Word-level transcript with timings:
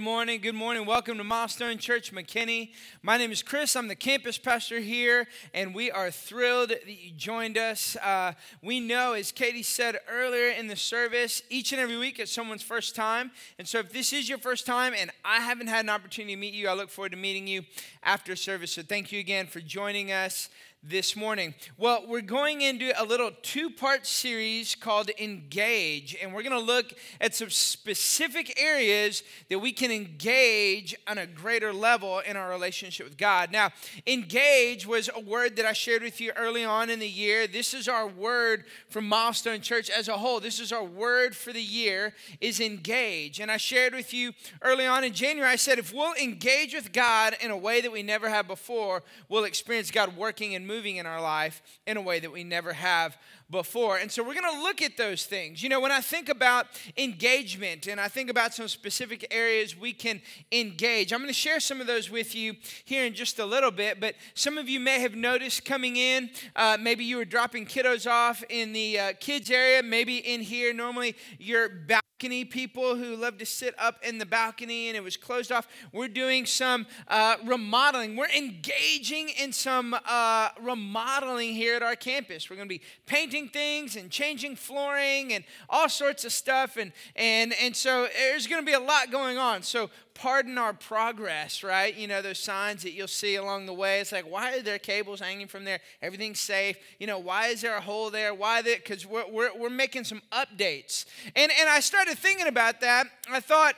Morning. 0.00 0.40
Good 0.40 0.54
morning. 0.54 0.86
Welcome 0.86 1.18
to 1.18 1.24
Milestone 1.24 1.76
Church 1.76 2.10
McKinney. 2.10 2.70
My 3.02 3.18
name 3.18 3.32
is 3.32 3.42
Chris. 3.42 3.76
I'm 3.76 3.86
the 3.86 3.94
campus 3.94 4.38
pastor 4.38 4.80
here, 4.80 5.26
and 5.52 5.74
we 5.74 5.90
are 5.90 6.10
thrilled 6.10 6.70
that 6.70 6.88
you 6.88 7.10
joined 7.10 7.58
us. 7.58 7.96
Uh, 7.96 8.32
we 8.62 8.80
know, 8.80 9.12
as 9.12 9.30
Katie 9.30 9.62
said 9.62 9.98
earlier 10.10 10.52
in 10.52 10.68
the 10.68 10.76
service, 10.76 11.42
each 11.50 11.72
and 11.72 11.80
every 11.82 11.98
week 11.98 12.18
it's 12.18 12.32
someone's 12.32 12.62
first 12.62 12.96
time. 12.96 13.30
And 13.58 13.68
so, 13.68 13.80
if 13.80 13.92
this 13.92 14.14
is 14.14 14.26
your 14.26 14.38
first 14.38 14.64
time 14.64 14.94
and 14.96 15.10
I 15.22 15.40
haven't 15.40 15.66
had 15.66 15.84
an 15.84 15.90
opportunity 15.90 16.34
to 16.34 16.40
meet 16.40 16.54
you, 16.54 16.68
I 16.68 16.72
look 16.72 16.88
forward 16.88 17.12
to 17.12 17.18
meeting 17.18 17.46
you 17.46 17.64
after 18.02 18.34
service. 18.36 18.72
So, 18.72 18.82
thank 18.82 19.12
you 19.12 19.20
again 19.20 19.48
for 19.48 19.60
joining 19.60 20.12
us 20.12 20.48
this 20.82 21.14
morning? 21.14 21.54
Well, 21.76 22.04
we're 22.08 22.22
going 22.22 22.62
into 22.62 22.90
a 23.00 23.04
little 23.04 23.32
two 23.42 23.68
part 23.68 24.06
series 24.06 24.74
called 24.74 25.10
Engage, 25.18 26.16
and 26.22 26.32
we're 26.32 26.42
going 26.42 26.58
to 26.58 26.58
look 26.58 26.94
at 27.20 27.34
some 27.34 27.50
specific 27.50 28.58
areas 28.58 29.22
that 29.50 29.58
we 29.58 29.72
can 29.72 29.90
engage 29.90 30.96
on 31.06 31.18
a 31.18 31.26
greater 31.26 31.74
level 31.74 32.20
in 32.20 32.34
our 32.34 32.48
relationship 32.48 33.06
with 33.06 33.18
God. 33.18 33.52
Now, 33.52 33.70
engage 34.06 34.86
was 34.86 35.10
a 35.14 35.20
word 35.20 35.56
that 35.56 35.66
I 35.66 35.74
shared 35.74 36.02
with 36.02 36.18
you 36.18 36.32
early 36.34 36.64
on 36.64 36.88
in 36.88 36.98
the 36.98 37.08
year. 37.08 37.46
This 37.46 37.74
is 37.74 37.86
our 37.86 38.06
word 38.06 38.64
from 38.88 39.06
Milestone 39.06 39.60
Church 39.60 39.90
as 39.90 40.08
a 40.08 40.16
whole. 40.16 40.40
This 40.40 40.60
is 40.60 40.72
our 40.72 40.84
word 40.84 41.36
for 41.36 41.52
the 41.52 41.60
year 41.60 42.14
is 42.40 42.58
engage. 42.58 43.38
And 43.38 43.50
I 43.50 43.58
shared 43.58 43.92
with 43.92 44.14
you 44.14 44.32
early 44.62 44.86
on 44.86 45.04
in 45.04 45.12
January, 45.12 45.50
I 45.50 45.56
said 45.56 45.78
if 45.78 45.92
we'll 45.92 46.14
engage 46.14 46.72
with 46.74 46.92
God 46.92 47.36
in 47.42 47.50
a 47.50 47.56
way 47.56 47.82
that 47.82 47.92
we 47.92 48.02
never 48.02 48.30
have 48.30 48.48
before, 48.48 49.02
we'll 49.28 49.44
experience 49.44 49.90
God 49.90 50.16
working 50.16 50.54
and 50.54 50.69
moving 50.70 50.96
in 50.96 51.06
our 51.06 51.20
life 51.20 51.62
in 51.84 51.96
a 51.96 52.00
way 52.00 52.20
that 52.20 52.30
we 52.30 52.44
never 52.44 52.72
have 52.72 53.18
before. 53.50 53.96
And 53.96 54.10
so 54.12 54.22
we're 54.22 54.40
going 54.40 54.54
to 54.54 54.62
look 54.62 54.80
at 54.80 54.96
those 54.96 55.26
things. 55.26 55.64
You 55.64 55.68
know, 55.68 55.80
when 55.80 55.90
I 55.90 56.00
think 56.00 56.28
about 56.28 56.66
engagement 56.96 57.88
and 57.88 58.00
I 58.00 58.06
think 58.06 58.30
about 58.30 58.54
some 58.54 58.68
specific 58.68 59.26
areas 59.32 59.76
we 59.76 59.92
can 59.92 60.22
engage, 60.52 61.12
I'm 61.12 61.18
going 61.18 61.28
to 61.28 61.34
share 61.34 61.58
some 61.58 61.80
of 61.80 61.88
those 61.88 62.08
with 62.08 62.36
you 62.36 62.54
here 62.84 63.04
in 63.04 63.14
just 63.14 63.40
a 63.40 63.44
little 63.44 63.72
bit. 63.72 63.98
But 63.98 64.14
some 64.34 64.58
of 64.58 64.68
you 64.68 64.78
may 64.78 65.00
have 65.00 65.16
noticed 65.16 65.64
coming 65.64 65.96
in, 65.96 66.30
uh, 66.54 66.78
maybe 66.80 67.04
you 67.04 67.16
were 67.16 67.24
dropping 67.24 67.66
kiddos 67.66 68.08
off 68.08 68.44
in 68.48 68.72
the 68.72 68.98
uh, 68.98 69.12
kids 69.18 69.50
area, 69.50 69.82
maybe 69.82 70.18
in 70.18 70.40
here. 70.40 70.72
Normally, 70.72 71.16
you're 71.38 71.68
balcony 71.68 71.99
people 72.28 72.96
who 72.96 73.16
love 73.16 73.38
to 73.38 73.46
sit 73.46 73.74
up 73.78 73.98
in 74.02 74.18
the 74.18 74.26
balcony 74.26 74.88
and 74.88 74.96
it 74.96 75.02
was 75.02 75.16
closed 75.16 75.50
off. 75.50 75.66
We're 75.92 76.08
doing 76.08 76.44
some 76.44 76.86
uh, 77.08 77.36
remodeling. 77.44 78.16
We're 78.16 78.28
engaging 78.28 79.30
in 79.30 79.52
some 79.52 79.96
uh, 80.06 80.48
remodeling 80.60 81.54
here 81.54 81.76
at 81.76 81.82
our 81.82 81.96
campus. 81.96 82.50
We're 82.50 82.56
going 82.56 82.68
to 82.68 82.74
be 82.74 82.82
painting 83.06 83.48
things 83.48 83.96
and 83.96 84.10
changing 84.10 84.56
flooring 84.56 85.32
and 85.32 85.44
all 85.68 85.88
sorts 85.88 86.24
of 86.24 86.32
stuff. 86.32 86.76
And, 86.76 86.92
and, 87.16 87.54
and 87.60 87.74
so 87.74 88.08
there's 88.14 88.46
going 88.46 88.60
to 88.60 88.66
be 88.66 88.74
a 88.74 88.80
lot 88.80 89.10
going 89.10 89.38
on. 89.38 89.62
So 89.62 89.88
pardon 90.20 90.58
our 90.58 90.74
progress, 90.74 91.62
right? 91.62 91.96
You 91.96 92.06
know, 92.06 92.20
those 92.20 92.38
signs 92.38 92.82
that 92.82 92.92
you'll 92.92 93.08
see 93.08 93.36
along 93.36 93.64
the 93.64 93.72
way. 93.72 94.00
It's 94.00 94.12
like, 94.12 94.30
why 94.30 94.54
are 94.54 94.60
there 94.60 94.78
cables 94.78 95.18
hanging 95.18 95.46
from 95.46 95.64
there? 95.64 95.80
Everything's 96.02 96.40
safe. 96.40 96.76
You 96.98 97.06
know, 97.06 97.18
why 97.18 97.46
is 97.46 97.62
there 97.62 97.74
a 97.74 97.80
hole 97.80 98.10
there? 98.10 98.34
Why 98.34 98.60
that? 98.60 98.84
Because 98.84 99.06
we're, 99.06 99.26
we're, 99.30 99.50
we're 99.56 99.70
making 99.70 100.04
some 100.04 100.20
updates. 100.30 101.06
And, 101.34 101.50
and 101.58 101.70
I 101.70 101.80
started 101.80 102.18
thinking 102.18 102.48
about 102.48 102.82
that. 102.82 103.06
I 103.30 103.40
thought, 103.40 103.76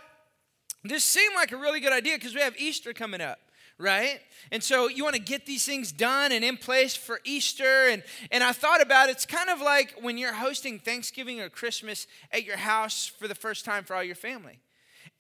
this 0.82 1.04
seemed 1.04 1.36
like 1.36 1.52
a 1.52 1.56
really 1.56 1.78
good 1.78 1.92
idea 1.92 2.14
because 2.14 2.34
we 2.34 2.40
have 2.40 2.58
Easter 2.58 2.92
coming 2.92 3.20
up 3.20 3.38
right? 3.78 4.20
And 4.52 4.62
so 4.62 4.86
you 4.86 5.02
want 5.02 5.16
to 5.16 5.20
get 5.20 5.44
these 5.44 5.66
things 5.66 5.90
done 5.90 6.30
and 6.30 6.44
in 6.44 6.56
place 6.56 6.94
for 6.94 7.18
Easter. 7.24 7.88
And, 7.88 8.05
and 8.30 8.44
I 8.44 8.52
thought 8.52 8.80
about 8.80 9.08
it, 9.08 9.12
it's 9.12 9.27
kind 9.27 9.50
of 9.50 9.61
like 9.61 9.94
when 10.00 10.18
you're 10.18 10.34
hosting 10.34 10.78
Thanksgiving 10.78 11.40
or 11.40 11.48
Christmas 11.48 12.06
at 12.30 12.44
your 12.44 12.58
house 12.58 13.06
for 13.06 13.27
the 13.27 13.34
first 13.34 13.64
time 13.64 13.83
for 13.83 13.96
all 13.96 14.05
your 14.05 14.14
family. 14.14 14.61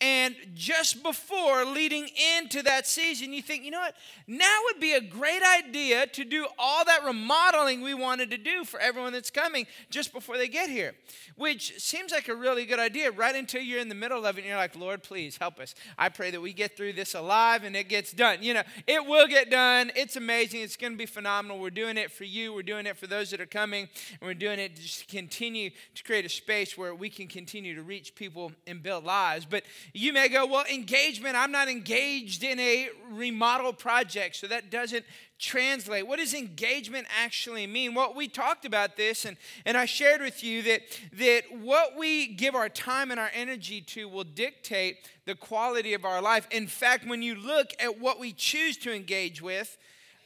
And 0.02 0.34
just 0.52 1.04
before 1.04 1.64
leading 1.64 2.08
into 2.36 2.60
that 2.64 2.88
season, 2.88 3.32
you 3.32 3.40
think, 3.40 3.62
you 3.62 3.70
know 3.70 3.78
what? 3.78 3.94
Now 4.26 4.58
would 4.64 4.80
be 4.80 4.94
a 4.94 5.00
great 5.00 5.42
idea 5.44 6.08
to 6.08 6.24
do 6.24 6.48
all 6.58 6.84
that 6.84 7.04
remodeling 7.04 7.82
we 7.82 7.94
wanted 7.94 8.28
to 8.32 8.36
do 8.36 8.64
for 8.64 8.80
everyone 8.80 9.12
that's 9.12 9.30
coming 9.30 9.64
just 9.90 10.12
before 10.12 10.38
they 10.38 10.48
get 10.48 10.68
here, 10.68 10.96
which 11.36 11.78
seems 11.78 12.10
like 12.10 12.26
a 12.26 12.34
really 12.34 12.66
good 12.66 12.80
idea 12.80 13.12
right 13.12 13.36
until 13.36 13.62
you're 13.62 13.78
in 13.78 13.88
the 13.88 13.94
middle 13.94 14.26
of 14.26 14.36
it 14.36 14.40
and 14.40 14.48
you're 14.48 14.56
like, 14.56 14.74
Lord, 14.74 15.04
please 15.04 15.36
help 15.36 15.60
us. 15.60 15.72
I 15.96 16.08
pray 16.08 16.32
that 16.32 16.40
we 16.40 16.52
get 16.52 16.76
through 16.76 16.94
this 16.94 17.14
alive 17.14 17.62
and 17.62 17.76
it 17.76 17.88
gets 17.88 18.10
done. 18.10 18.42
You 18.42 18.54
know, 18.54 18.62
it 18.88 19.06
will 19.06 19.28
get 19.28 19.52
done. 19.52 19.92
It's 19.94 20.16
amazing. 20.16 20.62
It's 20.62 20.76
going 20.76 20.94
to 20.94 20.98
be 20.98 21.06
phenomenal. 21.06 21.60
We're 21.60 21.70
doing 21.70 21.96
it 21.96 22.10
for 22.10 22.24
you, 22.24 22.52
we're 22.52 22.62
doing 22.64 22.86
it 22.86 22.96
for 22.96 23.06
those 23.06 23.30
that 23.30 23.40
are 23.40 23.46
coming, 23.46 23.88
and 24.10 24.20
we're 24.20 24.34
doing 24.34 24.58
it 24.58 24.74
to 24.74 24.82
just 24.82 25.06
continue 25.06 25.70
to 25.94 26.02
create 26.02 26.24
a 26.24 26.28
space 26.28 26.76
where 26.76 26.92
we 26.92 27.08
can 27.08 27.28
continue 27.28 27.76
to 27.76 27.82
reach 27.82 28.16
people 28.16 28.50
and 28.66 28.82
build 28.82 29.04
lives. 29.04 29.46
But 29.48 29.62
you 29.94 30.12
may 30.12 30.28
go, 30.28 30.46
well, 30.46 30.64
engagement, 30.72 31.36
I'm 31.36 31.52
not 31.52 31.68
engaged 31.68 32.42
in 32.42 32.58
a 32.58 32.88
remodel 33.10 33.72
project, 33.72 34.36
so 34.36 34.46
that 34.46 34.70
doesn't 34.70 35.04
translate. 35.38 36.06
What 36.06 36.18
does 36.18 36.32
engagement 36.32 37.06
actually 37.22 37.66
mean? 37.66 37.94
Well, 37.94 38.14
we 38.14 38.28
talked 38.28 38.64
about 38.64 38.96
this, 38.96 39.24
and, 39.24 39.36
and 39.66 39.76
I 39.76 39.84
shared 39.84 40.22
with 40.22 40.42
you 40.42 40.62
that, 40.62 40.80
that 41.14 41.42
what 41.60 41.96
we 41.98 42.28
give 42.28 42.54
our 42.54 42.70
time 42.70 43.10
and 43.10 43.20
our 43.20 43.30
energy 43.34 43.82
to 43.82 44.08
will 44.08 44.24
dictate 44.24 44.98
the 45.26 45.34
quality 45.34 45.92
of 45.92 46.04
our 46.04 46.22
life. 46.22 46.48
In 46.50 46.68
fact, 46.68 47.06
when 47.06 47.20
you 47.20 47.34
look 47.34 47.72
at 47.78 48.00
what 48.00 48.18
we 48.18 48.32
choose 48.32 48.78
to 48.78 48.94
engage 48.94 49.42
with, 49.42 49.76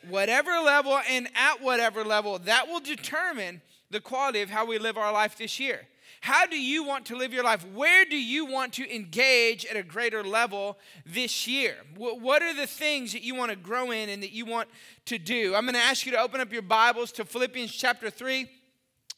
whatever 0.09 0.50
level 0.50 1.00
and 1.09 1.28
at 1.34 1.60
whatever 1.60 2.04
level, 2.04 2.38
that 2.41 2.69
will 2.69 2.81
determine 2.81 3.62
the 3.91 4.00
quality 4.00 4.43
of 4.43 4.50
how 4.50 4.65
we 4.65 4.78
live 4.78 4.97
our 4.97 5.12
life 5.12 5.37
this 5.37 5.59
year. 5.59 5.87
How 6.21 6.47
do 6.47 6.59
you 6.59 6.84
want 6.84 7.06
to 7.06 7.17
live 7.17 7.33
your 7.33 7.44
life? 7.44 7.65
Where 7.75 8.05
do 8.05 8.17
you 8.17 8.47
want 8.47 8.75
to 8.75 8.94
engage 8.94 9.65
at 9.67 9.77
a 9.77 9.83
greater 9.83 10.25
level 10.25 10.78
this 11.05 11.47
year? 11.47 11.77
What 11.97 12.43
are 12.43 12.55
the 12.55 12.67
things 12.67 13.12
that 13.12 13.22
you 13.22 13.34
want 13.34 13.50
to 13.50 13.56
grow 13.56 13.91
in 13.91 14.09
and 14.09 14.22
that 14.22 14.33
you 14.33 14.45
want 14.45 14.69
to 15.06 15.19
do? 15.19 15.55
I'm 15.55 15.65
going 15.65 15.75
to 15.75 15.81
ask 15.81 16.06
you 16.06 16.12
to 16.12 16.21
open 16.21 16.41
up 16.41 16.53
your 16.53 16.62
Bibles 16.62 17.12
to 17.12 17.25
Philippians 17.25 17.72
chapter 17.72 18.11
3. 18.11 18.49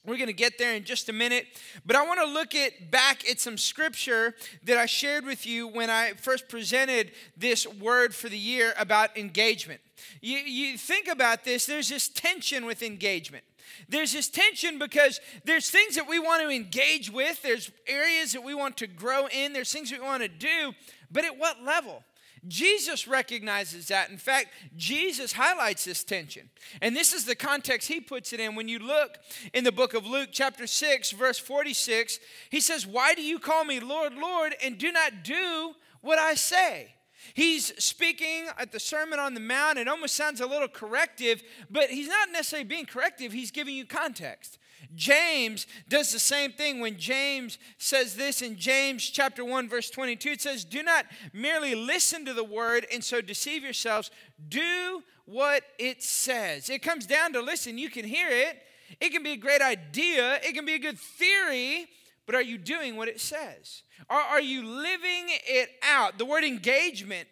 We're 0.08 0.16
going 0.16 0.28
to 0.28 0.32
get 0.32 0.56
there 0.58 0.74
in 0.74 0.84
just 0.84 1.08
a 1.10 1.12
minute, 1.12 1.46
but 1.84 1.94
I 1.94 2.06
want 2.06 2.18
to 2.20 2.26
look 2.26 2.54
at 2.54 2.90
back 2.90 3.28
at 3.28 3.40
some 3.40 3.58
scripture 3.58 4.34
that 4.64 4.78
I 4.78 4.86
shared 4.86 5.26
with 5.26 5.46
you 5.46 5.68
when 5.68 5.90
I 5.90 6.12
first 6.12 6.48
presented 6.48 7.12
this 7.36 7.66
word 7.66 8.14
for 8.14 8.30
the 8.30 8.38
year 8.38 8.72
about 8.78 9.18
engagement. 9.18 9.80
You, 10.22 10.38
you 10.38 10.78
think 10.78 11.08
about 11.08 11.44
this, 11.44 11.66
there's 11.66 11.90
this 11.90 12.08
tension 12.08 12.64
with 12.64 12.82
engagement. 12.82 13.44
There's 13.88 14.12
this 14.12 14.28
tension 14.28 14.78
because 14.78 15.20
there's 15.44 15.70
things 15.70 15.94
that 15.96 16.08
we 16.08 16.18
want 16.18 16.42
to 16.42 16.50
engage 16.50 17.10
with, 17.10 17.42
there's 17.42 17.70
areas 17.86 18.32
that 18.32 18.42
we 18.42 18.54
want 18.54 18.76
to 18.78 18.86
grow 18.86 19.26
in, 19.26 19.52
there's 19.52 19.72
things 19.72 19.90
we 19.90 20.00
want 20.00 20.22
to 20.22 20.28
do, 20.28 20.72
but 21.10 21.24
at 21.24 21.38
what 21.38 21.62
level? 21.62 22.02
Jesus 22.46 23.08
recognizes 23.08 23.88
that. 23.88 24.10
In 24.10 24.16
fact, 24.16 24.48
Jesus 24.76 25.32
highlights 25.32 25.84
this 25.84 26.04
tension. 26.04 26.48
And 26.80 26.94
this 26.94 27.12
is 27.12 27.24
the 27.24 27.34
context 27.34 27.88
he 27.88 28.00
puts 28.00 28.32
it 28.32 28.40
in. 28.40 28.54
When 28.54 28.68
you 28.68 28.78
look 28.78 29.18
in 29.52 29.64
the 29.64 29.72
book 29.72 29.94
of 29.94 30.06
Luke, 30.06 30.30
chapter 30.32 30.66
6, 30.66 31.10
verse 31.12 31.38
46, 31.38 32.20
he 32.50 32.60
says, 32.60 32.86
Why 32.86 33.14
do 33.14 33.22
you 33.22 33.38
call 33.38 33.64
me 33.64 33.80
Lord, 33.80 34.14
Lord, 34.14 34.54
and 34.62 34.78
do 34.78 34.92
not 34.92 35.24
do 35.24 35.74
what 36.00 36.18
I 36.18 36.34
say? 36.34 36.94
He's 37.34 37.72
speaking 37.82 38.46
at 38.58 38.72
the 38.72 38.80
Sermon 38.80 39.18
on 39.18 39.34
the 39.34 39.40
Mount. 39.40 39.78
It 39.78 39.88
almost 39.88 40.14
sounds 40.14 40.40
a 40.40 40.46
little 40.46 40.68
corrective, 40.68 41.42
but 41.70 41.90
he's 41.90 42.08
not 42.08 42.30
necessarily 42.32 42.68
being 42.68 42.86
corrective, 42.86 43.32
he's 43.32 43.50
giving 43.50 43.74
you 43.74 43.86
context. 43.86 44.58
James 44.94 45.66
does 45.88 46.12
the 46.12 46.18
same 46.18 46.52
thing 46.52 46.80
when 46.80 46.96
James 46.98 47.58
says 47.78 48.14
this 48.14 48.42
in 48.42 48.56
James 48.56 49.04
chapter 49.04 49.44
1 49.44 49.68
verse 49.68 49.90
22 49.90 50.30
it 50.30 50.40
says 50.40 50.64
do 50.64 50.84
not 50.84 51.04
merely 51.32 51.74
listen 51.74 52.24
to 52.24 52.32
the 52.32 52.44
word 52.44 52.86
and 52.92 53.02
so 53.02 53.20
deceive 53.20 53.64
yourselves. 53.64 54.10
Do 54.48 55.02
what 55.24 55.62
it 55.78 56.02
says. 56.02 56.70
It 56.70 56.82
comes 56.82 57.06
down 57.06 57.32
to 57.32 57.40
listen 57.40 57.76
you 57.76 57.90
can 57.90 58.04
hear 58.04 58.28
it. 58.28 58.62
It 59.00 59.10
can 59.10 59.22
be 59.22 59.32
a 59.32 59.36
great 59.36 59.60
idea. 59.60 60.36
It 60.42 60.54
can 60.54 60.64
be 60.64 60.74
a 60.74 60.78
good 60.78 60.98
theory 60.98 61.88
but 62.28 62.34
are 62.34 62.42
you 62.42 62.58
doing 62.58 62.94
what 62.94 63.08
it 63.08 63.20
says 63.20 63.82
are, 64.10 64.22
are 64.22 64.40
you 64.40 64.64
living 64.64 65.26
it 65.28 65.70
out? 65.82 66.18
The 66.18 66.24
word 66.24 66.44
engagement 66.44 67.28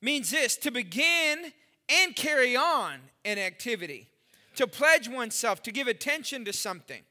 means 0.00 0.30
this 0.30 0.56
to 0.58 0.70
begin 0.70 1.52
and 1.88 2.16
carry 2.16 2.56
on 2.56 2.98
an 3.24 3.38
activity, 3.38 4.08
to 4.56 4.66
pledge 4.66 5.08
oneself, 5.08 5.62
to 5.64 5.72
give 5.72 5.88
attention 5.88 6.44
to 6.44 6.52
something. 6.52 7.02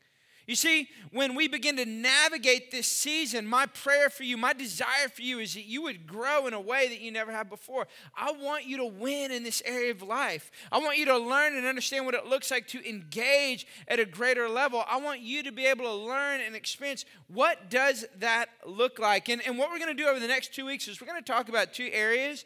You 0.47 0.55
see, 0.55 0.89
when 1.11 1.33
we 1.33 1.47
begin 1.47 1.77
to 1.77 1.85
navigate 1.85 2.69
this 2.69 2.87
season, 2.87 3.47
my 3.47 3.65
prayer 3.65 4.11
for 4.11 4.23
you, 4.23 4.37
my 4.37 4.53
desire 4.53 5.09
for 5.11 5.23
you 5.23 5.39
is 5.39 5.55
that 5.55 5.65
you 5.65 5.81
would 5.83 6.05
grow 6.05 6.45
in 6.45 6.53
a 6.53 6.59
way 6.61 6.87
that 6.87 7.01
you 7.01 7.11
never 7.11 7.31
have 7.31 7.49
before. 7.49 7.87
I 8.15 8.31
want 8.31 8.65
you 8.65 8.77
to 8.77 8.85
win 8.85 9.31
in 9.31 9.43
this 9.43 9.63
area 9.65 9.89
of 9.89 10.03
life. 10.03 10.51
I 10.71 10.77
want 10.77 10.99
you 10.99 11.05
to 11.05 11.17
learn 11.17 11.55
and 11.55 11.65
understand 11.65 12.05
what 12.05 12.13
it 12.13 12.27
looks 12.27 12.51
like 12.51 12.67
to 12.69 12.87
engage 12.87 13.65
at 13.87 13.99
a 13.99 14.05
greater 14.05 14.47
level. 14.47 14.83
I 14.87 14.97
want 14.97 15.21
you 15.21 15.41
to 15.43 15.51
be 15.51 15.65
able 15.65 15.85
to 15.85 15.93
learn 15.93 16.41
and 16.41 16.55
experience 16.55 17.05
what 17.27 17.71
does 17.71 18.05
that 18.19 18.49
look 18.67 18.99
like. 18.99 19.29
And, 19.29 19.41
and 19.47 19.57
what 19.57 19.71
we're 19.71 19.79
going 19.79 19.95
to 19.95 20.03
do 20.03 20.07
over 20.07 20.19
the 20.19 20.27
next 20.27 20.53
two 20.53 20.65
weeks 20.65 20.87
is 20.87 21.01
we're 21.01 21.07
going 21.07 21.23
to 21.23 21.31
talk 21.31 21.49
about 21.49 21.73
two 21.73 21.89
areas 21.91 22.45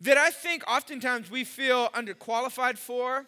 that 0.00 0.16
I 0.16 0.30
think 0.30 0.66
oftentimes 0.66 1.30
we 1.30 1.44
feel 1.44 1.90
underqualified 1.90 2.78
for 2.78 3.26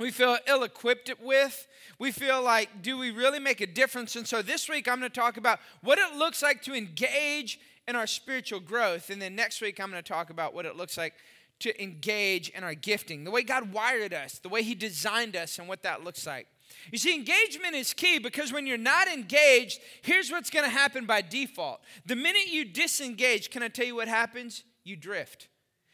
we 0.00 0.10
feel 0.10 0.38
ill 0.48 0.64
equipped 0.64 1.12
with. 1.22 1.68
We 1.98 2.10
feel 2.10 2.42
like, 2.42 2.82
do 2.82 2.98
we 2.98 3.10
really 3.10 3.38
make 3.38 3.60
a 3.60 3.66
difference? 3.66 4.16
And 4.16 4.26
so 4.26 4.42
this 4.42 4.68
week 4.68 4.88
I'm 4.88 4.98
going 4.98 5.10
to 5.10 5.20
talk 5.20 5.36
about 5.36 5.60
what 5.82 5.98
it 5.98 6.16
looks 6.16 6.42
like 6.42 6.62
to 6.62 6.74
engage 6.74 7.60
in 7.86 7.94
our 7.94 8.06
spiritual 8.06 8.60
growth. 8.60 9.10
And 9.10 9.20
then 9.20 9.34
next 9.34 9.60
week, 9.60 9.78
I'm 9.78 9.90
going 9.90 10.02
to 10.02 10.08
talk 10.08 10.30
about 10.30 10.54
what 10.54 10.64
it 10.64 10.76
looks 10.76 10.96
like 10.96 11.14
to 11.60 11.82
engage 11.82 12.48
in 12.48 12.64
our 12.64 12.74
gifting, 12.74 13.24
the 13.24 13.30
way 13.30 13.42
God 13.42 13.72
wired 13.72 14.14
us, 14.14 14.38
the 14.38 14.48
way 14.48 14.62
He 14.62 14.74
designed 14.74 15.36
us, 15.36 15.58
and 15.58 15.68
what 15.68 15.82
that 15.82 16.02
looks 16.02 16.26
like. 16.26 16.46
You 16.90 16.96
see, 16.96 17.14
engagement 17.14 17.74
is 17.74 17.92
key 17.92 18.18
because 18.18 18.52
when 18.52 18.66
you're 18.66 18.78
not 18.78 19.08
engaged, 19.08 19.80
here's 20.02 20.30
what's 20.30 20.48
going 20.48 20.64
to 20.64 20.70
happen 20.70 21.04
by 21.04 21.20
default. 21.20 21.80
The 22.06 22.16
minute 22.16 22.46
you 22.46 22.64
disengage, 22.64 23.50
can 23.50 23.62
I 23.62 23.68
tell 23.68 23.84
you 23.84 23.96
what 23.96 24.08
happens? 24.08 24.64
You 24.84 24.96
drift. 24.96 25.48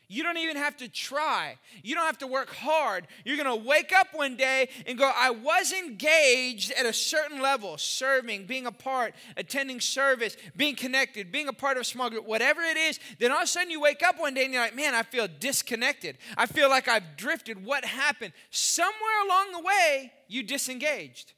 You 0.09 0.23
don't 0.23 0.37
even 0.37 0.57
have 0.57 0.77
to 0.77 0.89
try. 0.89 1.59
You 1.83 1.97
don't 1.97 2.07
have 2.07 2.19
to 2.19 2.29
work 2.29 2.49
hard. 2.51 3.09
You're 3.25 3.37
going 3.37 3.61
to 3.61 3.69
wake 3.69 3.93
up 3.93 4.09
one 4.13 4.37
day 4.37 4.69
and 4.87 4.97
go, 4.97 5.11
I 5.15 5.31
was 5.31 5.73
engaged 5.73 6.73
at 6.73 6.87
a 6.87 6.93
certain 6.93 7.43
level, 7.43 7.77
serving, 7.77 8.47
being 8.47 8.67
a 8.67 8.73
part, 8.73 9.15
attending 9.37 9.81
service, 9.81 10.37
being 10.57 10.77
connected, 10.77 11.33
being 11.33 11.49
a 11.49 11.53
part 11.53 11.77
of 11.77 11.81
a 11.81 11.85
small 11.85 12.09
group, 12.09 12.25
whatever 12.25 12.61
it 12.61 12.77
is. 12.77 13.01
Then 13.19 13.33
all 13.33 13.39
of 13.39 13.45
a 13.45 13.47
sudden 13.49 13.71
you 13.71 13.81
wake 13.81 14.03
up 14.05 14.21
one 14.21 14.35
day 14.35 14.45
and 14.45 14.53
you're 14.53 14.63
like, 14.63 14.77
man, 14.77 14.95
I 14.95 15.03
feel 15.03 15.27
disconnected. 15.41 16.19
I 16.37 16.47
feel 16.47 16.71
like 16.71 16.87
I've 16.87 17.17
drifted. 17.17 17.65
What 17.65 17.85
happened? 17.85 18.33
Somewhere 18.51 19.25
along 19.27 19.53
the 19.53 19.61
way, 19.61 20.13
you 20.29 20.45
disengaged. 20.45 21.33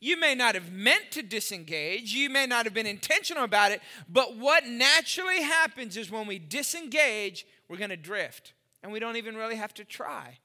You 0.00 0.18
may 0.18 0.34
not 0.34 0.54
have 0.54 0.72
meant 0.72 1.10
to 1.12 1.22
disengage, 1.22 2.12
you 2.12 2.28
may 2.28 2.46
not 2.46 2.64
have 2.64 2.74
been 2.74 2.86
intentional 2.86 3.44
about 3.44 3.72
it, 3.72 3.80
but 4.08 4.36
what 4.36 4.66
naturally 4.66 5.42
happens 5.42 5.96
is 5.96 6.10
when 6.10 6.26
we 6.26 6.38
disengage, 6.38 7.46
we're 7.68 7.76
going 7.76 7.90
to 7.90 7.96
drift. 7.96 8.52
And 8.82 8.92
we 8.92 8.98
don't 9.00 9.16
even 9.16 9.36
really 9.36 9.56
have 9.56 9.74
to 9.74 9.84
try. 9.84 10.38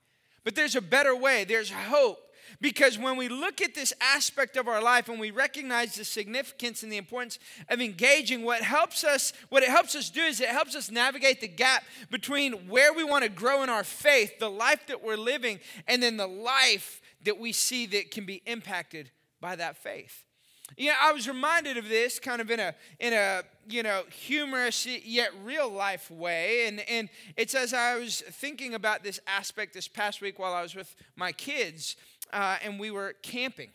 But 0.43 0.55
there's 0.55 0.75
a 0.75 0.81
better 0.81 1.15
way, 1.15 1.43
there's 1.43 1.69
hope. 1.69 2.19
Because 2.59 2.97
when 2.97 3.17
we 3.17 3.29
look 3.29 3.61
at 3.61 3.75
this 3.75 3.93
aspect 4.01 4.57
of 4.57 4.67
our 4.67 4.81
life 4.81 5.07
and 5.07 5.19
we 5.19 5.31
recognize 5.31 5.95
the 5.95 6.03
significance 6.03 6.83
and 6.83 6.91
the 6.91 6.97
importance 6.97 7.39
of 7.69 7.79
engaging, 7.79 8.43
what 8.43 8.61
helps 8.61 9.03
us, 9.03 9.31
what 9.49 9.63
it 9.63 9.69
helps 9.69 9.95
us 9.95 10.09
do 10.09 10.21
is 10.21 10.41
it 10.41 10.49
helps 10.49 10.75
us 10.75 10.91
navigate 10.91 11.39
the 11.39 11.47
gap 11.47 11.83
between 12.09 12.67
where 12.67 12.93
we 12.93 13.03
want 13.03 13.23
to 13.23 13.29
grow 13.29 13.63
in 13.63 13.69
our 13.69 13.83
faith, 13.83 14.39
the 14.39 14.49
life 14.49 14.87
that 14.87 15.03
we're 15.03 15.17
living, 15.17 15.59
and 15.87 16.01
then 16.01 16.17
the 16.17 16.27
life 16.27 17.01
that 17.23 17.39
we 17.39 17.51
see 17.51 17.85
that 17.85 18.11
can 18.11 18.25
be 18.25 18.41
impacted 18.45 19.11
by 19.39 19.55
that 19.55 19.77
faith. 19.77 20.25
Yeah, 20.77 20.95
I 21.01 21.11
was 21.11 21.27
reminded 21.27 21.77
of 21.77 21.89
this 21.89 22.19
kind 22.19 22.41
of 22.41 22.49
in 22.49 22.59
a 22.59 22.73
in 22.99 23.13
a 23.13 23.43
you 23.67 23.83
know 23.83 24.03
humorous 24.09 24.85
yet 24.85 25.31
real 25.43 25.69
life 25.69 26.09
way, 26.09 26.67
and 26.67 26.79
and 26.89 27.09
it's 27.35 27.55
as 27.55 27.73
I 27.73 27.97
was 27.97 28.21
thinking 28.21 28.73
about 28.73 29.03
this 29.03 29.19
aspect 29.27 29.73
this 29.73 29.87
past 29.87 30.21
week 30.21 30.39
while 30.39 30.53
I 30.53 30.61
was 30.61 30.75
with 30.75 30.95
my 31.15 31.31
kids, 31.31 31.95
uh, 32.31 32.57
and 32.63 32.79
we 32.79 32.91
were 32.91 33.15
camping. 33.21 33.69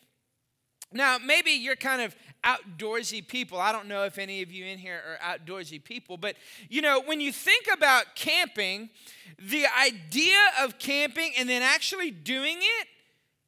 Now, 0.93 1.19
maybe 1.19 1.51
you're 1.51 1.77
kind 1.77 2.01
of 2.01 2.15
outdoorsy 2.45 3.27
people. 3.27 3.59
I 3.59 3.73
don't 3.73 3.89
know 3.89 4.05
if 4.05 4.19
any 4.19 4.43
of 4.43 4.53
you 4.53 4.65
in 4.65 4.79
here 4.79 5.19
are 5.23 5.37
outdoorsy 5.37 5.83
people, 5.83 6.17
but 6.17 6.37
you 6.69 6.81
know, 6.81 7.03
when 7.05 7.21
you 7.21 7.33
think 7.33 7.67
about 7.73 8.15
camping, 8.15 8.89
the 9.39 9.67
idea 9.79 10.39
of 10.63 10.79
camping 10.79 11.33
and 11.37 11.49
then 11.49 11.63
actually 11.63 12.11
doing 12.11 12.57
it 12.59 12.89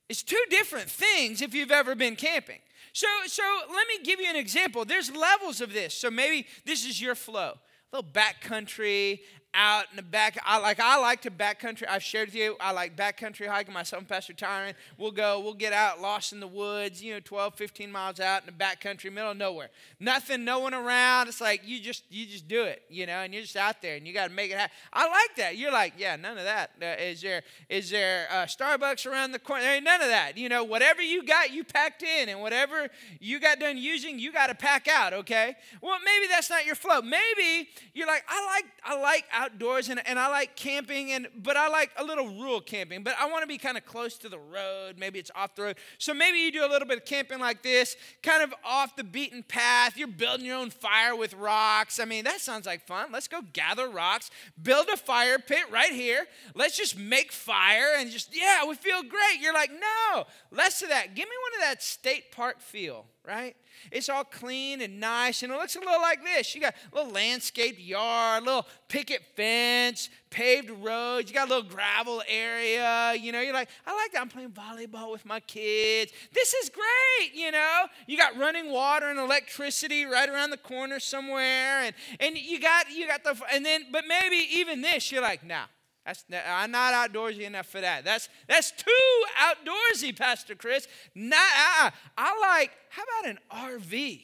is 0.08 0.22
two 0.22 0.42
different 0.50 0.90
things 0.90 1.40
if 1.40 1.54
you've 1.54 1.70
ever 1.70 1.94
been 1.94 2.16
camping. 2.16 2.58
So, 2.92 3.06
so 3.26 3.42
let 3.68 3.86
me 3.88 4.04
give 4.04 4.20
you 4.20 4.28
an 4.28 4.36
example. 4.36 4.84
There's 4.84 5.14
levels 5.14 5.60
of 5.60 5.72
this. 5.72 5.94
So 5.94 6.10
maybe 6.10 6.46
this 6.64 6.84
is 6.84 7.00
your 7.00 7.14
flow. 7.14 7.54
A 7.92 7.96
little 7.96 8.10
backcountry, 8.10 9.20
out 9.54 9.86
in 9.90 9.96
the 9.96 10.02
back. 10.02 10.38
I 10.44 10.58
like 10.58 10.78
I 10.80 11.00
like 11.00 11.22
to 11.22 11.30
backcountry. 11.30 11.84
I've 11.88 12.02
shared 12.02 12.28
with 12.28 12.34
you. 12.34 12.56
I 12.60 12.72
like 12.72 12.96
backcountry 12.96 13.46
hiking. 13.46 13.74
Myself 13.74 14.00
and 14.00 14.08
Pastor 14.08 14.32
Tyron, 14.32 14.74
we'll 14.96 15.10
go. 15.10 15.40
We'll 15.40 15.54
get 15.54 15.72
out, 15.72 16.00
lost 16.00 16.32
in 16.32 16.40
the 16.40 16.46
woods. 16.46 17.02
You 17.02 17.14
know, 17.14 17.20
12, 17.20 17.54
15 17.54 17.90
miles 17.90 18.20
out 18.20 18.42
in 18.42 18.46
the 18.46 18.52
backcountry, 18.52 19.12
middle 19.12 19.30
of 19.30 19.36
nowhere. 19.36 19.70
Nothing, 20.00 20.44
no 20.44 20.58
one 20.58 20.74
around. 20.74 21.28
It's 21.28 21.40
like 21.40 21.62
you 21.64 21.80
just 21.80 22.04
you 22.10 22.26
just 22.26 22.48
do 22.48 22.64
it. 22.64 22.82
You 22.88 23.06
know, 23.06 23.20
and 23.20 23.32
you're 23.32 23.42
just 23.42 23.56
out 23.56 23.82
there, 23.82 23.96
and 23.96 24.06
you 24.06 24.12
got 24.12 24.28
to 24.28 24.34
make 24.34 24.50
it 24.50 24.58
happen. 24.58 24.74
I 24.92 25.08
like 25.08 25.36
that. 25.36 25.56
You're 25.56 25.72
like, 25.72 25.94
yeah, 25.96 26.16
none 26.16 26.38
of 26.38 26.44
that. 26.44 26.70
Uh, 26.80 27.02
is 27.02 27.20
there 27.22 27.42
is 27.68 27.90
there 27.90 28.28
uh, 28.30 28.46
Starbucks 28.46 29.06
around 29.06 29.32
the 29.32 29.38
corner? 29.38 29.62
There 29.62 29.74
ain't 29.74 29.84
none 29.84 30.02
of 30.02 30.08
that. 30.08 30.36
You 30.36 30.48
know, 30.48 30.64
whatever 30.64 31.02
you 31.02 31.24
got, 31.24 31.52
you 31.52 31.64
packed 31.64 32.02
in, 32.02 32.28
and 32.28 32.40
whatever 32.40 32.88
you 33.20 33.40
got 33.40 33.58
done 33.60 33.76
using, 33.76 34.18
you 34.18 34.32
got 34.32 34.48
to 34.48 34.54
pack 34.54 34.88
out. 34.88 35.12
Okay. 35.12 35.56
Well, 35.80 35.98
maybe 36.04 36.26
that's 36.28 36.50
not 36.50 36.66
your 36.66 36.74
flow. 36.74 37.00
Maybe 37.00 37.68
you're 37.94 38.06
like, 38.06 38.24
I 38.28 38.46
like 38.46 38.64
I 38.84 39.00
like 39.00 39.24
outdoors 39.38 39.88
and, 39.88 40.06
and 40.06 40.18
I 40.18 40.28
like 40.28 40.56
camping, 40.56 41.12
and 41.12 41.28
but 41.36 41.56
I 41.56 41.68
like 41.68 41.90
a 41.96 42.04
little 42.04 42.26
rural 42.26 42.60
camping. 42.60 43.02
But 43.02 43.14
I 43.20 43.30
want 43.30 43.42
to 43.42 43.46
be 43.46 43.58
kind 43.58 43.76
of 43.76 43.86
close 43.86 44.18
to 44.18 44.28
the 44.28 44.38
road. 44.38 44.96
Maybe 44.98 45.18
it's 45.18 45.30
off 45.34 45.54
the 45.54 45.62
road. 45.62 45.76
So 45.98 46.12
maybe 46.12 46.38
you 46.38 46.50
do 46.50 46.64
a 46.64 46.68
little 46.68 46.88
bit 46.88 46.98
of 46.98 47.04
camping 47.04 47.38
like 47.38 47.62
this, 47.62 47.96
kind 48.22 48.42
of 48.42 48.52
off 48.64 48.96
the 48.96 49.04
beaten 49.04 49.42
path. 49.42 49.96
You're 49.96 50.08
building 50.08 50.44
your 50.44 50.56
own 50.56 50.70
fire 50.70 51.14
with 51.14 51.34
rocks. 51.34 52.00
I 52.00 52.04
mean, 52.04 52.24
that 52.24 52.40
sounds 52.40 52.66
like 52.66 52.86
fun. 52.86 53.10
Let's 53.12 53.28
go 53.28 53.40
gather 53.52 53.88
rocks, 53.88 54.30
build 54.60 54.88
a 54.92 54.96
fire 54.96 55.38
pit 55.38 55.70
right 55.70 55.92
here. 55.92 56.26
Let's 56.54 56.76
just 56.76 56.98
make 56.98 57.32
fire 57.32 57.94
and 57.96 58.10
just, 58.10 58.36
yeah, 58.36 58.66
we 58.66 58.74
feel 58.74 59.02
great. 59.02 59.40
You're 59.40 59.54
like, 59.54 59.70
no, 59.70 60.24
less 60.50 60.82
of 60.82 60.88
that. 60.88 61.14
Give 61.14 61.28
me 61.28 61.36
one 61.50 61.62
of 61.62 61.70
that 61.70 61.82
state 61.82 62.32
park 62.32 62.60
feel, 62.60 63.06
right? 63.28 63.54
It's 63.92 64.08
all 64.08 64.24
clean 64.24 64.80
and 64.80 64.98
nice, 64.98 65.42
and 65.42 65.52
it 65.52 65.56
looks 65.56 65.76
a 65.76 65.80
little 65.80 66.00
like 66.00 66.24
this. 66.24 66.54
You 66.54 66.62
got 66.62 66.74
a 66.90 66.96
little 66.96 67.12
landscaped 67.12 67.78
yard, 67.78 68.42
a 68.42 68.46
little 68.46 68.66
picket 68.88 69.22
fence, 69.36 70.08
paved 70.30 70.70
roads. 70.70 71.28
You 71.28 71.34
got 71.34 71.48
a 71.48 71.54
little 71.54 71.68
gravel 71.68 72.22
area. 72.26 73.14
You 73.20 73.32
know, 73.32 73.42
you're 73.42 73.52
like, 73.52 73.68
I 73.86 73.94
like 73.94 74.12
that. 74.12 74.22
I'm 74.22 74.28
playing 74.28 74.52
volleyball 74.52 75.12
with 75.12 75.26
my 75.26 75.40
kids. 75.40 76.10
This 76.32 76.54
is 76.54 76.70
great. 76.70 77.34
You 77.34 77.52
know, 77.52 77.84
you 78.06 78.16
got 78.16 78.36
running 78.38 78.72
water 78.72 79.10
and 79.10 79.18
electricity 79.18 80.06
right 80.06 80.28
around 80.28 80.48
the 80.48 80.56
corner 80.56 80.98
somewhere, 80.98 81.82
and 81.82 81.94
and 82.18 82.38
you 82.38 82.58
got 82.58 82.90
you 82.90 83.06
got 83.06 83.24
the 83.24 83.38
and 83.52 83.64
then 83.64 83.86
but 83.92 84.04
maybe 84.08 84.36
even 84.54 84.80
this, 84.80 85.12
you're 85.12 85.22
like, 85.22 85.44
nah. 85.44 85.64
That's, 86.08 86.24
I'm 86.48 86.70
not 86.70 86.94
outdoorsy 86.94 87.42
enough 87.42 87.66
for 87.66 87.82
that. 87.82 88.02
That's, 88.02 88.30
that's 88.48 88.70
too 88.70 89.24
outdoorsy, 89.38 90.16
Pastor 90.16 90.54
Chris. 90.54 90.88
Not, 91.14 91.36
uh, 91.82 91.90
I 92.16 92.38
like, 92.40 92.70
how 92.88 93.02
about 93.02 93.30
an 93.30 93.38
RV? 93.78 94.22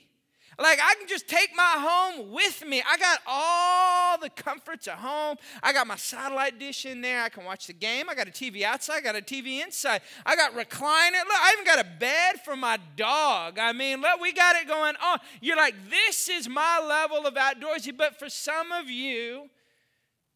Like, 0.58 0.78
I 0.82 0.94
can 0.98 1.06
just 1.06 1.28
take 1.28 1.50
my 1.54 1.75
home 1.76 2.32
with 2.32 2.64
me. 2.66 2.82
I 2.88 2.96
got 2.96 3.19
all 3.26 4.19
the 4.19 4.31
comforts 4.31 4.88
at 4.88 4.94
home. 4.94 5.36
I 5.62 5.74
got 5.74 5.86
my 5.86 5.96
satellite 5.96 6.58
dish 6.58 6.86
in 6.86 7.03
there. 7.03 7.22
I 7.22 7.29
can 7.29 7.44
watch 7.44 7.67
the 7.67 7.74
game. 7.74 8.08
I 8.08 8.14
got 8.14 8.29
a 8.29 8.31
TV 8.31 8.62
outside. 8.62 8.98
I 8.98 9.00
got 9.03 9.17
a 9.17 9.20
TV 9.20 9.62
inside. 9.62 10.00
I 10.24 10.36
got 10.36 10.53
recliner. 10.53 11.22
Look, 11.22 11.36
I 11.36 11.53
even 11.53 11.67
got 11.67 11.81
a 11.81 11.88
bed 12.00 12.41
for 12.46 12.56
my 12.56 12.79
dog. 12.96 13.58
I 13.58 13.74
mean, 13.74 14.00
look, 14.00 14.22
we 14.22 14.32
got 14.32 14.56
it 14.56 14.67
going 14.67 14.94
on. 15.05 15.19
You're 15.43 15.58
like, 15.58 15.74
this 15.91 16.31
is 16.31 16.48
my 16.48 16.81
level 16.81 17.26
of 17.26 17.34
outdoorsy. 17.34 17.94
But 17.94 18.19
for 18.19 18.31
some 18.31 18.72
of 18.72 18.88
you, 18.88 19.50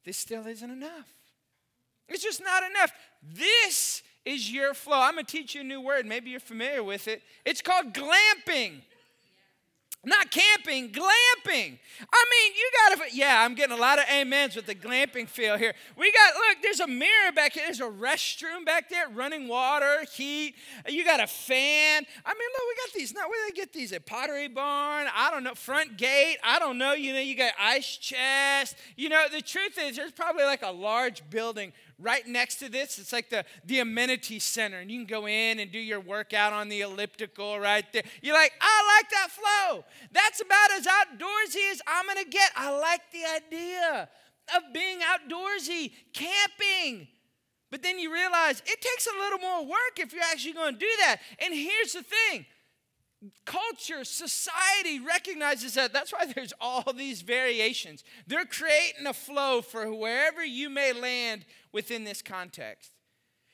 this 0.05 0.19
still 0.19 0.47
isn't 0.47 0.71
enough. 0.71 1.18
It's 2.09 2.23
just 2.23 2.43
not 2.43 2.63
enough. 2.71 2.93
This 3.23 4.03
is 4.25 4.51
your 4.51 4.75
flow. 4.75 5.01
I'm 5.01 5.15
going 5.15 5.27
to 5.27 5.33
teach 5.33 5.55
you 5.55 5.63
a 5.63 5.65
new 5.65 5.81
word. 5.81 6.07
Maybe 6.07 6.31
you're 6.31 6.41
familiar 6.41 6.83
with 6.83 7.09
it. 7.09 7.23
It's 7.45 7.63
called 7.63 7.93
glamping. 7.93 8.83
Not 10.05 10.31
camping, 10.31 10.91
glamping. 10.91 11.77
I 12.13 12.25
mean, 12.31 12.53
you 12.55 12.71
gotta, 12.87 13.03
yeah, 13.13 13.43
I'm 13.45 13.57
getting 13.57 13.77
a 13.77 13.81
lot 13.81 13.99
of 13.99 14.05
amens 14.09 14.55
with 14.55 14.67
the 14.67 14.75
glamping 14.75 15.29
feel 15.29 15.57
here. 15.57 15.75
We 15.97 16.13
got, 16.13 16.35
look, 16.35 16.63
there's 16.63 16.79
a 16.79 16.87
mirror 16.87 17.33
back 17.35 17.55
here, 17.55 17.65
there's 17.67 17.81
a 17.81 17.85
restroom 17.85 18.65
back 18.65 18.89
there, 18.89 19.09
running 19.09 19.49
water, 19.49 20.05
heat. 20.15 20.55
You 20.89 21.05
got 21.05 21.19
a 21.19 21.27
fan. 21.27 22.07
I 22.25 22.33
mean, 22.33 22.49
look, 22.53 22.63
we 22.69 22.75
got 22.77 22.95
these. 22.95 23.13
Now, 23.13 23.29
where 23.29 23.45
do 23.45 23.53
they 23.53 23.61
get 23.61 23.73
these? 23.73 23.93
At 23.93 24.07
Pottery 24.07 24.47
Barn? 24.47 25.09
I 25.13 25.33
don't 25.33 25.43
know. 25.43 25.55
Front 25.55 25.99
gate? 25.99 26.37
I 26.45 26.61
don't 26.61 26.79
know. 26.79 26.93
You 26.93 27.13
know, 27.13 27.21
you 27.21 27.35
got 27.35 27.55
ice 27.61 27.97
chest. 27.97 28.77
You 28.95 29.09
know, 29.09 29.27
the 29.31 29.43
truth 29.43 29.77
is, 29.81 29.97
there's 29.97 30.13
probably 30.13 30.45
like 30.45 30.63
a 30.63 30.71
large 30.71 31.29
building 31.29 31.73
right 32.01 32.27
next 32.27 32.57
to 32.57 32.69
this 32.69 32.99
it's 32.99 33.13
like 33.13 33.29
the, 33.31 33.45
the 33.65 33.81
amenity 33.81 34.39
center 34.39 34.79
and 34.79 34.91
you 34.91 34.99
can 34.99 35.07
go 35.07 35.27
in 35.27 35.59
and 35.59 35.73
do 35.73 35.79
your 35.79 36.01
workout 36.01 36.53
on 36.53 36.69
the 36.69 36.81
elliptical 36.81 37.59
right 37.59 37.85
there. 37.93 38.03
You're 38.23 38.35
like 38.35 38.53
i 38.61 38.99
like 38.99 39.11
that 39.11 39.29
flow. 39.31 39.85
That's 40.13 40.41
about 40.41 40.71
as 40.73 40.87
outdoorsy 40.87 41.73
as 41.73 41.83
i'm 41.87 42.07
gonna 42.07 42.25
get. 42.25 42.51
I 42.57 42.79
like 42.79 43.03
the 43.13 43.25
idea 43.37 44.09
of 44.57 44.63
being 44.73 45.01
outdoorsy 45.01 45.93
camping. 46.13 47.09
But 47.71 47.83
then 47.83 47.99
you 47.99 48.13
realize 48.13 48.63
it 48.65 48.81
takes 48.81 49.07
a 49.07 49.19
little 49.19 49.39
more 49.39 49.65
work 49.65 49.99
if 49.99 50.13
you're 50.13 50.23
actually 50.23 50.55
to 50.55 50.73
do 50.73 50.89
that. 51.01 51.19
And 51.39 51.53
here's 51.53 51.93
the 51.93 52.03
thing. 52.03 52.47
Culture, 53.45 54.05
society 54.05 55.01
recognizes 55.01 55.75
that. 55.75 55.93
That's 55.93 56.13
why 56.13 56.33
there's 56.35 56.53
all 56.61 56.93
these 56.93 57.23
variations. 57.23 58.05
They're 58.27 58.45
creating 58.45 59.07
a 59.07 59.13
flow 59.13 59.61
for 59.61 59.93
wherever 59.93 60.45
you 60.45 60.71
may 60.71 60.93
land 60.93 61.45
within 61.73 62.05
this 62.05 62.23
context. 62.23 62.93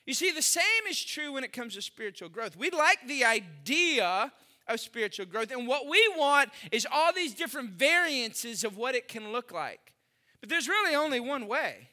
You 0.07 0.15
see, 0.15 0.31
the 0.31 0.43
same 0.43 0.65
is 0.89 1.03
true 1.03 1.33
when 1.33 1.45
it 1.45 1.53
comes 1.53 1.75
to 1.75 1.83
spiritual 1.83 2.29
growth. 2.29 2.57
We 2.57 2.71
like 2.71 2.99
the 3.07 3.25
idea 3.25 4.33
of 4.67 4.81
spiritual 4.81 5.27
growth, 5.27 5.51
and 5.51 5.67
what 5.67 5.89
we 5.89 6.03
want 6.17 6.51
is 6.73 6.87
all 6.91 7.13
these 7.13 7.35
different 7.35 7.71
variances 7.71 8.65
of 8.65 8.77
what 8.77 8.95
it 8.95 9.09
can 9.09 9.33
look 9.33 9.53
like. 9.53 9.93
But 10.41 10.49
there's 10.49 10.69
really 10.69 10.95
only 10.95 11.21
one 11.21 11.47
way. 11.47 11.89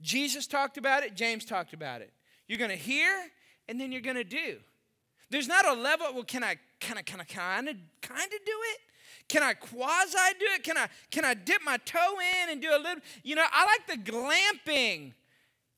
Jesus 0.00 0.46
talked 0.46 0.76
about 0.76 1.02
it, 1.02 1.14
James 1.14 1.44
talked 1.44 1.72
about 1.72 2.02
it. 2.02 2.12
You're 2.46 2.58
going 2.58 2.70
to 2.70 2.76
hear, 2.76 3.10
and 3.68 3.80
then 3.80 3.92
you're 3.92 4.02
going 4.02 4.16
to 4.16 4.24
do. 4.24 4.58
There's 5.30 5.48
not 5.48 5.66
a 5.66 5.72
level, 5.72 6.08
well, 6.12 6.24
can 6.24 6.44
I 6.44 6.56
kind 6.80 6.98
of, 6.98 7.06
kind 7.06 7.20
of, 7.20 7.28
kind 7.28 7.68
of, 7.68 7.76
kind 8.02 8.24
of 8.24 8.44
do 8.44 8.52
it? 8.72 8.80
Can 9.28 9.42
I 9.42 9.54
quasi 9.54 10.18
do 10.38 10.46
it? 10.54 10.62
Can 10.62 10.76
I 10.76 10.88
can 11.10 11.24
I 11.24 11.34
dip 11.34 11.62
my 11.64 11.78
toe 11.78 12.16
in 12.42 12.50
and 12.50 12.60
do 12.60 12.70
a 12.70 12.76
little? 12.76 13.02
You 13.22 13.36
know, 13.36 13.44
I 13.50 13.64
like 13.64 13.86
the 13.86 14.12
glamping, 14.12 15.12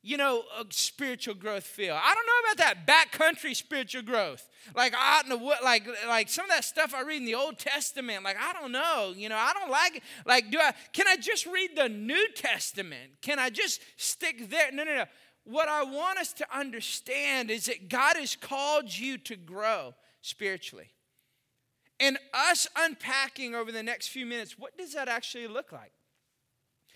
you 0.06 0.16
know, 0.16 0.44
spiritual 0.70 1.34
growth 1.34 1.64
feel. 1.64 1.98
I 2.00 2.14
don't 2.14 2.26
know 2.26 2.52
about 2.52 2.86
that 2.86 3.10
backcountry 3.10 3.56
spiritual 3.56 4.02
growth, 4.02 4.48
like 4.76 4.94
out 4.96 5.25
in 5.25 5.30
the 5.30 5.36
wood, 5.36 5.56
like 5.64 5.84
like 6.06 6.28
some 6.28 6.44
of 6.44 6.50
that 6.50 6.64
stuff 6.64 6.94
I 6.94 7.02
read 7.02 7.16
in 7.16 7.25
the 7.25 7.34
Old 7.34 7.58
Testament. 7.58 8.22
Like 8.22 8.36
I 8.40 8.52
don't 8.52 8.70
know, 8.70 9.12
you 9.16 9.28
know, 9.28 9.36
I 9.36 9.52
don't 9.52 9.68
like 9.68 9.96
it. 9.96 10.02
Like, 10.25 10.52
do 10.52 10.60
I? 10.60 10.75
Can 10.92 11.08
I 11.08 11.16
just 11.16 11.44
read 11.44 11.70
the 11.75 11.88
New 11.88 12.28
Testament? 12.36 13.20
Can 13.20 13.40
I 13.40 13.50
just 13.50 13.80
stick 13.96 14.48
there? 14.48 14.70
No, 14.70 14.84
no, 14.84 14.94
no. 14.94 15.04
What 15.42 15.68
I 15.68 15.82
want 15.82 16.20
us 16.20 16.32
to 16.34 16.56
understand 16.56 17.50
is 17.50 17.66
that 17.66 17.88
God 17.88 18.16
has 18.16 18.36
called 18.36 18.96
you 18.96 19.18
to 19.18 19.34
grow 19.34 19.94
spiritually. 20.20 20.92
And 21.98 22.16
us 22.32 22.68
unpacking 22.76 23.56
over 23.56 23.72
the 23.72 23.82
next 23.82 24.08
few 24.08 24.25
minutes, 24.25 24.56
what 24.56 24.78
does 24.78 24.92
that 24.94 25.08
actually 25.08 25.48
look 25.48 25.72
like? 25.72 25.92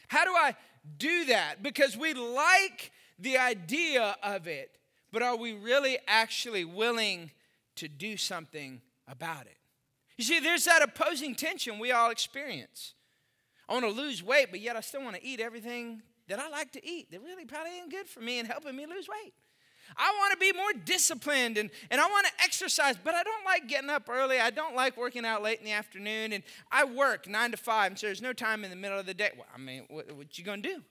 How 0.09 0.25
do 0.25 0.31
I 0.31 0.55
do 0.97 1.25
that? 1.27 1.63
Because 1.63 1.97
we 1.97 2.15
like 2.15 2.93
the 3.21 3.39
idea 3.39 4.17
of 4.23 4.47
it, 4.47 4.71
but 5.13 5.23
are 5.23 5.37
we 5.37 5.53
really 5.53 5.99
actually 6.07 6.65
willing 6.65 7.31
to 7.77 7.89
do 7.89 8.17
something 8.17 8.81
about 9.07 9.47
it? 9.47 9.57
You 10.17 10.25
see, 10.25 10.41
there's 10.41 10.65
that 10.65 10.83
opposing 10.83 11.35
tension 11.35 11.79
we 11.79 11.93
all 11.93 12.11
experience. 12.11 12.95
I 13.69 13.75
want 13.75 13.85
to 13.85 13.91
lose 13.91 14.23
weight, 14.23 14.49
but 14.51 14.61
yet 14.61 14.77
I 14.77 14.81
still 14.81 15.03
want 15.03 15.17
to 15.17 15.25
eat 15.25 15.41
everything 15.41 16.03
that 16.29 16.39
I 16.39 16.49
like 16.49 16.73
to 16.73 16.87
eat 16.87 17.11
that 17.11 17.23
really 17.23 17.45
probably 17.45 17.73
ain't 17.79 17.91
good 17.91 18.07
for 18.07 18.21
me 18.21 18.39
and 18.39 18.49
helping 18.49 18.77
me 18.77 18.87
lose 18.87 19.09
weight. 19.09 19.33
I 19.97 20.15
want 20.19 20.33
to 20.33 20.39
be 20.39 20.53
more 20.53 20.73
disciplined 20.85 21.59
and, 21.59 21.71
and 21.91 22.01
I 22.01 22.07
want 22.07 22.27
to 22.27 22.33
exercise, 22.45 22.97
but 23.03 23.15
I 23.15 23.23
don't 23.23 23.45
like 23.45 23.69
getting 23.69 23.91
up 23.91 24.09
early. 24.09 24.39
I 24.39 24.51
don't 24.51 24.77
like 24.77 24.97
working 24.97 25.25
out 25.25 25.43
late 25.43 25.59
in 25.59 25.65
the 25.65 25.73
afternoon. 25.73 26.33
And 26.33 26.45
I 26.71 26.85
work 26.85 27.29
nine 27.29 27.51
to 27.51 27.57
five, 27.57 27.93
and 27.93 27.99
so 27.99 28.07
there's 28.07 28.23
no 28.23 28.33
time 28.33 28.63
in 28.63 28.71
the 28.71 28.77
middle 28.77 28.99
of 28.99 29.07
the 29.07 29.15
day. 29.15 29.31
Well, 29.37 29.47
I 29.53 29.59
mean, 29.59 29.85
what, 29.89 30.11
what 30.13 30.39
you 30.39 30.45
going 30.45 30.63
to 30.63 30.69
do? 30.69 30.83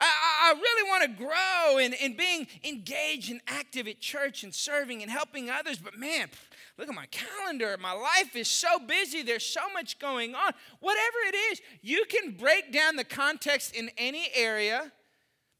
I, 0.00 0.06
I 0.06 0.52
really 0.52 0.88
want 0.88 1.02
to 1.04 1.24
grow 1.24 1.78
in, 1.78 1.92
in 1.94 2.16
being 2.16 2.46
engaged 2.64 3.30
and 3.30 3.40
active 3.48 3.88
at 3.88 4.00
church 4.00 4.44
and 4.44 4.54
serving 4.54 5.02
and 5.02 5.10
helping 5.10 5.50
others, 5.50 5.78
but 5.78 5.98
man, 5.98 6.28
look 6.76 6.88
at 6.88 6.94
my 6.94 7.06
calendar. 7.06 7.76
My 7.80 7.92
life 7.92 8.36
is 8.36 8.48
so 8.48 8.78
busy. 8.78 9.22
There's 9.22 9.44
so 9.44 9.62
much 9.72 9.98
going 9.98 10.34
on. 10.34 10.52
Whatever 10.80 11.16
it 11.26 11.34
is, 11.52 11.60
you 11.82 12.04
can 12.08 12.32
break 12.32 12.72
down 12.72 12.96
the 12.96 13.04
context 13.04 13.74
in 13.74 13.90
any 13.98 14.28
area 14.34 14.92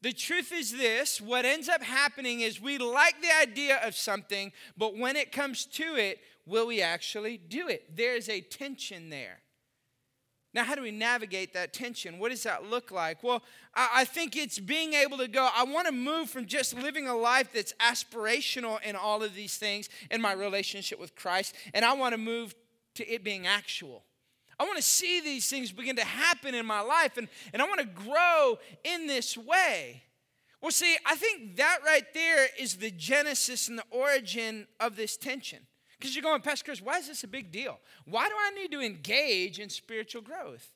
the 0.01 0.13
truth 0.13 0.51
is 0.53 0.71
this 0.71 1.19
what 1.19 1.45
ends 1.45 1.67
up 1.67 1.83
happening 1.83 2.41
is 2.41 2.61
we 2.61 2.77
like 2.77 3.21
the 3.21 3.35
idea 3.41 3.79
of 3.83 3.95
something, 3.95 4.51
but 4.77 4.97
when 4.97 5.15
it 5.15 5.31
comes 5.31 5.65
to 5.65 5.95
it, 5.95 6.19
will 6.45 6.67
we 6.67 6.81
actually 6.81 7.37
do 7.37 7.67
it? 7.67 7.95
There's 7.95 8.29
a 8.29 8.41
tension 8.41 9.09
there. 9.09 9.39
Now, 10.53 10.63
how 10.63 10.73
do 10.73 10.81
we 10.81 10.91
navigate 10.91 11.53
that 11.53 11.73
tension? 11.73 12.17
What 12.17 12.31
does 12.31 12.43
that 12.43 12.65
look 12.65 12.91
like? 12.91 13.23
Well, 13.23 13.43
I 13.75 14.03
think 14.05 14.35
it's 14.35 14.57
being 14.57 14.93
able 14.93 15.17
to 15.19 15.27
go, 15.27 15.47
I 15.55 15.63
want 15.63 15.85
to 15.85 15.93
move 15.93 16.29
from 16.29 16.47
just 16.47 16.75
living 16.75 17.07
a 17.07 17.15
life 17.15 17.53
that's 17.53 17.73
aspirational 17.79 18.81
in 18.81 18.95
all 18.95 19.21
of 19.21 19.35
these 19.35 19.57
things 19.57 19.89
in 20.09 20.21
my 20.21 20.33
relationship 20.33 20.99
with 20.99 21.15
Christ, 21.15 21.55
and 21.73 21.85
I 21.85 21.93
want 21.93 22.13
to 22.13 22.17
move 22.17 22.55
to 22.95 23.07
it 23.07 23.23
being 23.23 23.45
actual. 23.45 24.03
I 24.59 24.63
want 24.63 24.75
to 24.75 24.83
see 24.83 25.21
these 25.21 25.49
things 25.49 25.71
begin 25.71 25.95
to 25.95 26.03
happen 26.03 26.53
in 26.53 26.65
my 26.65 26.81
life 26.81 27.17
and, 27.17 27.29
and 27.53 27.61
I 27.61 27.65
want 27.65 27.79
to 27.79 27.85
grow 27.85 28.59
in 28.83 29.07
this 29.07 29.37
way. 29.37 30.03
Well, 30.61 30.71
see, 30.71 30.97
I 31.05 31.15
think 31.15 31.55
that 31.55 31.79
right 31.85 32.03
there 32.13 32.47
is 32.59 32.75
the 32.75 32.91
genesis 32.91 33.69
and 33.69 33.77
the 33.77 33.85
origin 33.89 34.67
of 34.81 34.97
this 34.97 35.15
tension. 35.15 35.59
Because 35.99 36.15
you're 36.15 36.23
going, 36.23 36.41
Pastor 36.41 36.65
Chris, 36.65 36.81
why 36.81 36.97
is 36.97 37.07
this 37.07 37.23
a 37.23 37.27
big 37.27 37.51
deal? 37.51 37.77
Why 38.05 38.29
do 38.29 38.35
I 38.37 38.51
need 38.51 38.71
to 38.71 38.81
engage 38.81 39.59
in 39.59 39.69
spiritual 39.69 40.21
growth? 40.21 40.71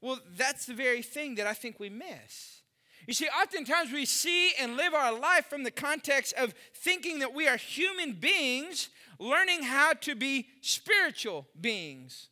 Well, 0.00 0.20
that's 0.36 0.66
the 0.66 0.74
very 0.74 1.02
thing 1.02 1.34
that 1.36 1.46
I 1.46 1.54
think 1.54 1.80
we 1.80 1.88
miss. 1.88 2.62
You 3.06 3.14
see, 3.14 3.26
oftentimes 3.26 3.92
we 3.92 4.04
see 4.06 4.52
and 4.60 4.76
live 4.76 4.94
our 4.94 5.18
life 5.18 5.46
from 5.46 5.64
the 5.64 5.70
context 5.70 6.34
of 6.38 6.54
thinking 6.72 7.18
that 7.18 7.34
we 7.34 7.48
are 7.48 7.56
human 7.56 8.12
beings 8.12 8.88
learning 9.18 9.64
how 9.64 9.92
to 9.92 10.14
be 10.14 10.48
spiritual 10.60 11.46
beings. 11.60 12.28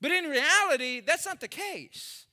But 0.00 0.12
in 0.12 0.26
reality, 0.26 1.00
that's 1.00 1.26
not 1.26 1.40
the 1.40 1.48
case. 1.48 2.26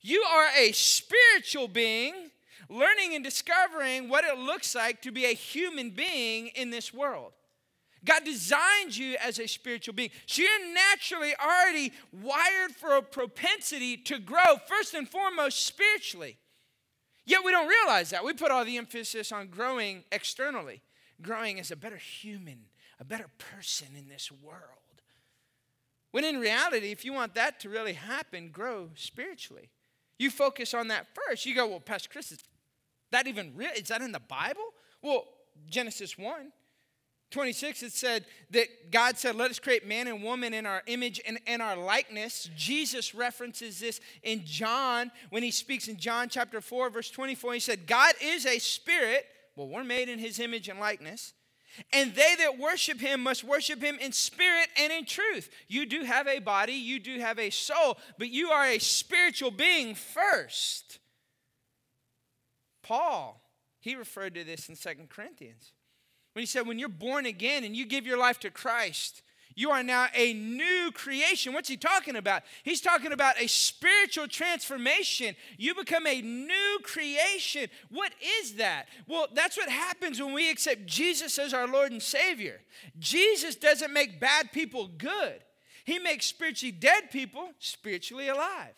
You 0.00 0.22
are 0.22 0.48
a 0.56 0.72
spiritual 0.72 1.68
being 1.68 2.30
learning 2.68 3.14
and 3.14 3.24
discovering 3.24 4.08
what 4.08 4.24
it 4.24 4.38
looks 4.38 4.74
like 4.74 5.02
to 5.02 5.10
be 5.10 5.26
a 5.26 5.34
human 5.34 5.90
being 5.90 6.48
in 6.48 6.70
this 6.70 6.94
world. 6.94 7.32
God 8.04 8.24
designed 8.24 8.96
you 8.96 9.16
as 9.20 9.38
a 9.38 9.46
spiritual 9.46 9.94
being. 9.94 10.10
So 10.26 10.42
you're 10.42 10.74
naturally 10.74 11.34
already 11.40 11.92
wired 12.12 12.72
for 12.72 12.96
a 12.96 13.02
propensity 13.02 13.96
to 13.98 14.18
grow, 14.18 14.56
first 14.66 14.94
and 14.94 15.08
foremost, 15.08 15.64
spiritually. 15.64 16.36
Yet 17.24 17.44
we 17.44 17.52
don't 17.52 17.68
realize 17.68 18.10
that. 18.10 18.24
We 18.24 18.32
put 18.32 18.50
all 18.50 18.64
the 18.64 18.76
emphasis 18.76 19.30
on 19.30 19.48
growing 19.48 20.02
externally, 20.10 20.82
growing 21.20 21.60
as 21.60 21.70
a 21.70 21.76
better 21.76 21.96
human, 21.96 22.64
a 22.98 23.04
better 23.04 23.28
person 23.38 23.88
in 23.96 24.08
this 24.08 24.32
world. 24.32 24.56
When 26.10 26.24
in 26.24 26.40
reality, 26.40 26.90
if 26.90 27.04
you 27.04 27.12
want 27.12 27.34
that 27.34 27.60
to 27.60 27.68
really 27.68 27.94
happen, 27.94 28.50
grow 28.50 28.90
spiritually. 28.94 29.70
You 30.18 30.30
focus 30.30 30.74
on 30.74 30.88
that 30.88 31.06
first. 31.14 31.46
You 31.46 31.54
go, 31.54 31.66
well, 31.68 31.80
Pastor 31.80 32.08
Chris, 32.10 32.32
is 32.32 32.40
that 33.12 33.26
even 33.26 33.52
real? 33.54 33.70
Is 33.74 33.88
that 33.88 34.02
in 34.02 34.12
the 34.12 34.20
Bible? 34.20 34.74
Well, 35.00 35.24
Genesis 35.70 36.18
1. 36.18 36.52
26, 37.32 37.82
it 37.82 37.92
said 37.92 38.24
that 38.50 38.90
God 38.90 39.18
said, 39.18 39.34
Let 39.34 39.50
us 39.50 39.58
create 39.58 39.86
man 39.86 40.06
and 40.06 40.22
woman 40.22 40.54
in 40.54 40.66
our 40.66 40.82
image 40.86 41.20
and, 41.26 41.40
and 41.46 41.60
our 41.60 41.76
likeness. 41.76 42.48
Jesus 42.56 43.14
references 43.14 43.80
this 43.80 44.00
in 44.22 44.42
John 44.44 45.10
when 45.30 45.42
he 45.42 45.50
speaks 45.50 45.88
in 45.88 45.96
John 45.96 46.28
chapter 46.28 46.60
4, 46.60 46.90
verse 46.90 47.10
24. 47.10 47.54
He 47.54 47.60
said, 47.60 47.86
God 47.86 48.14
is 48.22 48.46
a 48.46 48.58
spirit. 48.58 49.26
Well, 49.56 49.68
we're 49.68 49.84
made 49.84 50.08
in 50.08 50.18
his 50.18 50.38
image 50.38 50.68
and 50.68 50.78
likeness. 50.78 51.32
And 51.92 52.14
they 52.14 52.36
that 52.38 52.58
worship 52.58 53.00
him 53.00 53.22
must 53.22 53.44
worship 53.44 53.82
him 53.82 53.98
in 53.98 54.12
spirit 54.12 54.68
and 54.78 54.92
in 54.92 55.06
truth. 55.06 55.48
You 55.68 55.86
do 55.86 56.04
have 56.04 56.28
a 56.28 56.38
body, 56.38 56.74
you 56.74 57.00
do 57.00 57.18
have 57.18 57.38
a 57.38 57.50
soul, 57.50 57.98
but 58.18 58.28
you 58.28 58.50
are 58.50 58.66
a 58.66 58.78
spiritual 58.78 59.50
being 59.50 59.94
first. 59.94 60.98
Paul, 62.82 63.40
he 63.80 63.94
referred 63.94 64.34
to 64.34 64.44
this 64.44 64.68
in 64.68 64.76
Second 64.76 65.08
Corinthians. 65.08 65.72
When 66.32 66.42
he 66.42 66.46
said, 66.46 66.66
when 66.66 66.78
you're 66.78 66.88
born 66.88 67.26
again 67.26 67.64
and 67.64 67.76
you 67.76 67.86
give 67.86 68.06
your 68.06 68.18
life 68.18 68.40
to 68.40 68.50
Christ, 68.50 69.22
you 69.54 69.70
are 69.70 69.82
now 69.82 70.06
a 70.14 70.32
new 70.32 70.90
creation. 70.92 71.52
What's 71.52 71.68
he 71.68 71.76
talking 71.76 72.16
about? 72.16 72.42
He's 72.62 72.80
talking 72.80 73.12
about 73.12 73.40
a 73.40 73.46
spiritual 73.46 74.28
transformation. 74.28 75.36
You 75.58 75.74
become 75.74 76.06
a 76.06 76.22
new 76.22 76.78
creation. 76.82 77.68
What 77.90 78.12
is 78.40 78.54
that? 78.54 78.86
Well, 79.06 79.26
that's 79.34 79.56
what 79.56 79.68
happens 79.68 80.20
when 80.20 80.32
we 80.32 80.50
accept 80.50 80.86
Jesus 80.86 81.38
as 81.38 81.52
our 81.52 81.68
Lord 81.68 81.92
and 81.92 82.02
Savior. 82.02 82.60
Jesus 82.98 83.54
doesn't 83.54 83.92
make 83.92 84.20
bad 84.20 84.52
people 84.52 84.88
good, 84.96 85.42
He 85.84 85.98
makes 85.98 86.26
spiritually 86.26 86.72
dead 86.72 87.10
people 87.10 87.50
spiritually 87.58 88.28
alive. 88.28 88.74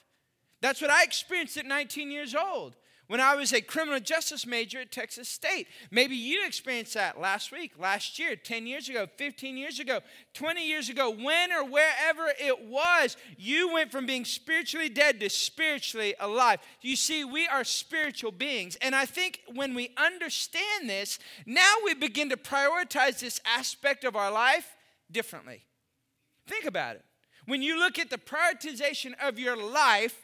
That's 0.60 0.80
what 0.80 0.90
I 0.90 1.02
experienced 1.02 1.58
at 1.58 1.66
19 1.66 2.10
years 2.10 2.34
old 2.34 2.74
when 3.06 3.20
I 3.20 3.34
was 3.34 3.52
a 3.52 3.60
criminal 3.60 4.00
justice 4.00 4.46
major 4.46 4.80
at 4.80 4.90
Texas 4.90 5.28
State. 5.28 5.66
Maybe 5.90 6.16
you 6.16 6.46
experienced 6.46 6.94
that 6.94 7.20
last 7.20 7.52
week, 7.52 7.72
last 7.78 8.18
year, 8.18 8.36
10 8.36 8.66
years 8.66 8.88
ago, 8.88 9.06
15 9.16 9.56
years 9.56 9.78
ago, 9.78 10.00
20 10.32 10.66
years 10.66 10.88
ago, 10.88 11.10
when 11.10 11.52
or 11.52 11.64
wherever 11.64 12.32
it 12.40 12.66
was, 12.66 13.16
you 13.36 13.72
went 13.72 13.92
from 13.92 14.06
being 14.06 14.24
spiritually 14.24 14.88
dead 14.88 15.20
to 15.20 15.28
spiritually 15.28 16.14
alive. 16.18 16.60
You 16.80 16.96
see, 16.96 17.24
we 17.24 17.46
are 17.46 17.64
spiritual 17.64 18.32
beings. 18.32 18.76
And 18.80 18.94
I 18.94 19.04
think 19.06 19.40
when 19.52 19.74
we 19.74 19.90
understand 19.96 20.88
this, 20.88 21.18
now 21.46 21.74
we 21.84 21.94
begin 21.94 22.30
to 22.30 22.36
prioritize 22.36 23.20
this 23.20 23.40
aspect 23.44 24.04
of 24.04 24.16
our 24.16 24.32
life 24.32 24.76
differently. 25.10 25.64
Think 26.46 26.64
about 26.64 26.96
it. 26.96 27.04
When 27.46 27.62
you 27.62 27.78
look 27.78 27.98
at 27.98 28.10
the 28.10 28.18
prioritization 28.18 29.12
of 29.22 29.38
your 29.38 29.56
life, 29.56 30.23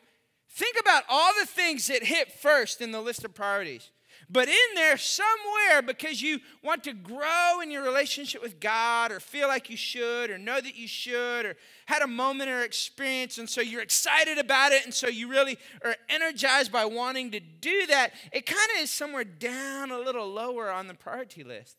Think 0.53 0.77
about 0.81 1.05
all 1.09 1.33
the 1.39 1.47
things 1.47 1.87
that 1.87 2.03
hit 2.03 2.33
first 2.33 2.81
in 2.81 2.91
the 2.91 3.01
list 3.01 3.25
of 3.25 3.35
priorities. 3.35 3.91
But 4.29 4.49
in 4.49 4.75
there, 4.75 4.97
somewhere, 4.97 5.83
because 5.85 6.23
you 6.23 6.39
want 6.63 6.85
to 6.85 6.93
grow 6.93 7.61
in 7.63 7.71
your 7.71 7.83
relationship 7.83 8.43
with 8.43 8.61
God, 8.61 9.11
or 9.11 9.19
feel 9.19 9.49
like 9.49 9.69
you 9.69 9.77
should, 9.77 10.31
or 10.31 10.39
know 10.39 10.61
that 10.61 10.77
you 10.77 10.87
should, 10.87 11.47
or 11.47 11.57
had 11.87 12.03
a 12.03 12.07
moment 12.07 12.49
or 12.49 12.63
experience, 12.63 13.39
and 13.39 13.51
so 13.51 13.61
you're 13.61 13.81
excited 13.81 14.39
about 14.39 14.71
it, 14.71 14.85
and 14.85 14.95
so 14.95 15.09
you 15.09 15.29
really 15.29 15.59
are 15.85 15.97
energized 16.09 16.71
by 16.71 16.85
wanting 16.85 17.33
to 17.33 17.41
do 17.41 17.87
that, 17.87 18.13
it 18.33 18.47
kind 18.47 18.71
of 18.77 18.83
is 18.83 18.91
somewhere 18.91 19.25
down 19.25 19.91
a 19.91 19.99
little 19.99 20.29
lower 20.29 20.71
on 20.71 20.87
the 20.87 20.95
priority 20.95 21.43
list. 21.43 21.77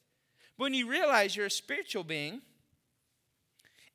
But 0.57 0.65
when 0.65 0.73
you 0.73 0.89
realize 0.89 1.35
you're 1.35 1.45
a 1.45 1.51
spiritual 1.51 2.03
being, 2.03 2.41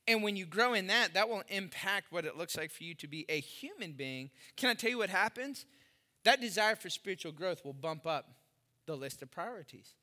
and 0.09 0.23
when 0.23 0.37
you 0.37 0.47
grow 0.47 0.75
in 0.75 0.87
that, 0.87 1.15
that 1.15 1.29
will 1.29 1.43
impact 1.49 2.13
what 2.13 2.25
it 2.25 2.37
looks 2.37 2.57
like 2.57 2.71
for 2.71 2.85
you 2.85 2.95
to 2.95 3.09
be 3.09 3.27
a 3.29 3.41
human 3.41 3.93
being. 3.93 4.31
Can 4.57 4.71
I 4.71 4.75
tell 4.75 4.91
you 4.91 4.99
what 4.99 5.11
happens? 5.11 5.67
That 6.25 6.41
desire 6.41 6.77
for 6.77 6.91
spiritual 6.91 7.33
growth 7.33 7.65
will 7.65 7.73
bump 7.73 8.07
up 8.07 8.29
the 8.87 8.97
list 8.97 9.23
of 9.23 9.31
priorities. 9.31 9.95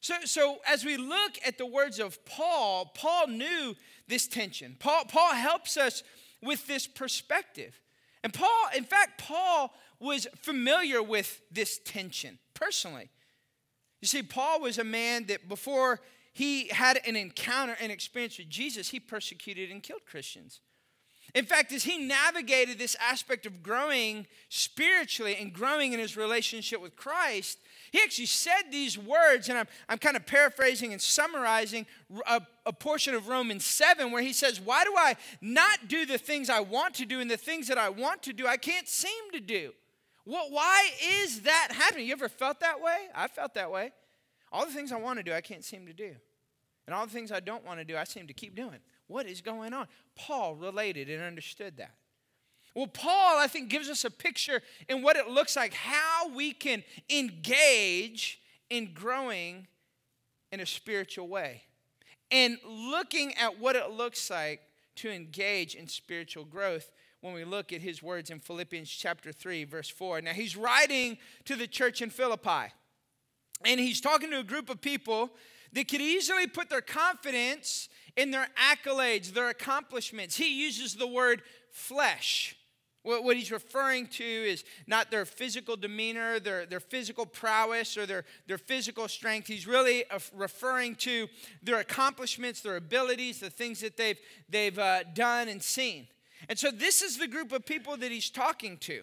So, 0.00 0.16
so 0.24 0.58
as 0.68 0.84
we 0.84 0.98
look 0.98 1.38
at 1.46 1.56
the 1.56 1.64
words 1.64 1.98
of 1.98 2.22
Paul, 2.26 2.92
Paul 2.94 3.28
knew 3.28 3.74
this 4.06 4.28
tension. 4.28 4.76
Paul, 4.78 5.04
Paul 5.06 5.32
helps 5.32 5.78
us 5.78 6.02
with 6.42 6.66
this 6.66 6.86
perspective. 6.86 7.80
And 8.22 8.32
Paul, 8.32 8.68
in 8.76 8.84
fact, 8.84 9.18
Paul 9.18 9.72
was 9.98 10.26
familiar 10.36 11.02
with 11.02 11.40
this 11.50 11.78
tension 11.78 12.38
personally. 12.52 13.08
You 14.02 14.08
see, 14.08 14.22
Paul 14.22 14.60
was 14.60 14.78
a 14.78 14.84
man 14.84 15.24
that 15.26 15.48
before 15.48 16.00
he 16.34 16.68
had 16.68 17.00
an 17.06 17.16
encounter 17.16 17.76
and 17.80 17.90
experience 17.90 18.38
with 18.38 18.50
Jesus, 18.50 18.90
he 18.90 19.00
persecuted 19.00 19.70
and 19.70 19.82
killed 19.82 20.04
Christians. 20.04 20.60
In 21.32 21.46
fact, 21.46 21.72
as 21.72 21.84
he 21.84 21.98
navigated 21.98 22.78
this 22.78 22.96
aspect 23.00 23.46
of 23.46 23.62
growing 23.62 24.26
spiritually 24.48 25.36
and 25.40 25.52
growing 25.52 25.92
in 25.92 25.98
his 25.98 26.16
relationship 26.16 26.80
with 26.80 26.96
Christ, 26.96 27.58
he 27.90 28.00
actually 28.02 28.26
said 28.26 28.70
these 28.70 28.98
words, 28.98 29.48
and 29.48 29.58
I'm, 29.58 29.66
I'm 29.88 29.98
kind 29.98 30.16
of 30.16 30.26
paraphrasing 30.26 30.92
and 30.92 31.00
summarizing 31.00 31.86
a, 32.26 32.42
a 32.66 32.72
portion 32.72 33.14
of 33.14 33.28
Romans 33.28 33.64
7 33.64 34.12
where 34.12 34.22
he 34.22 34.32
says, 34.32 34.60
Why 34.60 34.84
do 34.84 34.94
I 34.96 35.16
not 35.40 35.88
do 35.88 36.04
the 36.04 36.18
things 36.18 36.50
I 36.50 36.60
want 36.60 36.94
to 36.94 37.06
do 37.06 37.20
and 37.20 37.30
the 37.30 37.36
things 37.36 37.68
that 37.68 37.78
I 37.78 37.88
want 37.88 38.22
to 38.24 38.32
do 38.32 38.46
I 38.46 38.56
can't 38.56 38.88
seem 38.88 39.30
to 39.32 39.40
do? 39.40 39.72
Well, 40.26 40.46
why 40.50 40.90
is 41.22 41.42
that 41.42 41.68
happening? 41.70 42.06
You 42.06 42.12
ever 42.12 42.28
felt 42.28 42.60
that 42.60 42.80
way? 42.80 42.96
I 43.14 43.28
felt 43.28 43.54
that 43.54 43.70
way. 43.70 43.92
All 44.54 44.64
the 44.64 44.70
things 44.70 44.92
I 44.92 44.96
want 44.96 45.18
to 45.18 45.24
do, 45.24 45.32
I 45.32 45.40
can't 45.40 45.64
seem 45.64 45.84
to 45.86 45.92
do. 45.92 46.12
And 46.86 46.94
all 46.94 47.04
the 47.06 47.12
things 47.12 47.32
I 47.32 47.40
don't 47.40 47.66
want 47.66 47.80
to 47.80 47.84
do, 47.84 47.96
I 47.96 48.04
seem 48.04 48.28
to 48.28 48.32
keep 48.32 48.54
doing. 48.54 48.78
What 49.08 49.26
is 49.26 49.40
going 49.40 49.72
on? 49.72 49.88
Paul 50.14 50.54
related 50.54 51.10
and 51.10 51.20
understood 51.24 51.76
that. 51.78 51.90
Well, 52.72 52.86
Paul, 52.86 53.38
I 53.38 53.48
think, 53.48 53.68
gives 53.68 53.90
us 53.90 54.04
a 54.04 54.12
picture 54.12 54.62
in 54.88 55.02
what 55.02 55.16
it 55.16 55.28
looks 55.28 55.56
like, 55.56 55.74
how 55.74 56.28
we 56.28 56.52
can 56.52 56.84
engage 57.10 58.40
in 58.70 58.94
growing 58.94 59.66
in 60.52 60.60
a 60.60 60.66
spiritual 60.66 61.26
way. 61.26 61.62
And 62.30 62.58
looking 62.64 63.34
at 63.36 63.58
what 63.58 63.74
it 63.74 63.90
looks 63.90 64.30
like 64.30 64.60
to 64.96 65.10
engage 65.10 65.74
in 65.74 65.88
spiritual 65.88 66.44
growth 66.44 66.92
when 67.22 67.34
we 67.34 67.44
look 67.44 67.72
at 67.72 67.80
his 67.80 68.04
words 68.04 68.30
in 68.30 68.38
Philippians 68.38 68.88
chapter 68.88 69.32
3, 69.32 69.64
verse 69.64 69.88
4. 69.88 70.20
Now, 70.20 70.32
he's 70.32 70.56
writing 70.56 71.18
to 71.44 71.56
the 71.56 71.66
church 71.66 72.02
in 72.02 72.10
Philippi, 72.10 72.72
and 73.64 73.80
he's 73.80 74.00
talking 74.00 74.30
to 74.30 74.38
a 74.38 74.44
group 74.44 74.68
of 74.68 74.80
people 74.80 75.30
that 75.72 75.88
could 75.88 76.00
easily 76.00 76.46
put 76.46 76.70
their 76.70 76.80
confidence 76.80 77.88
in 78.16 78.30
their 78.30 78.48
accolades, 78.56 79.32
their 79.32 79.48
accomplishments. 79.48 80.36
He 80.36 80.62
uses 80.62 80.94
the 80.94 81.06
word 81.06 81.42
flesh. 81.70 82.56
What 83.02 83.36
he's 83.36 83.52
referring 83.52 84.06
to 84.06 84.24
is 84.24 84.64
not 84.86 85.10
their 85.10 85.26
physical 85.26 85.76
demeanor, 85.76 86.40
their, 86.40 86.64
their 86.64 86.80
physical 86.80 87.26
prowess, 87.26 87.98
or 87.98 88.06
their, 88.06 88.24
their 88.46 88.56
physical 88.56 89.08
strength. 89.08 89.46
He's 89.46 89.66
really 89.66 90.04
referring 90.34 90.94
to 90.96 91.28
their 91.62 91.80
accomplishments, 91.80 92.62
their 92.62 92.76
abilities, 92.76 93.40
the 93.40 93.50
things 93.50 93.80
that 93.80 93.98
they've, 93.98 94.18
they've 94.48 94.78
uh, 94.78 95.02
done 95.12 95.48
and 95.48 95.62
seen. 95.62 96.06
And 96.48 96.58
so, 96.58 96.70
this 96.70 97.02
is 97.02 97.18
the 97.18 97.28
group 97.28 97.52
of 97.52 97.66
people 97.66 97.96
that 97.98 98.10
he's 98.10 98.30
talking 98.30 98.78
to 98.78 99.02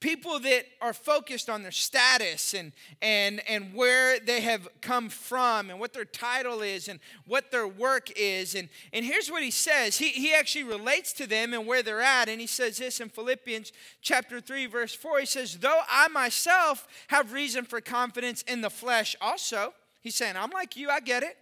people 0.00 0.38
that 0.38 0.64
are 0.80 0.92
focused 0.92 1.50
on 1.50 1.62
their 1.62 1.72
status 1.72 2.54
and, 2.54 2.72
and, 3.02 3.40
and 3.48 3.74
where 3.74 4.20
they 4.20 4.40
have 4.40 4.68
come 4.80 5.08
from 5.08 5.70
and 5.70 5.80
what 5.80 5.92
their 5.92 6.04
title 6.04 6.60
is 6.62 6.86
and 6.88 7.00
what 7.26 7.50
their 7.50 7.66
work 7.66 8.10
is. 8.16 8.54
And, 8.54 8.68
and 8.92 9.04
here's 9.04 9.30
what 9.30 9.42
he 9.42 9.50
says. 9.50 9.98
He, 9.98 10.10
he 10.10 10.32
actually 10.34 10.64
relates 10.64 11.12
to 11.14 11.26
them 11.26 11.52
and 11.52 11.66
where 11.66 11.82
they're 11.82 12.00
at. 12.00 12.28
And 12.28 12.40
he 12.40 12.46
says 12.46 12.78
this 12.78 13.00
in 13.00 13.08
Philippians 13.08 13.72
chapter 14.00 14.40
3, 14.40 14.66
verse 14.66 14.94
4. 14.94 15.20
He 15.20 15.26
says, 15.26 15.58
Though 15.58 15.80
I 15.90 16.08
myself 16.08 16.86
have 17.08 17.32
reason 17.32 17.64
for 17.64 17.80
confidence 17.80 18.42
in 18.42 18.60
the 18.60 18.70
flesh 18.70 19.16
also, 19.20 19.74
he's 20.00 20.14
saying, 20.14 20.36
I'm 20.36 20.50
like 20.50 20.76
you, 20.76 20.90
I 20.90 21.00
get 21.00 21.24
it. 21.24 21.36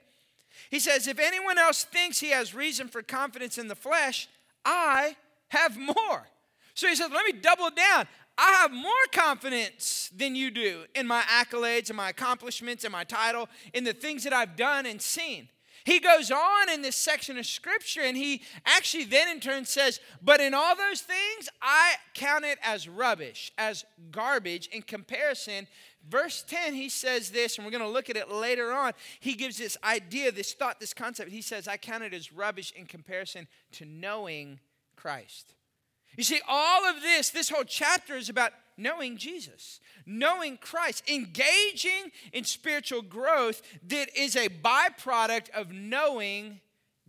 He 0.71 0.81
says, 0.81 1.07
If 1.07 1.19
anyone 1.19 1.59
else 1.59 1.85
thinks 1.85 2.21
he 2.21 2.31
has 2.31 2.55
reason 2.55 2.89
for 2.89 3.03
confidence 3.03 3.59
in 3.59 3.69
the 3.69 3.75
flesh, 3.75 4.29
I 4.65 5.17
have 5.49 5.77
more. 5.77 6.27
So 6.75 6.89
he 6.89 6.95
says, 6.95 7.11
Let 7.13 7.27
me 7.27 7.33
double 7.41 7.71
down. 7.71 8.07
I 8.39 8.53
have 8.61 8.73
more 8.73 8.93
confidence 9.13 10.11
than 10.15 10.35
you 10.35 10.51
do 10.51 10.85
in 10.95 11.07
my 11.07 11.23
accolades 11.23 11.89
and 11.89 11.97
my 11.97 12.11
accomplishments 12.11 12.85
and 12.85 12.93
my 12.93 13.05
title, 13.05 13.49
in 13.73 13.85
the 13.85 13.95
things 13.95 14.25
that 14.25 14.33
I've 14.33 14.57
done 14.57 14.87
and 14.87 15.01
seen. 15.01 15.49
He 15.87 16.01
goes 16.01 16.33
on 16.33 16.69
in 16.69 16.83
this 16.83 16.97
section 16.97 17.39
of 17.39 17.47
scripture 17.47 18.01
and 18.01 18.17
he 18.17 18.43
actually 18.65 19.05
then 19.05 19.29
in 19.29 19.39
turn 19.39 19.65
says, 19.65 20.01
But 20.21 20.41
in 20.41 20.53
all 20.53 20.75
those 20.75 21.01
things, 21.01 21.49
I 21.63 21.95
count 22.13 22.45
it 22.45 22.59
as 22.61 22.89
rubbish, 22.89 23.53
as 23.57 23.85
garbage 24.11 24.67
in 24.73 24.83
comparison. 24.83 25.69
Verse 26.09 26.43
10, 26.43 26.75
he 26.75 26.89
says 26.89 27.31
this, 27.31 27.57
and 27.57 27.65
we're 27.65 27.71
going 27.71 27.85
to 27.85 27.89
look 27.89 28.11
at 28.11 28.17
it 28.17 28.33
later 28.33 28.73
on. 28.73 28.95
He 29.21 29.35
gives 29.35 29.59
this 29.59 29.77
idea, 29.85 30.33
this 30.33 30.55
thought, 30.55 30.81
this 30.81 30.93
concept. 30.93 31.31
He 31.31 31.41
says, 31.41 31.69
I 31.69 31.77
count 31.77 32.03
it 32.03 32.13
as 32.13 32.33
rubbish 32.33 32.73
in 32.75 32.87
comparison 32.87 33.47
to 33.73 33.85
knowing 33.85 34.59
Christ. 34.97 35.55
You 36.17 36.25
see, 36.25 36.41
all 36.49 36.87
of 36.87 37.03
this, 37.03 37.31
this 37.31 37.51
whole 37.51 37.65
chapter 37.65 38.17
is 38.17 38.29
about 38.29 38.53
knowing 38.77 39.17
Jesus, 39.17 39.81
knowing 40.05 40.57
Christ, 40.59 41.05
engaging 41.09 42.11
in 42.33 42.45
spiritual 42.45 43.03
growth 43.03 43.63
that 43.89 44.17
is 44.17 44.37
a 44.37 44.49
byproduct 44.49 45.51
of 45.51 45.73
knowing 45.73 46.61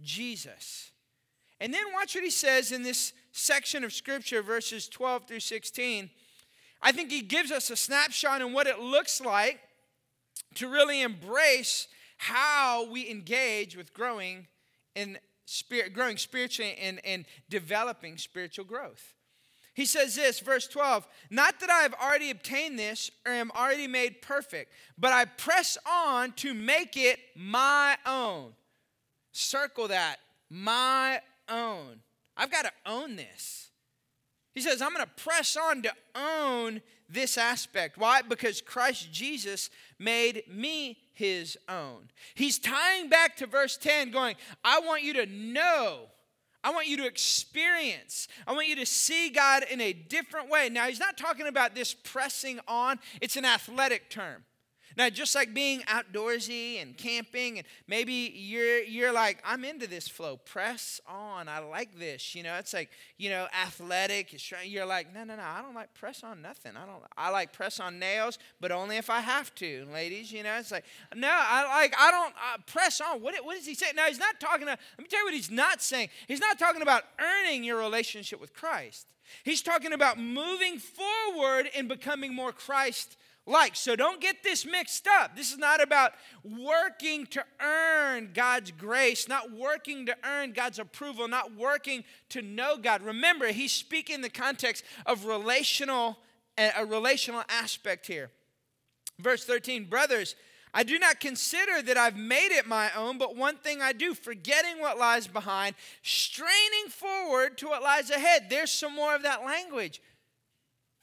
Jesus. 0.02 0.92
And 1.60 1.74
then 1.74 1.84
watch 1.94 2.16
what 2.16 2.24
he 2.24 2.30
says 2.30 2.72
in 2.72 2.84
this 2.84 3.14
section 3.32 3.84
of 3.84 3.94
scripture, 3.94 4.42
verses 4.42 4.88
12 4.88 5.28
through 5.28 5.40
16. 5.40 6.10
I 6.82 6.92
think 6.92 7.12
he 7.12 7.22
gives 7.22 7.52
us 7.52 7.70
a 7.70 7.76
snapshot 7.76 8.42
on 8.42 8.54
what 8.54 8.68
it 8.68 8.80
looks 8.80 9.20
like 9.20 9.60
to 10.56 10.68
really 10.68 11.02
embrace 11.02 11.88
how 12.18 12.90
we 12.90 13.10
engage 13.10 13.76
with 13.76 13.94
growing 13.94 14.48
in 14.96 15.18
spirit, 15.48 15.94
growing 15.94 16.18
spiritually 16.18 16.76
and, 16.80 17.00
and 17.06 17.26
developing 17.50 18.18
spiritual 18.18 18.66
growth. 18.66 19.14
He 19.74 19.86
says 19.86 20.16
this, 20.16 20.40
verse 20.40 20.68
12, 20.68 21.08
not 21.30 21.60
that 21.60 21.70
I 21.70 21.82
have 21.84 21.94
already 21.94 22.32
obtained 22.32 22.78
this 22.78 23.12
or 23.26 23.32
am 23.32 23.52
already 23.52 23.88
made 23.88 24.22
perfect, 24.22 24.72
but 24.98 25.14
I 25.14 25.26
press 25.26 25.78
on 25.88 26.34
to 26.34 26.54
make 26.54 26.98
it 26.98 27.20
my 27.36 27.96
own. 28.06 28.54
Circle 29.32 29.90
that, 29.90 30.18
my 30.50 31.22
own. 31.48 32.02
I've 32.36 32.52
got 32.52 32.66
to 32.66 32.72
own 32.86 33.16
this. 33.16 33.70
He 34.54 34.62
says, 34.62 34.82
I'm 34.82 34.94
going 34.94 35.06
to 35.06 35.24
press 35.24 35.56
on 35.56 35.84
to 35.84 35.94
own 36.16 36.82
this 37.08 37.38
aspect. 37.38 37.98
Why? 37.98 38.24
Because 38.24 38.60
Christ 38.62 39.12
Jesus 39.14 39.70
made 40.00 40.44
me 40.48 40.98
his 41.14 41.58
own. 41.68 42.10
He's 42.36 42.60
tying 42.60 43.10
back 43.10 43.38
to 43.38 43.48
verse 43.48 43.78
10, 43.78 44.12
going, 44.12 44.36
I 44.64 44.80
want 44.80 45.04
you 45.04 45.14
to 45.14 45.26
know. 45.26 46.08
I 46.64 46.72
want 46.72 46.88
you 46.88 46.98
to 46.98 47.06
experience. 47.06 48.28
I 48.46 48.54
want 48.54 48.68
you 48.68 48.76
to 48.78 48.86
see 48.86 49.30
God 49.30 49.64
in 49.70 49.80
a 49.80 49.94
different 49.94 50.50
way. 50.50 50.70
Now, 50.70 50.88
he's 50.88 51.00
not 51.00 51.18
talking 51.18 51.48
about 51.48 51.76
this 51.76 51.94
pressing 51.94 52.60
on, 52.68 53.00
it's 53.22 53.36
an 53.36 53.46
athletic 53.46 54.10
term. 54.10 54.44
Now, 54.98 55.12
just 55.12 55.36
like 55.36 55.54
being 55.54 55.82
outdoorsy 55.82 56.82
and 56.82 56.98
camping, 56.98 57.60
and 57.60 57.68
maybe 57.88 58.34
you're 58.36 58.80
you're 58.80 59.14
like, 59.14 59.38
I'm 59.46 59.64
into 59.64 59.86
this 59.86 60.08
flow. 60.08 60.38
Press 60.38 61.00
on. 61.08 61.48
I 61.48 61.60
like 61.60 62.00
this. 62.00 62.34
You 62.34 62.42
know, 62.42 62.56
it's 62.56 62.74
like 62.74 62.90
you 63.18 63.30
know, 63.30 63.48
athletic. 63.54 64.36
You're 64.66 64.88
like, 64.88 65.14
no, 65.14 65.24
no, 65.24 65.36
no. 65.36 65.44
I 65.44 65.62
don't 65.62 65.76
like 65.76 65.94
press 65.94 66.24
on 66.24 66.42
nothing. 66.42 66.72
I 66.76 66.88
don't. 66.88 67.04
I 67.16 67.30
like 67.30 67.54
press 67.54 67.80
on 67.80 68.00
nails, 68.00 68.40
but 68.60 68.72
only 68.72 68.98
if 68.98 69.12
I 69.12 69.20
have 69.20 69.54
to, 69.56 69.86
ladies. 69.94 70.32
You 70.32 70.42
know, 70.42 70.56
it's 70.58 70.72
like, 70.72 70.86
no, 71.16 71.30
I 71.32 71.68
like. 71.68 71.94
I 71.96 72.10
don't 72.10 72.34
uh, 72.34 72.58
press 72.66 73.00
on. 73.00 73.22
What 73.22 73.36
what 73.46 73.56
does 73.56 73.68
he 73.68 73.76
say? 73.76 73.92
Now, 73.96 74.08
he's 74.08 74.18
not 74.18 74.40
talking. 74.40 74.64
About, 74.64 74.80
let 74.98 75.04
me 75.04 75.08
tell 75.10 75.20
you 75.20 75.26
what 75.26 75.36
he's 75.36 75.52
not 75.52 75.84
saying. 75.84 76.10
He's 76.28 76.40
not 76.40 76.58
talking 76.58 76.82
about 76.82 77.04
earning 77.20 77.64
your 77.64 77.78
relationship 77.78 78.42
with 78.42 78.56
Christ. 78.56 79.06
He's 79.44 79.62
talking 79.62 79.94
about 79.94 80.18
moving 80.18 80.80
forward 80.80 81.70
and 81.76 81.88
becoming 81.88 82.34
more 82.34 82.52
Christ 82.52 83.16
like. 83.48 83.76
So 83.76 83.96
don't 83.96 84.22
get 84.22 84.44
this 84.44 84.66
mixed 84.66 85.08
up. 85.08 85.36
This 85.36 85.52
is 85.52 85.58
not 85.58 85.82
about 85.82 86.14
working 86.44 87.26
to 87.28 87.44
earn 87.62 88.32
God's 88.34 88.72
grace, 88.72 89.28
not 89.28 89.52
working 89.52 90.06
to 90.06 90.16
earn 90.24 90.52
God's 90.52 90.80
approval, 90.80 91.28
not 91.28 91.56
working 91.56 92.04
to 92.30 92.42
know 92.42 92.78
God. 92.78 93.02
Remember, 93.02 93.48
he's 93.48 93.72
speaking 93.72 94.16
in 94.16 94.22
the 94.22 94.30
context 94.30 94.84
of 95.06 95.26
relational 95.26 96.18
a 96.58 96.86
relational 96.86 97.44
aspect 97.50 98.08
here. 98.08 98.32
Verse 99.20 99.46
13, 99.46 99.86
brothers, 99.86 100.36
I 100.74 100.84
do 100.84 101.00
not 101.00 101.20
consider 101.20 101.82
that 101.82 101.98
I've 101.98 102.18
made 102.18 102.52
it 102.52 102.68
my 102.68 102.92
own, 102.96 103.18
but 103.18 103.36
one 103.36 103.58
thing 103.58 103.82
I 103.82 103.94
do, 103.94 104.14
forgetting 104.14 104.80
what 104.80 104.98
lies 104.98 105.28
behind, 105.28 105.76
straining 106.02 106.90
forward 106.90 107.58
to 107.60 107.68
what 107.68 107.84
lies 107.84 108.10
ahead. 108.10 108.48
There's 108.50 108.72
some 108.72 108.96
more 108.96 109.16
of 109.16 109.24
that 109.24 109.46
language 109.46 110.02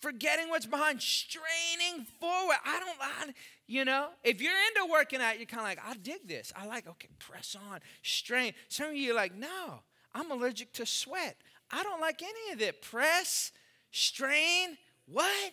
forgetting 0.04 0.50
what's 0.50 0.66
behind, 0.66 1.00
straining 1.00 2.04
forward. 2.20 2.56
I 2.62 2.78
don't, 2.78 2.96
I, 3.00 3.32
you 3.66 3.86
know, 3.86 4.08
if 4.22 4.42
you're 4.42 4.52
into 4.52 4.92
working 4.92 5.22
out, 5.22 5.38
you're 5.38 5.46
kind 5.46 5.62
of 5.62 5.66
like, 5.66 5.80
I 5.82 5.94
dig 5.94 6.28
this. 6.28 6.52
I 6.54 6.66
like, 6.66 6.86
okay, 6.86 7.08
press 7.18 7.56
on, 7.70 7.80
strain. 8.02 8.52
Some 8.68 8.90
of 8.90 8.96
you 8.96 9.12
are 9.12 9.16
like, 9.16 9.34
no, 9.34 9.80
I'm 10.14 10.30
allergic 10.30 10.74
to 10.74 10.84
sweat. 10.84 11.36
I 11.70 11.82
don't 11.82 12.02
like 12.02 12.20
any 12.22 12.52
of 12.52 12.60
it. 12.60 12.82
Press, 12.82 13.50
strain, 13.92 14.76
what? 15.06 15.52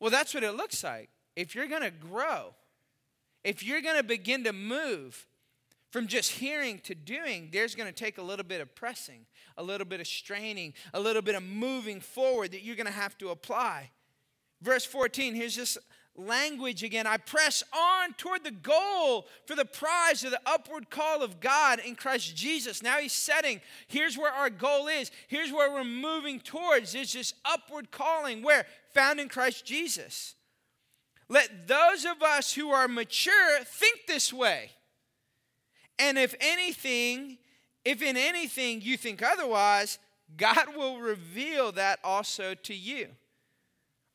Well, 0.00 0.10
that's 0.10 0.32
what 0.32 0.42
it 0.42 0.52
looks 0.52 0.82
like. 0.82 1.10
If 1.36 1.54
you're 1.54 1.68
going 1.68 1.82
to 1.82 1.90
grow, 1.90 2.54
if 3.44 3.62
you're 3.62 3.82
going 3.82 3.98
to 3.98 4.02
begin 4.02 4.44
to 4.44 4.54
move 4.54 5.27
from 5.90 6.06
just 6.06 6.32
hearing 6.32 6.80
to 6.80 6.94
doing, 6.94 7.48
there's 7.52 7.74
going 7.74 7.88
to 7.88 7.94
take 7.94 8.18
a 8.18 8.22
little 8.22 8.44
bit 8.44 8.60
of 8.60 8.74
pressing, 8.74 9.26
a 9.56 9.62
little 9.62 9.86
bit 9.86 10.00
of 10.00 10.06
straining, 10.06 10.74
a 10.92 11.00
little 11.00 11.22
bit 11.22 11.34
of 11.34 11.42
moving 11.42 12.00
forward 12.00 12.52
that 12.52 12.62
you're 12.62 12.76
going 12.76 12.86
to 12.86 12.92
have 12.92 13.16
to 13.18 13.30
apply. 13.30 13.90
Verse 14.60 14.84
14, 14.84 15.34
here's 15.34 15.56
this 15.56 15.78
language 16.18 16.82
again. 16.82 17.06
I 17.06 17.16
press 17.16 17.62
on 17.72 18.12
toward 18.14 18.44
the 18.44 18.50
goal 18.50 19.26
for 19.46 19.54
the 19.54 19.64
prize 19.64 20.24
of 20.24 20.30
the 20.30 20.40
upward 20.44 20.90
call 20.90 21.22
of 21.22 21.40
God 21.40 21.78
in 21.78 21.94
Christ 21.94 22.36
Jesus. 22.36 22.82
Now 22.82 22.98
he's 22.98 23.12
setting, 23.12 23.60
here's 23.86 24.18
where 24.18 24.32
our 24.32 24.50
goal 24.50 24.88
is. 24.88 25.10
Here's 25.28 25.52
where 25.52 25.70
we're 25.70 25.84
moving 25.84 26.40
towards. 26.40 26.94
It's 26.94 27.12
this 27.12 27.34
upward 27.44 27.90
calling 27.90 28.42
where? 28.42 28.66
Found 28.94 29.20
in 29.20 29.28
Christ 29.28 29.64
Jesus. 29.64 30.34
Let 31.28 31.68
those 31.68 32.04
of 32.04 32.22
us 32.22 32.54
who 32.54 32.70
are 32.70 32.88
mature 32.88 33.60
think 33.64 34.06
this 34.06 34.32
way. 34.32 34.70
And 35.98 36.18
if 36.18 36.34
anything, 36.40 37.38
if 37.84 38.02
in 38.02 38.16
anything 38.16 38.80
you 38.82 38.96
think 38.96 39.22
otherwise, 39.22 39.98
God 40.36 40.76
will 40.76 40.98
reveal 40.98 41.72
that 41.72 41.98
also 42.04 42.54
to 42.54 42.74
you. 42.74 43.08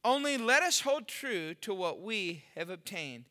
Only 0.06 0.38
let 0.38 0.64
us 0.64 0.82
hold 0.82 1.08
true 1.08 1.54
to 1.56 1.74
what 1.74 2.02
we 2.02 2.44
have 2.56 2.70
obtained. 2.70 3.26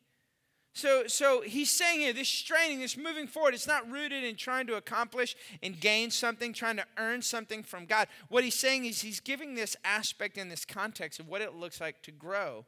So, 0.75 1.05
so 1.05 1.41
he's 1.41 1.69
saying 1.69 1.99
here, 1.99 2.13
this 2.13 2.27
straining, 2.27 2.79
this 2.79 2.97
moving 2.97 3.27
forward, 3.27 3.53
it's 3.53 3.67
not 3.67 3.89
rooted 3.91 4.23
in 4.23 4.35
trying 4.35 4.65
to 4.67 4.75
accomplish 4.75 5.35
and 5.61 5.79
gain 5.79 6.09
something, 6.09 6.51
trying 6.51 6.77
to 6.77 6.85
earn 6.97 7.21
something 7.21 7.61
from 7.61 7.85
God. 7.85 8.07
What 8.27 8.43
he's 8.43 8.55
saying 8.55 8.85
is 8.85 9.01
he's 9.01 9.19
giving 9.19 9.53
this 9.53 9.75
aspect 9.85 10.35
in 10.35 10.49
this 10.49 10.65
context 10.65 11.19
of 11.19 11.27
what 11.27 11.41
it 11.41 11.53
looks 11.53 11.79
like 11.79 12.01
to 12.03 12.11
grow 12.11 12.65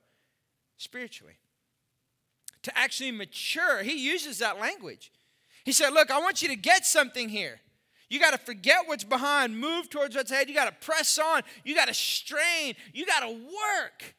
spiritually, 0.77 1.37
to 2.61 2.77
actually 2.77 3.11
mature. 3.11 3.81
He 3.81 3.97
uses 3.97 4.37
that 4.37 4.59
language. 4.59 5.11
He 5.65 5.73
said, 5.73 5.89
Look, 5.89 6.11
I 6.11 6.19
want 6.19 6.41
you 6.41 6.47
to 6.47 6.55
get 6.55 6.85
something 6.85 7.27
here. 7.27 7.59
You 8.07 8.19
got 8.19 8.31
to 8.31 8.37
forget 8.37 8.83
what's 8.85 9.03
behind, 9.03 9.59
move 9.59 9.89
towards 9.89 10.15
what's 10.15 10.31
ahead. 10.31 10.47
You 10.47 10.55
got 10.55 10.65
to 10.69 10.85
press 10.85 11.17
on. 11.17 11.41
You 11.63 11.75
got 11.75 11.87
to 11.87 11.93
strain. 11.93 12.75
You 12.93 13.05
got 13.05 13.21
to 13.21 13.29
work. 13.29 14.15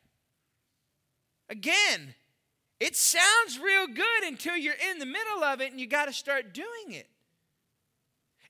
Again, 1.48 2.14
it 2.80 2.96
sounds 2.96 3.60
real 3.62 3.86
good 3.86 4.24
until 4.24 4.56
you're 4.56 4.74
in 4.90 4.98
the 4.98 5.06
middle 5.06 5.44
of 5.44 5.60
it 5.60 5.70
and 5.70 5.80
you 5.80 5.86
got 5.86 6.06
to 6.06 6.12
start 6.12 6.52
doing 6.52 6.90
it. 6.90 7.08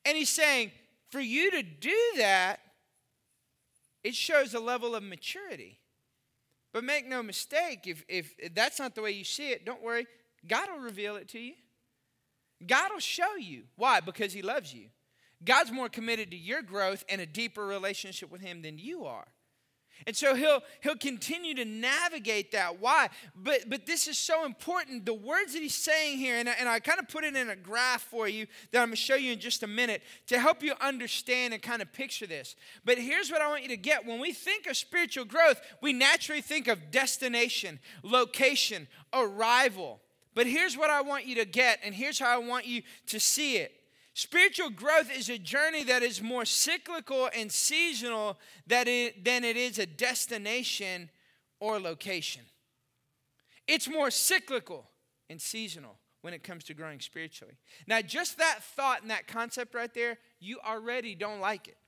And 0.07 0.17
he's 0.17 0.31
saying, 0.31 0.73
for 1.11 1.21
you 1.21 1.51
to 1.51 1.63
do 1.63 1.97
that, 2.17 2.61
it 4.03 4.15
shows 4.15 4.55
a 4.55 4.61
level 4.61 4.95
of 4.95 5.03
maturity. 5.03 5.79
But 6.73 6.85
make 6.85 7.07
no 7.07 7.23
mistake, 7.23 7.87
if, 7.87 8.05
if 8.09 8.55
that's 8.55 8.79
not 8.79 8.95
the 8.95 9.03
way 9.03 9.11
you 9.11 9.25
see 9.25 9.51
it, 9.51 9.67
don't 9.67 9.83
worry. 9.83 10.07
God 10.47 10.69
will 10.71 10.81
reveal 10.81 11.17
it 11.17 11.29
to 11.29 11.39
you. 11.39 11.55
God 12.65 12.91
will 12.93 13.01
show 13.01 13.37
you. 13.37 13.65
Why? 13.77 14.01
Because 14.01 14.33
He 14.33 14.43
loves 14.43 14.73
you. 14.73 14.87
God's 15.45 15.71
more 15.71 15.89
committed 15.89 16.31
to 16.31 16.37
your 16.37 16.63
growth 16.63 17.05
and 17.09 17.21
a 17.21 17.27
deeper 17.27 17.67
relationship 17.67 18.31
with 18.31 18.41
Him 18.41 18.63
than 18.63 18.79
you 18.79 19.05
are. 19.05 19.27
And 20.07 20.15
so 20.15 20.35
he'll 20.35 20.63
he'll 20.83 20.97
continue 20.97 21.55
to 21.55 21.65
navigate 21.65 22.53
that. 22.53 22.81
Why? 22.81 23.09
But 23.35 23.69
but 23.69 23.87
this 23.87 24.09
is 24.09 24.19
so 24.19 24.45
important. 24.45 25.07
The 25.07 25.15
words 25.15 25.55
that 25.55 25.63
he's 25.63 25.75
saying 25.75 26.19
here, 26.19 26.37
and 26.37 26.49
I, 26.49 26.53
and 26.59 26.69
I 26.69 26.81
kind 26.81 26.99
of 26.99 27.09
put 27.09 27.25
it 27.25 27.35
in 27.35 27.49
a 27.49 27.57
graph 27.57 28.03
for 28.03 28.29
you 28.29 28.47
that 28.73 28.81
I'm 28.81 28.89
going 28.89 28.97
to 28.97 28.97
show 28.97 29.15
you 29.15 29.33
in 29.33 29.41
just 29.41 29.63
a 29.63 29.67
minute 29.67 30.03
to 30.27 30.39
help 30.39 30.63
you 30.63 30.75
understand 30.81 31.55
and 31.55 31.63
kind 31.63 31.81
of 31.81 31.93
picture 31.93 32.27
this. 32.27 32.57
But 32.85 32.99
here's 32.99 33.31
what 33.31 33.41
I 33.41 33.49
want 33.49 33.63
you 33.63 33.69
to 33.71 33.77
get: 33.77 34.05
when 34.05 34.21
we 34.21 34.33
think 34.33 34.67
of 34.67 34.77
spiritual 34.77 35.25
growth, 35.25 35.61
we 35.81 35.93
naturally 35.93 36.43
think 36.43 36.69
of 36.69 36.91
destination, 36.91 37.79
location, 38.03 38.89
arrival. 39.15 40.01
But 40.37 40.47
here's 40.47 40.77
what 40.77 40.91
I 40.91 41.01
want 41.01 41.27
you 41.27 41.35
to 41.37 41.47
get, 41.47 41.81
and 41.83 41.93
here's 41.93 42.21
how 42.21 42.33
I 42.33 42.39
want 42.39 42.67
you 42.67 42.83
to 43.07 43.19
see 43.19 43.57
it. 43.57 43.73
Spiritual 44.13 44.71
growth 44.71 45.11
is 45.11 45.31
a 45.31 45.39
journey 45.39 45.83
that 45.85 46.03
is 46.03 46.23
more 46.23 46.45
cyclical 46.45 47.29
and 47.35 47.51
seasonal 47.51 48.39
than 48.67 48.87
it 48.87 49.57
is 49.57 49.79
a 49.79 49.87
destination 49.87 51.11
or 51.59 51.81
location. 51.81 52.43
It's 53.67 53.89
more 53.89 54.11
cyclical 54.11 54.89
and 55.29 55.41
seasonal 55.41 55.99
when 56.21 56.35
it 56.35 56.45
comes 56.45 56.65
to 56.65 56.75
growing 56.75 57.01
spiritually. 57.01 57.55
Now, 57.87 58.03
just 58.03 58.37
that 58.37 58.59
thought 58.63 59.01
and 59.01 59.11
that 59.11 59.27
concept 59.27 59.75
right 59.75 59.93
there, 59.93 60.19
you 60.39 60.59
already 60.67 61.15
don't 61.15 61.41
like 61.41 61.67
it. 61.67 61.79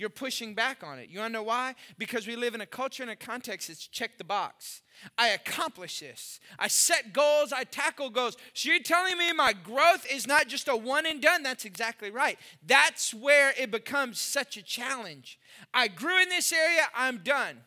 You're 0.00 0.08
pushing 0.08 0.54
back 0.54 0.82
on 0.82 0.98
it. 0.98 1.10
You 1.10 1.18
wanna 1.18 1.34
know 1.34 1.42
why? 1.42 1.74
Because 1.98 2.26
we 2.26 2.34
live 2.34 2.54
in 2.54 2.62
a 2.62 2.66
culture 2.66 3.02
and 3.02 3.12
a 3.12 3.16
context 3.16 3.68
that's 3.68 3.86
check 3.86 4.16
the 4.16 4.24
box. 4.24 4.80
I 5.18 5.28
accomplish 5.28 6.00
this. 6.00 6.40
I 6.58 6.68
set 6.68 7.12
goals, 7.12 7.52
I 7.52 7.64
tackle 7.64 8.08
goals. 8.08 8.38
So 8.54 8.70
you're 8.70 8.80
telling 8.80 9.18
me 9.18 9.30
my 9.34 9.52
growth 9.52 10.06
is 10.10 10.26
not 10.26 10.48
just 10.48 10.68
a 10.68 10.74
one 10.74 11.04
and 11.04 11.20
done? 11.20 11.42
That's 11.42 11.66
exactly 11.66 12.10
right. 12.10 12.38
That's 12.66 13.12
where 13.12 13.52
it 13.58 13.70
becomes 13.70 14.18
such 14.18 14.56
a 14.56 14.62
challenge. 14.62 15.38
I 15.74 15.88
grew 15.88 16.18
in 16.18 16.30
this 16.30 16.50
area, 16.50 16.84
I'm 16.96 17.18
done. 17.18 17.58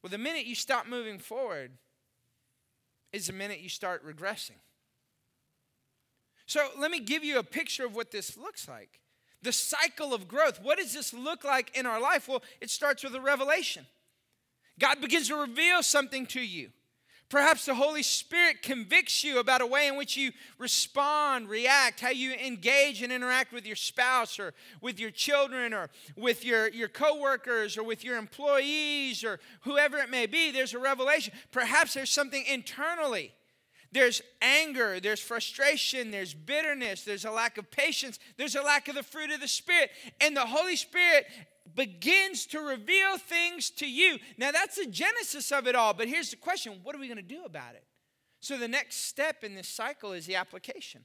Well, 0.00 0.10
the 0.10 0.18
minute 0.18 0.46
you 0.46 0.54
stop 0.54 0.86
moving 0.86 1.18
forward 1.18 1.72
is 3.12 3.26
the 3.26 3.32
minute 3.32 3.58
you 3.58 3.68
start 3.68 4.06
regressing. 4.06 4.60
So 6.46 6.68
let 6.78 6.92
me 6.92 7.00
give 7.00 7.24
you 7.24 7.40
a 7.40 7.44
picture 7.44 7.84
of 7.84 7.96
what 7.96 8.12
this 8.12 8.36
looks 8.36 8.68
like 8.68 9.00
the 9.42 9.52
cycle 9.52 10.14
of 10.14 10.28
growth. 10.28 10.60
What 10.62 10.78
does 10.78 10.92
this 10.92 11.12
look 11.12 11.44
like 11.44 11.76
in 11.76 11.86
our 11.86 12.00
life? 12.00 12.28
Well, 12.28 12.42
it 12.60 12.70
starts 12.70 13.04
with 13.04 13.14
a 13.14 13.20
revelation. 13.20 13.86
God 14.78 15.00
begins 15.00 15.28
to 15.28 15.36
reveal 15.36 15.82
something 15.82 16.26
to 16.26 16.40
you. 16.40 16.70
Perhaps 17.28 17.64
the 17.64 17.74
Holy 17.74 18.02
Spirit 18.02 18.62
convicts 18.62 19.24
you 19.24 19.38
about 19.38 19.62
a 19.62 19.66
way 19.66 19.88
in 19.88 19.96
which 19.96 20.18
you 20.18 20.32
respond, 20.58 21.48
react, 21.48 22.00
how 22.00 22.10
you 22.10 22.32
engage 22.34 23.00
and 23.00 23.10
interact 23.10 23.54
with 23.54 23.64
your 23.64 23.74
spouse 23.74 24.38
or 24.38 24.52
with 24.82 25.00
your 25.00 25.10
children 25.10 25.72
or 25.72 25.88
with 26.14 26.44
your, 26.44 26.68
your 26.68 26.88
coworkers 26.88 27.78
or 27.78 27.84
with 27.84 28.04
your 28.04 28.18
employees 28.18 29.24
or 29.24 29.40
whoever 29.62 29.96
it 29.96 30.10
may 30.10 30.26
be. 30.26 30.50
There's 30.50 30.74
a 30.74 30.78
revelation. 30.78 31.32
Perhaps 31.52 31.94
there's 31.94 32.10
something 32.10 32.44
internally 32.44 33.32
there's 33.92 34.22
anger, 34.40 34.98
there's 35.00 35.20
frustration, 35.20 36.10
there's 36.10 36.34
bitterness, 36.34 37.04
there's 37.04 37.24
a 37.24 37.30
lack 37.30 37.58
of 37.58 37.70
patience, 37.70 38.18
there's 38.38 38.56
a 38.56 38.62
lack 38.62 38.88
of 38.88 38.94
the 38.94 39.02
fruit 39.02 39.30
of 39.30 39.40
the 39.40 39.48
Spirit. 39.48 39.90
And 40.20 40.36
the 40.36 40.46
Holy 40.46 40.76
Spirit 40.76 41.26
begins 41.74 42.46
to 42.46 42.60
reveal 42.60 43.18
things 43.18 43.70
to 43.70 43.88
you. 43.88 44.18
Now, 44.38 44.50
that's 44.50 44.76
the 44.76 44.86
genesis 44.86 45.52
of 45.52 45.66
it 45.66 45.74
all, 45.74 45.94
but 45.94 46.08
here's 46.08 46.30
the 46.30 46.36
question 46.36 46.80
what 46.82 46.94
are 46.94 46.98
we 46.98 47.06
going 47.06 47.16
to 47.16 47.22
do 47.22 47.44
about 47.44 47.74
it? 47.74 47.84
So, 48.40 48.56
the 48.56 48.68
next 48.68 49.04
step 49.04 49.44
in 49.44 49.54
this 49.54 49.68
cycle 49.68 50.12
is 50.12 50.26
the 50.26 50.36
application. 50.36 51.04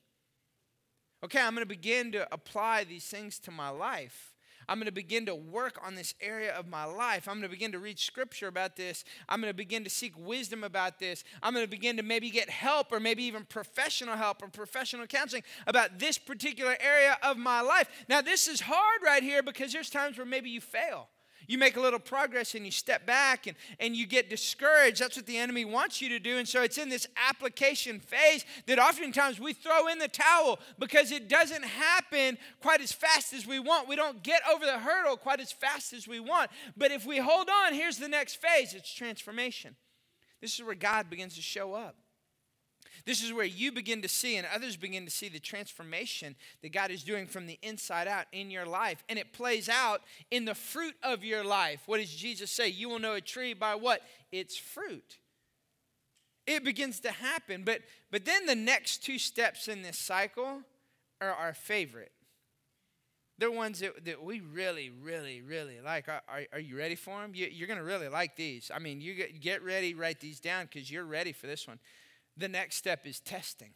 Okay, 1.23 1.39
I'm 1.39 1.53
going 1.53 1.63
to 1.63 1.67
begin 1.67 2.11
to 2.13 2.27
apply 2.31 2.83
these 2.83 3.05
things 3.05 3.39
to 3.39 3.51
my 3.51 3.69
life. 3.69 4.33
I'm 4.69 4.77
going 4.77 4.85
to 4.87 4.91
begin 4.91 5.25
to 5.27 5.35
work 5.35 5.79
on 5.85 5.95
this 5.95 6.13
area 6.21 6.53
of 6.53 6.67
my 6.67 6.83
life. 6.83 7.27
I'm 7.27 7.35
going 7.35 7.43
to 7.43 7.49
begin 7.49 7.71
to 7.71 7.79
read 7.79 7.99
scripture 7.99 8.47
about 8.47 8.75
this. 8.75 9.03
I'm 9.29 9.41
going 9.41 9.51
to 9.51 9.57
begin 9.57 9.83
to 9.83 9.89
seek 9.89 10.13
wisdom 10.17 10.63
about 10.63 10.99
this. 10.99 11.23
I'm 11.41 11.53
going 11.53 11.65
to 11.65 11.69
begin 11.69 11.97
to 11.97 12.03
maybe 12.03 12.29
get 12.29 12.49
help 12.49 12.91
or 12.91 12.99
maybe 12.99 13.23
even 13.23 13.45
professional 13.45 14.15
help 14.15 14.43
or 14.43 14.47
professional 14.47 15.07
counseling 15.07 15.43
about 15.65 15.99
this 15.99 16.17
particular 16.17 16.75
area 16.79 17.17
of 17.23 17.37
my 17.37 17.61
life. 17.61 17.89
Now, 18.09 18.21
this 18.21 18.47
is 18.47 18.61
hard 18.61 19.01
right 19.03 19.23
here 19.23 19.41
because 19.43 19.73
there's 19.73 19.89
times 19.89 20.17
where 20.17 20.25
maybe 20.25 20.49
you 20.49 20.61
fail. 20.61 21.09
You 21.47 21.57
make 21.57 21.77
a 21.77 21.81
little 21.81 21.99
progress 21.99 22.55
and 22.55 22.65
you 22.65 22.71
step 22.71 23.05
back 23.05 23.47
and, 23.47 23.55
and 23.79 23.95
you 23.95 24.05
get 24.05 24.29
discouraged. 24.29 25.01
That's 25.01 25.15
what 25.15 25.25
the 25.25 25.37
enemy 25.37 25.65
wants 25.65 26.01
you 26.01 26.09
to 26.09 26.19
do. 26.19 26.37
And 26.37 26.47
so 26.47 26.61
it's 26.61 26.77
in 26.77 26.89
this 26.89 27.07
application 27.29 27.99
phase 27.99 28.45
that 28.65 28.79
oftentimes 28.79 29.39
we 29.39 29.53
throw 29.53 29.87
in 29.87 29.97
the 29.97 30.09
towel 30.09 30.59
because 30.77 31.11
it 31.11 31.29
doesn't 31.29 31.63
happen 31.63 32.37
quite 32.61 32.81
as 32.81 32.91
fast 32.91 33.33
as 33.33 33.47
we 33.47 33.59
want. 33.59 33.87
We 33.87 33.95
don't 33.95 34.21
get 34.23 34.41
over 34.51 34.65
the 34.65 34.79
hurdle 34.79 35.15
quite 35.17 35.39
as 35.39 35.51
fast 35.51 35.93
as 35.93 36.07
we 36.07 36.19
want. 36.19 36.51
But 36.75 36.91
if 36.91 37.05
we 37.05 37.17
hold 37.17 37.49
on, 37.49 37.73
here's 37.73 37.97
the 37.97 38.09
next 38.09 38.35
phase 38.41 38.73
it's 38.73 38.93
transformation. 38.93 39.75
This 40.41 40.53
is 40.53 40.63
where 40.63 40.75
God 40.75 41.09
begins 41.09 41.35
to 41.35 41.41
show 41.41 41.73
up. 41.73 41.95
This 43.07 43.23
is 43.23 43.31
where 43.31 43.45
you 43.45 43.71
begin 43.71 44.01
to 44.01 44.09
see 44.09 44.35
and 44.35 44.45
others 44.53 44.75
begin 44.75 45.05
to 45.05 45.09
see 45.09 45.29
the 45.29 45.39
transformation 45.39 46.35
that 46.61 46.73
God 46.73 46.91
is 46.91 47.03
doing 47.03 47.25
from 47.25 47.47
the 47.47 47.57
inside 47.63 48.05
out 48.05 48.25
in 48.33 48.51
your 48.51 48.65
life. 48.65 49.01
And 49.07 49.17
it 49.17 49.31
plays 49.31 49.69
out 49.69 50.01
in 50.29 50.43
the 50.43 50.53
fruit 50.53 50.93
of 51.01 51.23
your 51.23 51.45
life. 51.45 51.83
What 51.85 52.01
does 52.01 52.13
Jesus 52.13 52.51
say? 52.51 52.67
You 52.67 52.89
will 52.89 52.99
know 52.99 53.13
a 53.13 53.21
tree 53.21 53.53
by 53.53 53.75
what? 53.75 54.01
Its 54.29 54.57
fruit. 54.57 55.19
It 56.45 56.65
begins 56.65 56.99
to 56.99 57.11
happen. 57.11 57.63
But, 57.63 57.79
but 58.11 58.25
then 58.25 58.45
the 58.45 58.55
next 58.55 59.05
two 59.05 59.19
steps 59.19 59.69
in 59.69 59.83
this 59.83 59.97
cycle 59.97 60.63
are 61.21 61.31
our 61.31 61.53
favorite. 61.53 62.11
They're 63.37 63.49
ones 63.49 63.79
that, 63.79 64.03
that 64.03 64.21
we 64.21 64.41
really, 64.41 64.89
really, 64.89 65.41
really 65.41 65.79
like. 65.79 66.09
Are, 66.09 66.23
are, 66.27 66.41
are 66.51 66.59
you 66.59 66.77
ready 66.77 66.95
for 66.95 67.21
them? 67.21 67.31
You, 67.33 67.63
are 67.63 67.67
going 67.67 67.79
to 67.79 67.85
really 67.85 68.09
like 68.09 68.35
these. 68.35 68.69
I 68.73 68.79
mean, 68.79 68.99
you 68.99 69.13
get, 69.13 69.39
get 69.39 69.63
ready, 69.63 69.93
write 69.93 70.19
these 70.19 70.41
down 70.41 70.65
because 70.65 70.91
you're 70.91 71.05
ready 71.05 71.31
for 71.31 71.47
this 71.47 71.65
one. 71.65 71.79
The 72.37 72.47
next 72.47 72.75
step 72.75 73.05
is 73.05 73.19
testing. 73.19 73.73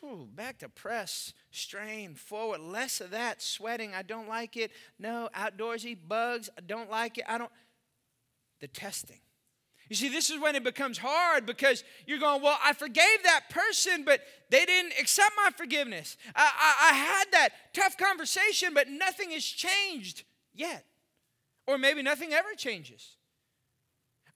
Whew, 0.00 0.28
back 0.34 0.58
to 0.58 0.68
press, 0.68 1.34
strain, 1.50 2.14
forward. 2.14 2.60
Less 2.60 3.00
of 3.00 3.10
that, 3.10 3.40
sweating, 3.40 3.94
I 3.94 4.02
don't 4.02 4.28
like 4.28 4.56
it. 4.56 4.72
No, 4.98 5.28
outdoorsy, 5.36 5.96
bugs, 6.08 6.50
I 6.56 6.62
don't 6.62 6.90
like 6.90 7.18
it. 7.18 7.24
I 7.28 7.38
don't. 7.38 7.50
The 8.60 8.66
testing. 8.66 9.20
You 9.88 9.96
see, 9.96 10.08
this 10.08 10.30
is 10.30 10.38
when 10.40 10.54
it 10.54 10.64
becomes 10.64 10.98
hard 10.98 11.46
because 11.46 11.84
you're 12.06 12.18
going, 12.18 12.42
Well, 12.42 12.58
I 12.62 12.72
forgave 12.72 13.22
that 13.24 13.44
person, 13.50 14.04
but 14.04 14.20
they 14.50 14.64
didn't 14.64 14.94
accept 15.00 15.32
my 15.36 15.50
forgiveness. 15.56 16.16
I, 16.34 16.42
I, 16.42 16.90
I 16.90 16.94
had 16.94 17.24
that 17.32 17.48
tough 17.72 17.96
conversation, 17.96 18.74
but 18.74 18.88
nothing 18.88 19.30
has 19.30 19.44
changed 19.44 20.24
yet. 20.52 20.84
Or 21.66 21.78
maybe 21.78 22.02
nothing 22.02 22.32
ever 22.32 22.54
changes. 22.56 23.16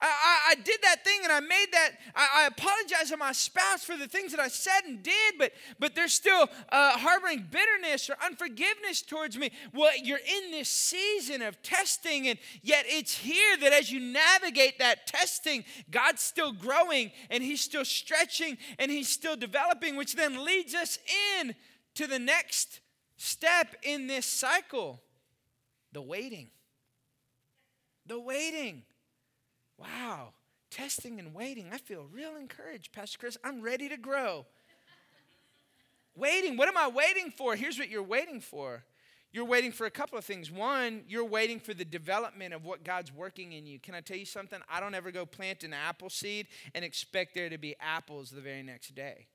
I, 0.05 0.39
I, 0.51 0.55
did 0.55 0.79
that 0.81 1.03
thing 1.05 1.19
and 1.23 1.31
I 1.31 1.39
made 1.39 1.67
that, 1.71 1.91
I, 2.13 2.27
I 2.43 2.47
apologize 2.47 3.09
to 3.09 3.17
my 3.17 3.31
spouse 3.31 3.83
for 3.83 3.95
the 3.95 4.07
things 4.07 4.31
that 4.31 4.39
I 4.39 4.49
said 4.49 4.81
and 4.85 5.01
did, 5.01 5.35
but, 5.37 5.53
but 5.79 5.95
they're 5.95 6.09
still 6.09 6.49
uh, 6.69 6.97
harboring 6.97 7.47
bitterness 7.49 8.09
or 8.09 8.17
unforgiveness 8.23 9.01
towards 9.01 9.37
me. 9.37 9.51
Well, 9.73 9.91
you're 10.03 10.17
in 10.17 10.51
this 10.51 10.69
season 10.69 11.41
of 11.41 11.61
testing, 11.63 12.27
and 12.27 12.37
yet 12.61 12.85
it's 12.87 13.17
here 13.17 13.55
that 13.57 13.71
as 13.71 13.91
you 13.91 13.99
navigate 13.99 14.79
that 14.79 15.07
testing, 15.07 15.63
God's 15.89 16.21
still 16.21 16.51
growing 16.51 17.11
and 17.29 17.41
He's 17.41 17.61
still 17.61 17.85
stretching 17.85 18.57
and 18.79 18.91
He's 18.91 19.09
still 19.09 19.37
developing, 19.37 19.95
which 19.95 20.15
then 20.15 20.43
leads 20.43 20.75
us 20.75 20.99
in 21.39 21.55
to 21.95 22.07
the 22.07 22.19
next 22.19 22.81
step 23.15 23.75
in 23.83 24.07
this 24.07 24.25
cycle 24.25 25.01
the 25.93 26.01
waiting. 26.01 26.49
The 28.07 28.19
waiting. 28.19 28.83
Wow, 29.83 30.29
testing 30.69 31.19
and 31.19 31.33
waiting. 31.33 31.69
I 31.71 31.77
feel 31.77 32.07
real 32.11 32.35
encouraged, 32.35 32.93
Pastor 32.93 33.17
Chris. 33.17 33.37
I'm 33.43 33.61
ready 33.61 33.89
to 33.89 33.97
grow. 33.97 34.45
waiting. 36.15 36.55
What 36.55 36.69
am 36.69 36.77
I 36.77 36.87
waiting 36.87 37.31
for? 37.31 37.55
Here's 37.55 37.77
what 37.77 37.89
you're 37.89 38.01
waiting 38.01 38.39
for. 38.39 38.83
You're 39.33 39.45
waiting 39.45 39.71
for 39.71 39.87
a 39.87 39.91
couple 39.91 40.17
of 40.17 40.23
things. 40.23 40.51
One, 40.51 41.01
you're 41.07 41.25
waiting 41.25 41.59
for 41.59 41.73
the 41.73 41.83
development 41.83 42.53
of 42.53 42.65
what 42.65 42.83
God's 42.83 43.11
working 43.11 43.53
in 43.53 43.65
you. 43.65 43.79
Can 43.79 43.95
I 43.95 44.01
tell 44.01 44.15
you 44.15 44.25
something? 44.27 44.59
I 44.69 44.79
don't 44.79 44.93
ever 44.93 45.11
go 45.11 45.25
plant 45.25 45.63
an 45.63 45.73
apple 45.73 46.11
seed 46.11 46.47
and 46.75 46.85
expect 46.85 47.33
there 47.33 47.49
to 47.49 47.57
be 47.57 47.75
apples 47.79 48.29
the 48.29 48.41
very 48.41 48.61
next 48.61 48.93
day. 48.93 49.25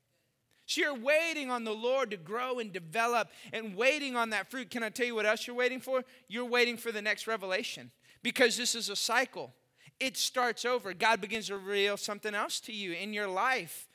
So 0.66 0.82
you're 0.82 0.94
waiting 0.94 1.50
on 1.50 1.64
the 1.64 1.74
Lord 1.74 2.12
to 2.12 2.16
grow 2.16 2.60
and 2.60 2.72
develop 2.72 3.28
and 3.52 3.74
waiting 3.74 4.14
on 4.14 4.30
that 4.30 4.50
fruit. 4.50 4.70
Can 4.70 4.84
I 4.84 4.90
tell 4.90 5.06
you 5.06 5.16
what 5.16 5.26
else 5.26 5.46
you're 5.46 5.56
waiting 5.56 5.80
for? 5.80 6.04
You're 6.28 6.44
waiting 6.44 6.76
for 6.76 6.92
the 6.92 7.02
next 7.02 7.26
revelation 7.26 7.90
because 8.22 8.56
this 8.56 8.76
is 8.76 8.88
a 8.88 8.96
cycle 8.96 9.52
it 10.00 10.16
starts 10.16 10.64
over. 10.64 10.94
God 10.94 11.20
begins 11.20 11.48
to 11.48 11.56
reveal 11.56 11.96
something 11.96 12.34
else 12.34 12.60
to 12.60 12.72
you 12.72 12.92
in 12.92 13.12
your 13.12 13.28
life. 13.28 13.88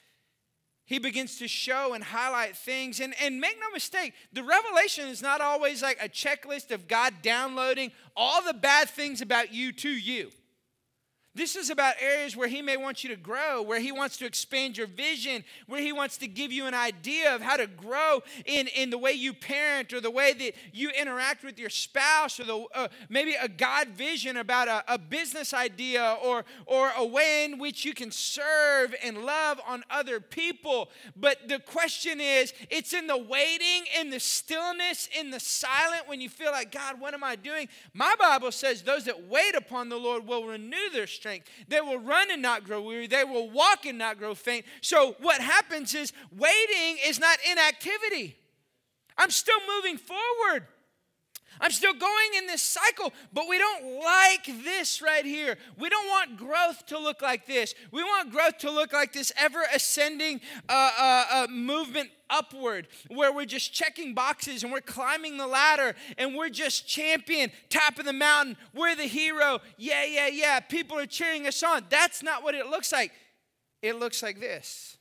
He 0.86 1.00
begins 1.00 1.38
to 1.40 1.48
show 1.48 1.94
and 1.94 2.04
highlight 2.04 2.58
things. 2.58 3.00
And, 3.00 3.16
and 3.22 3.40
make 3.40 3.58
no 3.60 3.72
mistake, 3.72 4.14
the 4.34 4.44
revelation 4.44 5.08
is 5.08 5.22
not 5.22 5.40
always 5.40 5.82
like 5.82 5.98
a 6.02 6.10
checklist 6.10 6.72
of 6.72 6.88
God 6.88 7.16
downloading 7.22 7.92
all 8.16 8.42
the 8.44 8.54
bad 8.54 8.90
things 8.90 9.22
about 9.22 9.54
you 9.54 9.72
to 9.72 9.90
you. 9.90 10.30
This 11.36 11.56
is 11.56 11.72
about 11.72 11.96
areas 12.00 12.38
where 12.38 12.48
He 12.48 12.62
may 12.62 12.78
want 12.78 13.04
you 13.04 13.10
to 13.10 13.16
grow, 13.16 13.64
where 13.64 13.80
He 13.80 13.92
wants 13.92 14.18
to 14.18 14.26
expand 14.26 14.78
your 14.78 14.86
vision, 14.86 15.44
where 15.66 15.82
He 15.82 15.92
wants 15.92 16.18
to 16.18 16.28
give 16.28 16.52
you 16.52 16.68
an 16.68 16.76
idea 16.76 17.34
of 17.34 17.42
how 17.42 17.58
to 17.58 17.66
grow 17.66 18.22
in, 18.46 18.68
in 18.68 18.92
the 18.92 19.00
way 19.00 19.14
you 19.14 19.34
parent 19.34 19.94
or 19.94 20.00
the 20.00 20.12
way 20.12 20.34
that 20.34 20.54
you 20.72 20.92
interact 20.92 21.44
with 21.44 21.58
your 21.58 21.72
spouse, 21.72 22.40
or 22.40 22.44
the, 22.44 22.66
uh, 22.76 22.88
maybe 23.10 23.34
a 23.34 23.48
God 23.48 23.88
vision 23.90 24.38
about 24.38 24.68
a, 24.68 24.84
a 24.88 25.00
business 25.00 25.56
idea 25.56 26.18
or, 26.24 26.46
or 26.68 26.92
a 26.96 27.06
way 27.06 27.46
in 27.46 27.58
which 27.58 27.84
you 27.84 27.96
can 27.96 28.12
serve 28.12 28.94
and 29.04 29.26
love 29.26 29.60
on 29.68 29.84
other 29.90 30.20
people. 30.20 30.92
But 31.16 31.50
the 31.50 31.58
question 31.58 32.22
is 32.22 32.54
it's 32.70 32.94
in 32.94 33.08
the 33.08 33.18
waiting, 33.18 33.86
in 34.00 34.12
the 34.12 34.20
stillness, 34.20 35.10
in 35.20 35.32
the 35.32 35.40
silent 35.40 36.08
when 36.08 36.22
you 36.22 36.30
feel 36.30 36.52
like, 36.52 36.72
God, 36.72 37.00
what 37.00 37.16
am 37.16 37.24
I 37.24 37.36
doing? 37.36 37.70
My 37.96 38.14
Bible 38.20 38.52
says 38.52 38.84
those 38.84 39.06
that 39.06 39.28
wait 39.28 39.56
upon 39.56 39.90
the 39.90 39.98
Lord 39.98 40.28
will 40.28 40.46
renew 40.46 40.92
their 40.92 41.08
strength 41.08 41.23
strength. 41.24 41.48
They 41.70 41.80
will 41.80 42.00
run 42.00 42.32
and 42.32 42.42
not 42.42 42.66
grow 42.66 42.82
weary. 42.82 43.08
They 43.08 43.24
will 43.24 43.50
walk 43.50 43.86
and 43.86 43.98
not 43.98 44.18
grow 44.18 44.36
faint. 44.36 44.66
So, 44.82 45.16
what 45.22 45.40
happens 45.40 45.96
is 45.96 46.12
waiting 46.38 46.98
is 47.06 47.18
not 47.18 47.38
inactivity. 47.50 48.36
I'm 49.18 49.32
still 49.32 49.60
moving 49.74 49.98
forward. 49.98 50.68
I'm 51.62 51.72
still 51.72 51.94
going 51.94 52.34
in 52.38 52.48
this 52.48 52.62
cycle, 52.62 53.14
but 53.32 53.46
we 53.48 53.58
don't 53.58 54.00
like 54.00 54.46
this 54.64 55.02
right 55.02 55.26
here. 55.26 55.58
We 55.78 55.90
don't 55.90 56.08
want 56.08 56.38
growth 56.38 56.86
to 56.88 57.00
look 57.00 57.22
like 57.22 57.46
this. 57.46 57.74
We 57.92 58.04
want 58.04 58.32
growth 58.32 58.58
to 58.60 58.72
look 58.72 58.94
like 58.94 59.14
this 59.14 59.32
ever 59.38 59.60
ascending 59.74 60.42
uh, 60.70 60.92
uh, 60.98 61.26
uh, 61.32 61.48
movement 61.50 62.10
upward, 62.30 62.88
where 63.10 63.32
we're 63.32 63.46
just 63.46 63.74
checking 63.74 64.14
boxes 64.14 64.64
and 64.64 64.72
we're 64.72 64.82
climbing 64.82 65.38
the 65.38 65.48
ladder 65.48 65.96
and 66.18 66.36
we're 66.36 66.50
just 66.50 66.88
champion, 66.88 67.52
top 67.70 68.00
of 68.00 68.06
the 68.06 68.14
mountain. 68.14 68.58
We're 68.74 68.96
the 68.96 69.04
hero. 69.04 69.60
Yeah, 69.78 70.06
yeah, 70.06 70.28
yeah. 70.28 70.60
People 70.60 70.98
are 70.98 71.06
cheering 71.06 71.48
us 71.48 71.62
on. 71.62 71.86
That's 71.90 72.24
not 72.24 72.44
what 72.44 72.56
it 72.56 72.68
looks 72.68 72.92
like. 72.92 73.12
It 73.82 74.00
looks 74.00 74.24
like 74.24 74.40
this. 74.40 74.98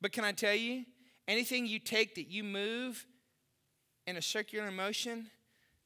But 0.00 0.12
can 0.12 0.24
I 0.24 0.32
tell 0.32 0.54
you, 0.54 0.84
anything 1.26 1.66
you 1.66 1.78
take 1.78 2.14
that 2.14 2.30
you 2.30 2.44
move 2.44 3.06
in 4.06 4.16
a 4.16 4.22
circular 4.22 4.70
motion, 4.70 5.30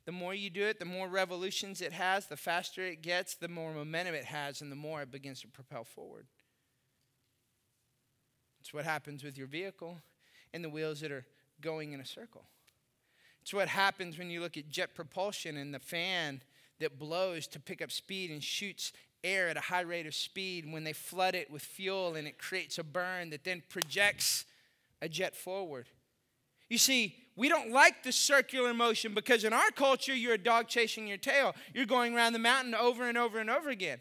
the 0.09 0.13
more 0.13 0.33
you 0.33 0.49
do 0.49 0.65
it, 0.65 0.79
the 0.79 0.87
more 0.87 1.07
revolutions 1.07 1.83
it 1.83 1.93
has, 1.93 2.25
the 2.25 2.37
faster 2.39 2.83
it 2.83 3.03
gets, 3.03 3.35
the 3.35 3.47
more 3.47 3.75
momentum 3.75 4.15
it 4.15 4.25
has, 4.25 4.63
and 4.63 4.73
the 4.73 4.77
more 4.77 5.03
it 5.03 5.11
begins 5.11 5.43
to 5.43 5.49
propel 5.49 5.85
forward. 5.85 6.27
It's 8.59 8.73
what 8.73 8.87
happens 8.87 9.23
with 9.23 9.37
your 9.37 9.47
vehicle 9.47 9.99
and 10.55 10.65
the 10.65 10.71
wheels 10.71 11.03
that 11.03 11.13
are 11.13 11.27
going 11.61 11.93
in 11.93 12.01
a 12.01 12.07
circle. 12.07 12.45
It's 13.43 13.53
what 13.53 13.69
happens 13.69 14.17
when 14.17 14.31
you 14.31 14.41
look 14.41 14.57
at 14.57 14.71
jet 14.71 14.95
propulsion 14.95 15.59
and 15.59 15.75
the 15.75 15.79
fan 15.79 16.41
that 16.81 16.99
blows 16.99 17.47
to 17.49 17.61
pick 17.61 17.83
up 17.83 17.93
speed 17.93 18.31
and 18.31 18.43
shoots 18.43 18.95
air 19.23 19.51
at 19.51 19.59
a 19.59 19.61
high 19.61 19.83
rate 19.83 20.07
of 20.07 20.15
speed 20.15 20.73
when 20.73 20.85
they 20.85 20.95
flood 20.95 21.35
it 21.35 21.51
with 21.51 21.61
fuel 21.61 22.15
and 22.15 22.27
it 22.27 22.39
creates 22.39 22.79
a 22.79 22.83
burn 22.83 23.29
that 23.29 23.45
then 23.45 23.63
projects 23.69 24.47
a 25.03 25.09
jet 25.11 25.37
forward. 25.37 25.85
You 26.69 26.79
see, 26.79 27.17
we 27.37 27.49
don't 27.49 27.71
like 27.71 28.03
the 28.03 28.13
circular 28.13 28.75
motion 28.75 29.15
because 29.15 29.45
in 29.45 29.53
our 29.53 29.71
culture, 29.71 30.15
you're 30.15 30.35
a 30.35 30.39
dog 30.39 30.69
chasing 30.69 31.07
your 31.07 31.19
tail. 31.19 31.55
You're 31.73 31.87
going 31.87 32.15
around 32.15 32.33
the 32.33 32.39
mountain 32.39 32.75
over 32.75 33.09
and 33.09 33.17
over 33.17 33.39
and 33.39 33.49
over 33.49 33.71
again. 33.71 34.01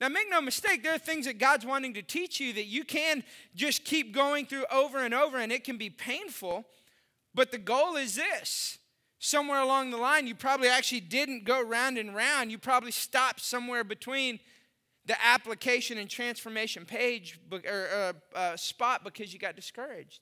Now, 0.00 0.08
make 0.08 0.30
no 0.30 0.40
mistake, 0.40 0.84
there 0.84 0.94
are 0.94 0.98
things 0.98 1.26
that 1.26 1.38
God's 1.38 1.66
wanting 1.66 1.94
to 1.94 2.02
teach 2.02 2.38
you 2.38 2.52
that 2.52 2.66
you 2.66 2.84
can 2.84 3.24
just 3.56 3.84
keep 3.84 4.14
going 4.14 4.46
through 4.46 4.64
over 4.70 4.98
and 4.98 5.12
over, 5.12 5.38
and 5.38 5.50
it 5.50 5.64
can 5.64 5.76
be 5.76 5.90
painful. 5.90 6.64
But 7.34 7.50
the 7.50 7.58
goal 7.58 7.96
is 7.96 8.14
this 8.14 8.78
somewhere 9.18 9.60
along 9.60 9.90
the 9.90 9.96
line, 9.96 10.26
you 10.26 10.34
probably 10.34 10.68
actually 10.68 11.00
didn't 11.00 11.44
go 11.44 11.60
round 11.60 11.98
and 11.98 12.14
round. 12.14 12.52
You 12.52 12.58
probably 12.58 12.92
stopped 12.92 13.40
somewhere 13.40 13.82
between 13.82 14.38
the 15.06 15.16
application 15.24 15.98
and 15.98 16.08
transformation 16.08 16.84
page 16.84 17.40
or 17.50 17.88
uh, 17.92 18.12
uh, 18.36 18.56
spot 18.56 19.02
because 19.02 19.32
you 19.32 19.38
got 19.38 19.56
discouraged. 19.56 20.20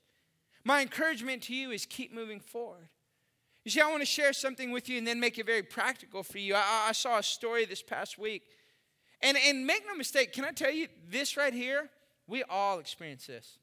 My 0.67 0.81
encouragement 0.81 1.43
to 1.43 1.55
you 1.55 1.71
is 1.71 1.85
keep 1.85 2.13
moving 2.13 2.41
forward. 2.41 2.89
You 3.63 3.71
see, 3.71 3.79
I 3.79 3.89
want 3.89 4.01
to 4.01 4.05
share 4.05 4.33
something 4.33 4.69
with 4.71 4.89
you 4.89 4.97
and 4.97 5.07
then 5.07 5.17
make 5.17 5.39
it 5.39 5.45
very 5.45 5.63
practical 5.63 6.23
for 6.23 6.39
you. 6.39 6.55
I, 6.55 6.87
I 6.89 6.91
saw 6.91 7.19
a 7.19 7.23
story 7.23 7.63
this 7.63 7.81
past 7.81 8.17
week. 8.17 8.43
And, 9.21 9.37
and 9.47 9.65
make 9.65 9.83
no 9.87 9.95
mistake, 9.95 10.33
can 10.33 10.43
I 10.43 10.51
tell 10.51 10.69
you 10.69 10.89
this 11.09 11.37
right 11.37 11.53
here? 11.53 11.87
We 12.27 12.43
all 12.49 12.79
experience 12.79 13.27
this. 13.27 13.59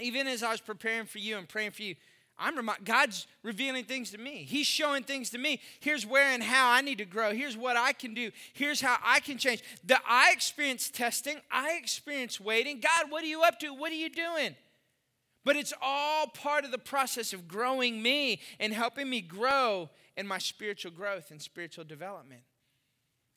Even 0.00 0.26
as 0.26 0.42
I 0.42 0.50
was 0.50 0.60
preparing 0.60 1.06
for 1.06 1.18
you 1.18 1.38
and 1.38 1.48
praying 1.48 1.70
for 1.70 1.84
you, 1.84 1.94
I'm 2.36 2.56
remi- 2.56 2.72
God's 2.82 3.28
revealing 3.44 3.84
things 3.84 4.10
to 4.10 4.18
me. 4.18 4.38
He's 4.42 4.66
showing 4.66 5.04
things 5.04 5.30
to 5.30 5.38
me. 5.38 5.60
Here's 5.78 6.04
where 6.04 6.32
and 6.32 6.42
how 6.42 6.72
I 6.72 6.80
need 6.80 6.98
to 6.98 7.04
grow. 7.04 7.32
Here's 7.32 7.56
what 7.56 7.76
I 7.76 7.92
can 7.92 8.12
do. 8.12 8.32
Here's 8.54 8.80
how 8.80 8.96
I 9.04 9.20
can 9.20 9.38
change. 9.38 9.62
That 9.84 10.02
I 10.04 10.32
experience 10.32 10.90
testing. 10.90 11.36
I 11.48 11.74
experience 11.74 12.40
waiting. 12.40 12.80
God, 12.80 13.08
what 13.08 13.22
are 13.22 13.28
you 13.28 13.42
up 13.42 13.60
to? 13.60 13.72
What 13.72 13.92
are 13.92 13.96
you 13.96 14.10
doing? 14.10 14.56
But 15.48 15.56
it's 15.56 15.72
all 15.80 16.26
part 16.26 16.66
of 16.66 16.72
the 16.72 16.76
process 16.76 17.32
of 17.32 17.48
growing 17.48 18.02
me 18.02 18.42
and 18.60 18.70
helping 18.70 19.08
me 19.08 19.22
grow 19.22 19.88
in 20.14 20.26
my 20.26 20.36
spiritual 20.36 20.92
growth 20.92 21.30
and 21.30 21.40
spiritual 21.40 21.84
development. 21.84 22.42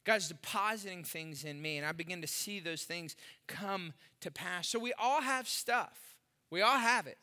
God's 0.04 0.28
depositing 0.28 1.06
things 1.06 1.45
in 1.45 1.62
me, 1.62 1.78
and 1.78 1.86
I 1.86 1.93
begin 1.93 2.19
to 2.19 2.28
see 2.28 2.60
those 2.60 2.84
things 2.84 3.15
come 3.47 3.93
to 4.19 4.30
pass. 4.30 4.67
So 4.67 4.78
we 4.78 4.91
all 5.00 5.21
have 5.21 5.47
stuff, 5.47 6.17
we 6.50 6.62
all 6.62 6.80
have 6.80 7.08
it. 7.08 7.17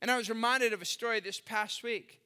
And 0.00 0.12
I 0.12 0.16
was 0.16 0.28
reminded 0.28 0.72
of 0.72 0.80
a 0.80 0.84
story 0.84 1.18
this 1.18 1.40
past 1.40 1.82
week 1.82 2.20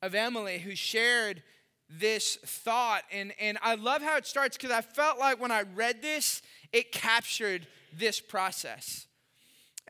of 0.00 0.14
Emily 0.14 0.60
who 0.60 0.76
shared 0.76 1.42
this 1.88 2.36
thought. 2.46 3.02
And, 3.10 3.32
and 3.40 3.58
I 3.62 3.74
love 3.74 4.00
how 4.00 4.16
it 4.16 4.26
starts 4.26 4.56
because 4.56 4.70
I 4.70 4.82
felt 4.82 5.18
like 5.18 5.40
when 5.40 5.50
I 5.50 5.64
read 5.74 6.02
this, 6.02 6.40
it 6.72 6.92
captured 6.92 7.66
this 7.92 8.20
process. 8.20 9.08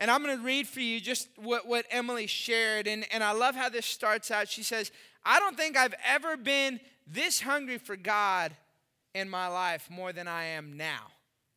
And 0.01 0.09
I'm 0.09 0.23
going 0.23 0.35
to 0.35 0.43
read 0.43 0.67
for 0.67 0.79
you 0.79 0.99
just 0.99 1.29
what, 1.37 1.67
what 1.67 1.85
Emily 1.91 2.25
shared. 2.25 2.87
And, 2.87 3.05
and 3.13 3.23
I 3.23 3.33
love 3.33 3.55
how 3.55 3.69
this 3.69 3.85
starts 3.85 4.31
out. 4.31 4.49
She 4.49 4.63
says, 4.63 4.91
I 5.23 5.39
don't 5.39 5.55
think 5.55 5.77
I've 5.77 5.93
ever 6.03 6.35
been 6.35 6.79
this 7.05 7.41
hungry 7.41 7.77
for 7.77 7.95
God 7.95 8.51
in 9.13 9.29
my 9.29 9.47
life 9.47 9.87
more 9.91 10.11
than 10.11 10.27
I 10.27 10.45
am 10.45 10.75
now. 10.75 11.11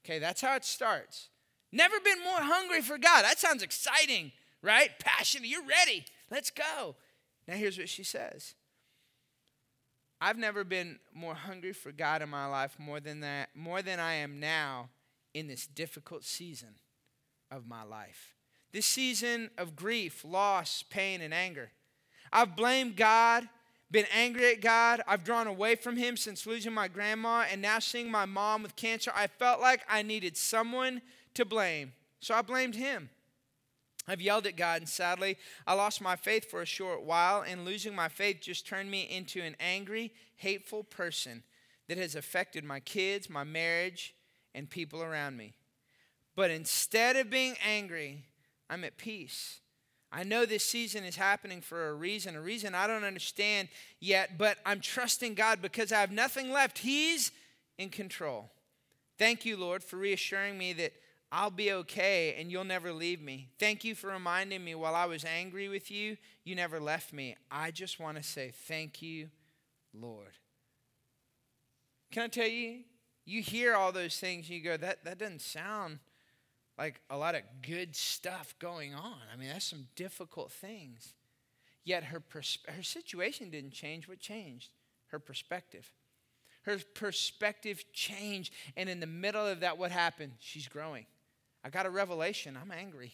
Okay, 0.05 0.19
that's 0.19 0.43
how 0.43 0.57
it 0.57 0.65
starts. 0.65 1.31
Never 1.73 1.99
been 2.01 2.23
more 2.23 2.41
hungry 2.41 2.83
for 2.83 2.99
God. 2.99 3.23
That 3.23 3.39
sounds 3.39 3.63
exciting, 3.63 4.31
right? 4.61 4.91
Passionate. 4.99 5.49
You're 5.49 5.67
ready. 5.67 6.05
Let's 6.31 6.51
go. 6.51 6.97
Now, 7.49 7.55
here's 7.55 7.79
what 7.79 7.89
she 7.89 8.05
says 8.05 8.55
I've 10.21 10.37
never 10.37 10.65
been 10.65 10.99
more 11.15 11.35
hungry 11.35 11.73
for 11.73 11.93
God 11.93 12.21
in 12.21 12.29
my 12.29 12.45
life 12.45 12.77
more 12.79 13.01
than 13.01 13.21
that, 13.21 13.49
more 13.55 13.81
than 13.81 14.01
I 14.01 14.15
am 14.17 14.39
now 14.39 14.91
in 15.33 15.49
this 15.49 15.67
difficult 15.67 16.25
season 16.25 16.75
of 17.51 17.67
my 17.67 17.83
life. 17.83 18.34
This 18.75 18.87
season 18.87 19.51
of 19.57 19.77
grief, 19.77 20.25
loss, 20.25 20.83
pain, 20.83 21.21
and 21.21 21.33
anger. 21.33 21.71
I've 22.33 22.57
blamed 22.57 22.97
God, 22.97 23.49
been 23.89 24.07
angry 24.13 24.51
at 24.51 24.61
God. 24.61 25.01
I've 25.07 25.23
drawn 25.23 25.47
away 25.47 25.77
from 25.77 25.97
Him 25.97 26.17
since 26.17 26.45
losing 26.45 26.75
my 26.75 26.89
grandma, 26.89 27.45
and 27.49 27.63
now 27.63 27.79
seeing 27.79 28.11
my 28.11 28.25
mom 28.25 28.65
with 28.65 28.75
cancer. 28.75 29.13
I 29.15 29.29
felt 29.29 29.61
like 29.61 29.83
I 29.89 30.03
needed 30.03 30.37
someone 30.37 31.03
to 31.35 31.45
blame, 31.45 31.93
so 32.19 32.35
I 32.35 32.43
blamed 32.43 32.75
Him. 32.75 33.11
I've 34.09 34.21
yelled 34.21 34.45
at 34.45 34.57
God, 34.57 34.81
and 34.81 34.89
sadly, 34.89 35.37
I 35.69 35.75
lost 35.75 36.01
my 36.01 36.17
faith 36.17 36.51
for 36.51 36.61
a 36.61 36.67
short 36.67 37.05
while, 37.05 37.43
and 37.43 37.65
losing 37.65 37.95
my 37.95 38.09
faith 38.09 38.39
just 38.41 38.67
turned 38.67 38.91
me 38.91 39.03
into 39.03 39.41
an 39.41 39.55
angry, 39.61 40.13
hateful 40.35 40.83
person 40.83 41.45
that 41.87 41.99
has 41.99 42.17
affected 42.17 42.65
my 42.65 42.81
kids, 42.81 43.31
my 43.31 43.45
marriage, 43.45 44.17
and 44.53 44.69
people 44.69 45.01
around 45.01 45.37
me. 45.37 45.55
But 46.35 46.51
instead 46.51 47.15
of 47.15 47.31
being 47.31 47.55
angry, 47.65 48.25
I'm 48.69 48.85
at 48.85 48.97
peace. 48.97 49.61
I 50.13 50.23
know 50.23 50.47
this 50.47 50.65
season 50.65 51.05
is 51.05 51.17
happening 51.17 51.61
for 51.61 51.89
a 51.89 51.95
reason, 51.95 52.37
a 52.37 52.41
reason 52.41 52.75
I 52.75 52.87
don't 52.87 53.03
understand 53.03 53.69
yet, 53.99 54.39
but 54.39 54.59
I'm 54.65 54.81
trusting 54.81 55.35
God 55.35 55.61
because 55.61 55.91
I 55.91 56.01
have 56.01 56.13
nothing 56.13 56.53
left. 56.53 56.79
He's 56.79 57.33
in 57.79 57.91
control. 57.91 58.53
Thank 59.19 59.45
you, 59.45 59.57
Lord, 59.57 59.83
for 59.83 59.97
reassuring 59.97 60.57
me 60.57 60.73
that 60.75 60.93
I'll 61.33 61.51
be 61.51 61.73
okay 61.73 62.37
and 62.39 62.49
you'll 62.49 62.63
never 62.63 62.93
leave 62.93 63.21
me. 63.21 63.49
Thank 63.59 63.83
you 63.83 63.97
for 63.97 64.07
reminding 64.07 64.63
me 64.65 64.77
while 64.77 64.95
I 64.95 65.07
was 65.07 65.25
angry 65.25 65.69
with 65.69 65.91
you, 65.91 66.17
you 66.45 66.55
never 66.55 66.79
left 66.79 67.13
me. 67.13 67.37
I 67.51 67.73
just 67.73 67.99
want 67.99 68.17
to 68.17 68.23
say 68.23 68.53
thank 68.69 69.03
you, 69.03 69.31
Lord. 69.93 70.39
Can 72.13 72.23
I 72.23 72.29
tell 72.29 72.47
you, 72.47 72.85
you 73.25 73.43
hear 73.43 73.75
all 73.75 73.91
those 73.91 74.17
things 74.17 74.47
and 74.47 74.57
you 74.57 74.63
go, 74.63 74.77
that, 74.77 75.05
that 75.05 75.19
doesn't 75.19 75.43
sound 75.43 75.99
like 76.79 77.01
a 77.09 77.17
lot 77.17 77.35
of 77.35 77.43
good 77.63 77.95
stuff 77.95 78.55
going 78.59 78.95
on. 78.95 79.19
I 79.33 79.37
mean, 79.37 79.49
that's 79.49 79.65
some 79.65 79.87
difficult 79.95 80.51
things. 80.51 81.15
Yet 81.85 82.05
her, 82.05 82.21
pers- 82.21 82.59
her 82.67 82.83
situation 82.83 83.51
didn't 83.51 83.73
change. 83.73 84.09
What 84.09 84.19
changed? 84.19 84.71
Her 85.09 85.19
perspective. 85.19 85.93
Her 86.63 86.79
perspective 86.95 87.85
changed. 87.93 88.53
And 88.77 88.89
in 88.89 89.01
the 89.01 89.07
middle 89.07 89.47
of 89.47 89.61
that, 89.61 89.79
what 89.79 89.91
happened? 89.91 90.33
She's 90.41 90.67
growing. 90.67 91.07
I 91.63 91.71
got 91.71 91.87
a 91.87 91.91
revelation. 91.91 92.59
I'm 92.61 92.73
angry. 92.73 93.13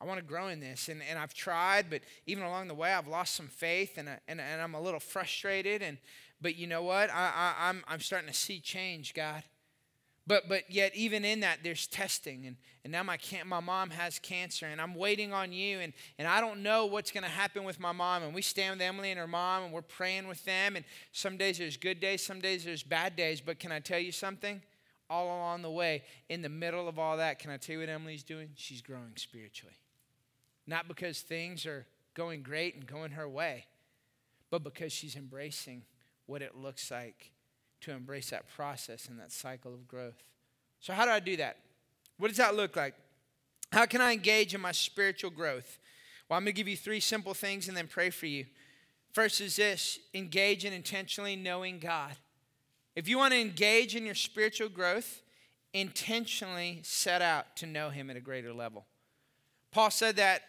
I 0.00 0.04
want 0.04 0.18
to 0.18 0.24
grow 0.24 0.48
in 0.48 0.60
this. 0.60 0.88
And, 0.88 1.00
and 1.08 1.18
I've 1.18 1.32
tried, 1.32 1.88
but 1.88 2.02
even 2.26 2.44
along 2.44 2.68
the 2.68 2.74
way, 2.74 2.92
I've 2.92 3.08
lost 3.08 3.34
some 3.34 3.48
faith 3.48 3.98
and, 3.98 4.08
and, 4.28 4.40
and 4.40 4.60
I'm 4.60 4.74
a 4.74 4.80
little 4.80 5.00
frustrated. 5.00 5.80
And, 5.80 5.96
but 6.40 6.56
you 6.56 6.66
know 6.66 6.82
what? 6.82 7.10
I, 7.10 7.32
I, 7.34 7.68
I'm, 7.68 7.82
I'm 7.88 8.00
starting 8.00 8.28
to 8.28 8.34
see 8.34 8.60
change, 8.60 9.14
God. 9.14 9.42
But, 10.26 10.48
but 10.48 10.70
yet, 10.70 10.94
even 10.94 11.24
in 11.24 11.40
that, 11.40 11.58
there's 11.64 11.88
testing. 11.88 12.46
And, 12.46 12.56
and 12.84 12.92
now 12.92 13.02
my, 13.02 13.16
can- 13.16 13.48
my 13.48 13.58
mom 13.58 13.90
has 13.90 14.18
cancer, 14.20 14.66
and 14.66 14.80
I'm 14.80 14.94
waiting 14.94 15.32
on 15.32 15.52
you. 15.52 15.80
And, 15.80 15.92
and 16.16 16.28
I 16.28 16.40
don't 16.40 16.62
know 16.62 16.86
what's 16.86 17.10
going 17.10 17.24
to 17.24 17.30
happen 17.30 17.64
with 17.64 17.80
my 17.80 17.92
mom. 17.92 18.22
And 18.22 18.32
we 18.34 18.42
stand 18.42 18.78
with 18.78 18.86
Emily 18.86 19.10
and 19.10 19.18
her 19.18 19.26
mom, 19.26 19.64
and 19.64 19.72
we're 19.72 19.82
praying 19.82 20.28
with 20.28 20.44
them. 20.44 20.76
And 20.76 20.84
some 21.10 21.36
days 21.36 21.58
there's 21.58 21.76
good 21.76 21.98
days, 21.98 22.24
some 22.24 22.40
days 22.40 22.64
there's 22.64 22.84
bad 22.84 23.16
days. 23.16 23.40
But 23.40 23.58
can 23.58 23.72
I 23.72 23.80
tell 23.80 23.98
you 23.98 24.12
something? 24.12 24.62
all 25.10 25.26
along 25.26 25.60
the 25.60 25.70
way, 25.70 26.02
in 26.30 26.40
the 26.40 26.48
middle 26.48 26.88
of 26.88 26.98
all 26.98 27.18
that, 27.18 27.38
can 27.38 27.50
I 27.50 27.58
tell 27.58 27.74
you 27.74 27.80
what 27.80 27.90
Emily's 27.90 28.22
doing? 28.22 28.48
She's 28.54 28.80
growing 28.80 29.12
spiritually. 29.16 29.76
Not 30.66 30.88
because 30.88 31.20
things 31.20 31.66
are 31.66 31.86
going 32.14 32.42
great 32.42 32.74
and 32.74 32.86
going 32.86 33.10
her 33.10 33.28
way, 33.28 33.66
but 34.50 34.64
because 34.64 34.90
she's 34.90 35.14
embracing 35.14 35.82
what 36.24 36.40
it 36.40 36.56
looks 36.56 36.90
like 36.90 37.32
to 37.82 37.92
embrace 37.92 38.30
that 38.30 38.48
process 38.48 39.06
and 39.06 39.18
that 39.18 39.32
cycle 39.32 39.72
of 39.72 39.86
growth. 39.86 40.22
So, 40.80 40.92
how 40.92 41.04
do 41.04 41.10
I 41.10 41.20
do 41.20 41.36
that? 41.36 41.58
What 42.18 42.28
does 42.28 42.36
that 42.38 42.54
look 42.54 42.76
like? 42.76 42.94
How 43.72 43.86
can 43.86 44.00
I 44.00 44.12
engage 44.12 44.54
in 44.54 44.60
my 44.60 44.72
spiritual 44.72 45.30
growth? 45.30 45.78
Well, 46.28 46.36
I'm 46.36 46.44
going 46.44 46.54
to 46.54 46.56
give 46.56 46.68
you 46.68 46.76
three 46.76 47.00
simple 47.00 47.34
things 47.34 47.68
and 47.68 47.76
then 47.76 47.86
pray 47.86 48.10
for 48.10 48.26
you. 48.26 48.46
First 49.12 49.40
is 49.40 49.56
this 49.56 49.98
engage 50.14 50.64
in 50.64 50.72
intentionally 50.72 51.36
knowing 51.36 51.78
God. 51.78 52.12
If 52.94 53.08
you 53.08 53.18
want 53.18 53.32
to 53.32 53.40
engage 53.40 53.94
in 53.94 54.04
your 54.04 54.14
spiritual 54.14 54.68
growth, 54.68 55.22
intentionally 55.72 56.80
set 56.82 57.22
out 57.22 57.56
to 57.56 57.66
know 57.66 57.90
him 57.90 58.10
at 58.10 58.16
a 58.16 58.20
greater 58.20 58.52
level. 58.52 58.86
Paul 59.70 59.90
said 59.90 60.16
that 60.16 60.42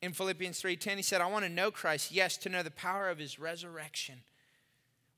in 0.00 0.12
Philippians 0.12 0.60
3:10 0.60 0.96
he 0.96 1.02
said, 1.02 1.20
"I 1.20 1.26
want 1.26 1.44
to 1.44 1.48
know 1.48 1.70
Christ, 1.70 2.12
yes, 2.12 2.36
to 2.38 2.48
know 2.48 2.62
the 2.62 2.70
power 2.70 3.08
of 3.08 3.18
his 3.18 3.38
resurrection." 3.38 4.22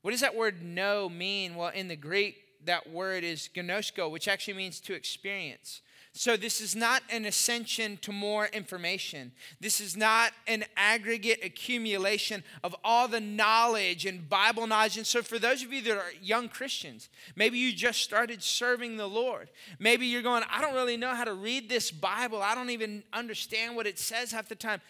What 0.01 0.11
does 0.11 0.21
that 0.21 0.35
word 0.35 0.63
know 0.63 1.09
mean? 1.09 1.55
Well, 1.55 1.69
in 1.69 1.87
the 1.87 1.95
Greek, 1.95 2.35
that 2.65 2.89
word 2.89 3.23
is 3.23 3.49
ginosko, 3.53 4.09
which 4.09 4.27
actually 4.27 4.55
means 4.55 4.79
to 4.81 4.93
experience. 4.93 5.81
So, 6.13 6.35
this 6.35 6.59
is 6.59 6.75
not 6.75 7.03
an 7.09 7.23
ascension 7.23 7.97
to 8.01 8.11
more 8.11 8.47
information. 8.47 9.31
This 9.61 9.79
is 9.79 9.95
not 9.95 10.33
an 10.45 10.65
aggregate 10.75 11.39
accumulation 11.41 12.43
of 12.65 12.75
all 12.83 13.07
the 13.07 13.21
knowledge 13.21 14.05
and 14.05 14.27
Bible 14.27 14.67
knowledge. 14.67 14.97
And 14.97 15.07
so, 15.07 15.21
for 15.21 15.39
those 15.39 15.63
of 15.63 15.71
you 15.71 15.81
that 15.83 15.97
are 15.97 16.11
young 16.21 16.49
Christians, 16.49 17.07
maybe 17.37 17.57
you 17.57 17.71
just 17.71 18.01
started 18.01 18.43
serving 18.43 18.97
the 18.97 19.07
Lord. 19.07 19.49
Maybe 19.79 20.05
you're 20.05 20.21
going, 20.21 20.43
I 20.51 20.59
don't 20.59 20.73
really 20.73 20.97
know 20.97 21.15
how 21.15 21.23
to 21.23 21.33
read 21.33 21.69
this 21.69 21.91
Bible. 21.91 22.41
I 22.41 22.55
don't 22.55 22.71
even 22.71 23.03
understand 23.13 23.77
what 23.77 23.87
it 23.87 23.97
says 23.97 24.33
half 24.33 24.49
the 24.49 24.55
time. 24.55 24.81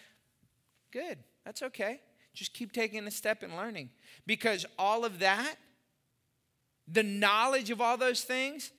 Good, 0.90 1.18
that's 1.44 1.62
okay. 1.62 2.00
Just 2.34 2.54
keep 2.54 2.72
taking 2.72 3.06
a 3.06 3.10
step 3.10 3.42
and 3.42 3.56
learning. 3.56 3.90
Because 4.26 4.64
all 4.78 5.04
of 5.04 5.18
that, 5.18 5.56
the 6.88 7.02
knowledge 7.02 7.70
of 7.70 7.80
all 7.80 7.96
those 7.96 8.22
things, 8.22 8.70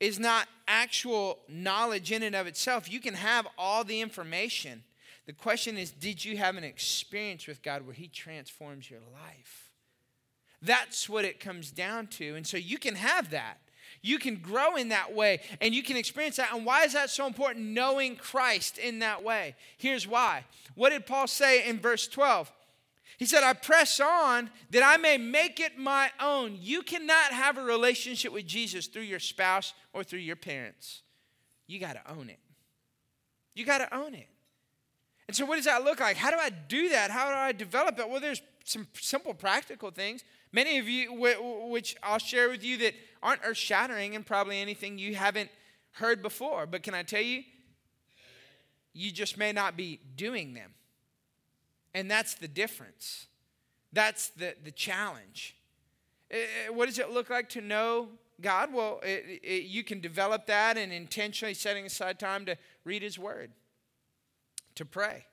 is 0.00 0.18
not 0.18 0.46
actual 0.66 1.38
knowledge 1.48 2.12
in 2.12 2.22
and 2.22 2.36
of 2.36 2.46
itself. 2.46 2.90
You 2.90 3.00
can 3.00 3.14
have 3.14 3.46
all 3.56 3.84
the 3.84 4.00
information. 4.00 4.84
The 5.26 5.32
question 5.32 5.76
is, 5.76 5.90
did 5.90 6.24
you 6.24 6.36
have 6.36 6.56
an 6.56 6.64
experience 6.64 7.46
with 7.46 7.62
God 7.62 7.84
where 7.84 7.94
He 7.94 8.08
transforms 8.08 8.90
your 8.90 9.00
life? 9.12 9.70
That's 10.62 11.08
what 11.08 11.24
it 11.24 11.40
comes 11.40 11.70
down 11.70 12.06
to. 12.08 12.34
And 12.34 12.46
so 12.46 12.56
you 12.56 12.78
can 12.78 12.94
have 12.94 13.30
that. 13.30 13.58
You 14.02 14.18
can 14.18 14.36
grow 14.36 14.76
in 14.76 14.88
that 14.88 15.14
way 15.14 15.40
and 15.60 15.74
you 15.74 15.82
can 15.82 15.96
experience 15.96 16.36
that. 16.36 16.52
And 16.54 16.64
why 16.64 16.84
is 16.84 16.92
that 16.92 17.10
so 17.10 17.26
important? 17.26 17.66
Knowing 17.66 18.16
Christ 18.16 18.78
in 18.78 19.00
that 19.00 19.22
way. 19.22 19.56
Here's 19.76 20.06
why. 20.06 20.44
What 20.74 20.90
did 20.90 21.06
Paul 21.06 21.26
say 21.26 21.68
in 21.68 21.80
verse 21.80 22.06
12? 22.06 22.52
He 23.18 23.26
said, 23.26 23.42
I 23.42 23.52
press 23.52 23.98
on 23.98 24.48
that 24.70 24.82
I 24.84 24.96
may 24.96 25.18
make 25.18 25.58
it 25.58 25.76
my 25.76 26.10
own. 26.20 26.56
You 26.60 26.82
cannot 26.82 27.32
have 27.32 27.58
a 27.58 27.62
relationship 27.62 28.32
with 28.32 28.46
Jesus 28.46 28.86
through 28.86 29.02
your 29.02 29.18
spouse 29.18 29.74
or 29.92 30.04
through 30.04 30.20
your 30.20 30.36
parents. 30.36 31.02
You 31.66 31.80
got 31.80 31.94
to 31.94 32.12
own 32.12 32.30
it. 32.30 32.38
You 33.54 33.66
got 33.66 33.78
to 33.78 33.92
own 33.94 34.14
it. 34.14 34.28
And 35.26 35.36
so, 35.36 35.44
what 35.44 35.56
does 35.56 35.66
that 35.66 35.82
look 35.84 36.00
like? 36.00 36.16
How 36.16 36.30
do 36.30 36.38
I 36.38 36.50
do 36.50 36.90
that? 36.90 37.10
How 37.10 37.28
do 37.28 37.34
I 37.34 37.52
develop 37.52 37.98
it? 37.98 38.08
Well, 38.08 38.20
there's 38.20 38.40
some 38.64 38.86
simple 38.94 39.34
practical 39.34 39.90
things. 39.90 40.22
Many 40.52 40.78
of 40.78 40.88
you, 40.88 41.12
which 41.70 41.96
I'll 42.02 42.18
share 42.18 42.48
with 42.48 42.64
you, 42.64 42.78
that 42.78 42.94
aren't 43.22 43.42
earth 43.44 43.56
shattering 43.56 44.14
and 44.14 44.24
probably 44.24 44.60
anything 44.60 44.98
you 44.98 45.14
haven't 45.14 45.50
heard 45.92 46.22
before. 46.22 46.66
But 46.66 46.82
can 46.82 46.94
I 46.94 47.02
tell 47.02 47.22
you? 47.22 47.42
You 48.94 49.12
just 49.12 49.36
may 49.36 49.52
not 49.52 49.76
be 49.76 50.00
doing 50.16 50.54
them. 50.54 50.72
And 51.94 52.10
that's 52.10 52.34
the 52.34 52.48
difference. 52.48 53.26
That's 53.92 54.28
the, 54.30 54.54
the 54.64 54.70
challenge. 54.70 55.56
Eh, 56.30 56.36
eh, 56.36 56.70
what 56.70 56.86
does 56.86 56.98
it 56.98 57.10
look 57.10 57.30
like 57.30 57.48
to 57.50 57.60
know 57.60 58.08
God? 58.40 58.72
Well, 58.72 59.00
it, 59.02 59.40
it, 59.42 59.64
you 59.64 59.84
can 59.84 60.00
develop 60.00 60.46
that 60.46 60.76
and 60.76 60.92
intentionally 60.92 61.54
setting 61.54 61.86
aside 61.86 62.18
time 62.18 62.44
to 62.46 62.56
read 62.84 63.02
His 63.02 63.18
Word, 63.18 63.50
to 64.74 64.84
pray. 64.84 65.24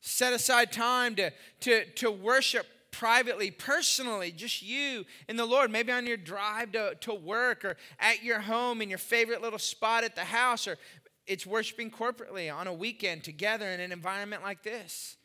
Set 0.00 0.32
aside 0.32 0.72
time 0.72 1.14
to, 1.16 1.30
to, 1.60 1.84
to 1.92 2.10
worship 2.10 2.66
privately, 2.98 3.50
personally, 3.50 4.32
just 4.32 4.62
you 4.62 5.04
and 5.28 5.38
the 5.38 5.44
Lord, 5.44 5.70
maybe 5.70 5.92
on 5.92 6.06
your 6.06 6.16
drive 6.16 6.72
to, 6.72 6.96
to 7.02 7.14
work 7.14 7.64
or 7.64 7.76
at 7.98 8.22
your 8.22 8.40
home 8.40 8.80
in 8.80 8.88
your 8.88 8.98
favorite 8.98 9.42
little 9.42 9.58
spot 9.58 10.02
at 10.02 10.14
the 10.14 10.24
house, 10.24 10.66
or 10.66 10.78
it's 11.26 11.46
worshiping 11.46 11.90
corporately 11.90 12.52
on 12.54 12.66
a 12.66 12.72
weekend 12.72 13.22
together 13.22 13.66
in 13.66 13.80
an 13.80 13.92
environment 13.92 14.42
like 14.42 14.62
this. 14.62 15.16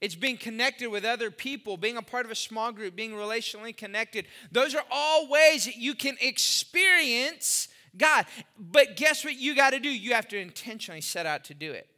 It's 0.00 0.14
being 0.14 0.38
connected 0.38 0.88
with 0.88 1.04
other 1.04 1.30
people, 1.30 1.76
being 1.76 1.98
a 1.98 2.02
part 2.02 2.24
of 2.24 2.30
a 2.30 2.36
small 2.36 2.72
group, 2.72 2.96
being 2.96 3.12
relationally 3.12 3.76
connected. 3.76 4.26
Those 4.50 4.74
are 4.74 4.84
all 4.90 5.28
ways 5.28 5.66
that 5.66 5.76
you 5.76 5.94
can 5.94 6.16
experience 6.20 7.68
God. 7.96 8.24
But 8.58 8.96
guess 8.96 9.24
what 9.24 9.36
you 9.36 9.54
got 9.54 9.70
to 9.70 9.80
do? 9.80 9.90
You 9.90 10.14
have 10.14 10.28
to 10.28 10.38
intentionally 10.38 11.00
set 11.02 11.26
out 11.26 11.44
to 11.44 11.54
do 11.54 11.72
it. 11.72 11.88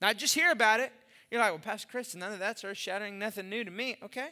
Not 0.00 0.18
just 0.18 0.34
hear 0.34 0.52
about 0.52 0.80
it. 0.80 0.92
You're 1.30 1.40
like, 1.40 1.50
well, 1.50 1.58
Pastor 1.58 1.88
Chris, 1.90 2.14
none 2.14 2.32
of 2.32 2.38
that's 2.38 2.62
earth 2.62 2.76
shattering, 2.76 3.18
nothing 3.18 3.48
new 3.48 3.64
to 3.64 3.70
me. 3.70 3.96
Okay. 4.04 4.28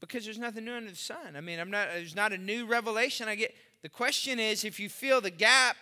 Because 0.00 0.24
there's 0.24 0.38
nothing 0.38 0.64
new 0.64 0.74
under 0.74 0.90
the 0.90 0.96
sun. 0.96 1.36
I 1.36 1.40
mean, 1.40 1.58
I'm 1.58 1.70
not, 1.70 1.88
there's 1.92 2.14
not 2.14 2.32
a 2.32 2.38
new 2.38 2.66
revelation 2.66 3.28
I 3.28 3.34
get. 3.34 3.54
The 3.82 3.88
question 3.88 4.38
is 4.38 4.64
if 4.64 4.78
you 4.78 4.88
feel 4.88 5.20
the 5.20 5.30
gap, 5.30 5.76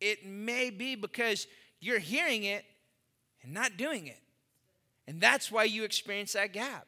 it 0.00 0.26
may 0.26 0.70
be 0.70 0.94
because 0.94 1.46
you're 1.80 1.98
hearing 1.98 2.44
it 2.44 2.64
and 3.42 3.52
not 3.52 3.76
doing 3.76 4.06
it. 4.06 4.20
And 5.06 5.20
that's 5.20 5.50
why 5.50 5.64
you 5.64 5.84
experience 5.84 6.32
that 6.32 6.52
gap. 6.52 6.86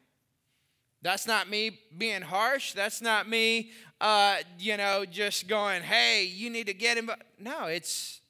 That's 1.01 1.27
not 1.27 1.49
me 1.49 1.79
being 1.97 2.21
harsh. 2.21 2.71
That's 2.73 3.01
not 3.01 3.27
me, 3.27 3.71
uh, 3.99 4.37
you 4.57 4.77
know, 4.77 5.03
just 5.05 5.47
going, 5.47 5.83
hey, 5.83 6.23
you 6.23 6.49
need 6.49 6.67
to 6.67 6.73
get 6.73 6.97
him. 6.97 7.11
No, 7.37 7.65
it's, 7.65 8.21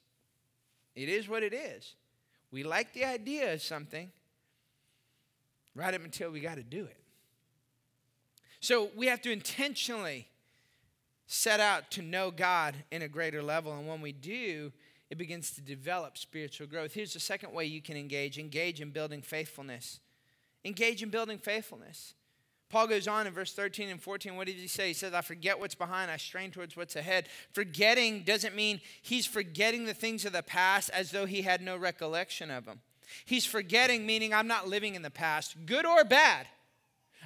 it 0.96 1.08
is 1.08 1.28
what 1.28 1.44
it 1.44 1.54
is. 1.54 1.94
We 2.50 2.64
like 2.64 2.92
the 2.92 3.04
idea 3.04 3.54
of 3.54 3.62
something 3.62 4.10
right 5.74 5.94
up 5.94 6.04
until 6.04 6.30
we 6.30 6.40
got 6.40 6.56
to 6.56 6.62
do 6.62 6.84
it. 6.84 7.03
So 8.64 8.88
we 8.96 9.08
have 9.08 9.20
to 9.20 9.30
intentionally 9.30 10.26
set 11.26 11.60
out 11.60 11.90
to 11.90 12.02
know 12.02 12.30
God 12.30 12.74
in 12.90 13.02
a 13.02 13.08
greater 13.08 13.42
level. 13.42 13.74
And 13.74 13.86
when 13.86 14.00
we 14.00 14.12
do, 14.12 14.72
it 15.10 15.18
begins 15.18 15.50
to 15.56 15.60
develop 15.60 16.16
spiritual 16.16 16.66
growth. 16.66 16.94
Here's 16.94 17.12
the 17.12 17.20
second 17.20 17.52
way 17.52 17.66
you 17.66 17.82
can 17.82 17.94
engage 17.94 18.38
engage 18.38 18.80
in 18.80 18.88
building 18.88 19.20
faithfulness. 19.20 20.00
Engage 20.64 21.02
in 21.02 21.10
building 21.10 21.36
faithfulness. 21.36 22.14
Paul 22.70 22.86
goes 22.86 23.06
on 23.06 23.26
in 23.26 23.34
verse 23.34 23.52
13 23.52 23.90
and 23.90 24.00
14. 24.00 24.34
What 24.34 24.46
does 24.46 24.56
he 24.56 24.66
say? 24.66 24.88
He 24.88 24.94
says, 24.94 25.12
I 25.12 25.20
forget 25.20 25.60
what's 25.60 25.74
behind, 25.74 26.10
I 26.10 26.16
strain 26.16 26.50
towards 26.50 26.74
what's 26.74 26.96
ahead. 26.96 27.28
Forgetting 27.52 28.22
doesn't 28.22 28.56
mean 28.56 28.80
he's 29.02 29.26
forgetting 29.26 29.84
the 29.84 29.92
things 29.92 30.24
of 30.24 30.32
the 30.32 30.42
past 30.42 30.88
as 30.94 31.10
though 31.10 31.26
he 31.26 31.42
had 31.42 31.60
no 31.60 31.76
recollection 31.76 32.50
of 32.50 32.64
them. 32.64 32.80
He's 33.26 33.44
forgetting, 33.44 34.06
meaning 34.06 34.32
I'm 34.32 34.48
not 34.48 34.68
living 34.68 34.94
in 34.94 35.02
the 35.02 35.10
past, 35.10 35.66
good 35.66 35.84
or 35.84 36.02
bad. 36.02 36.46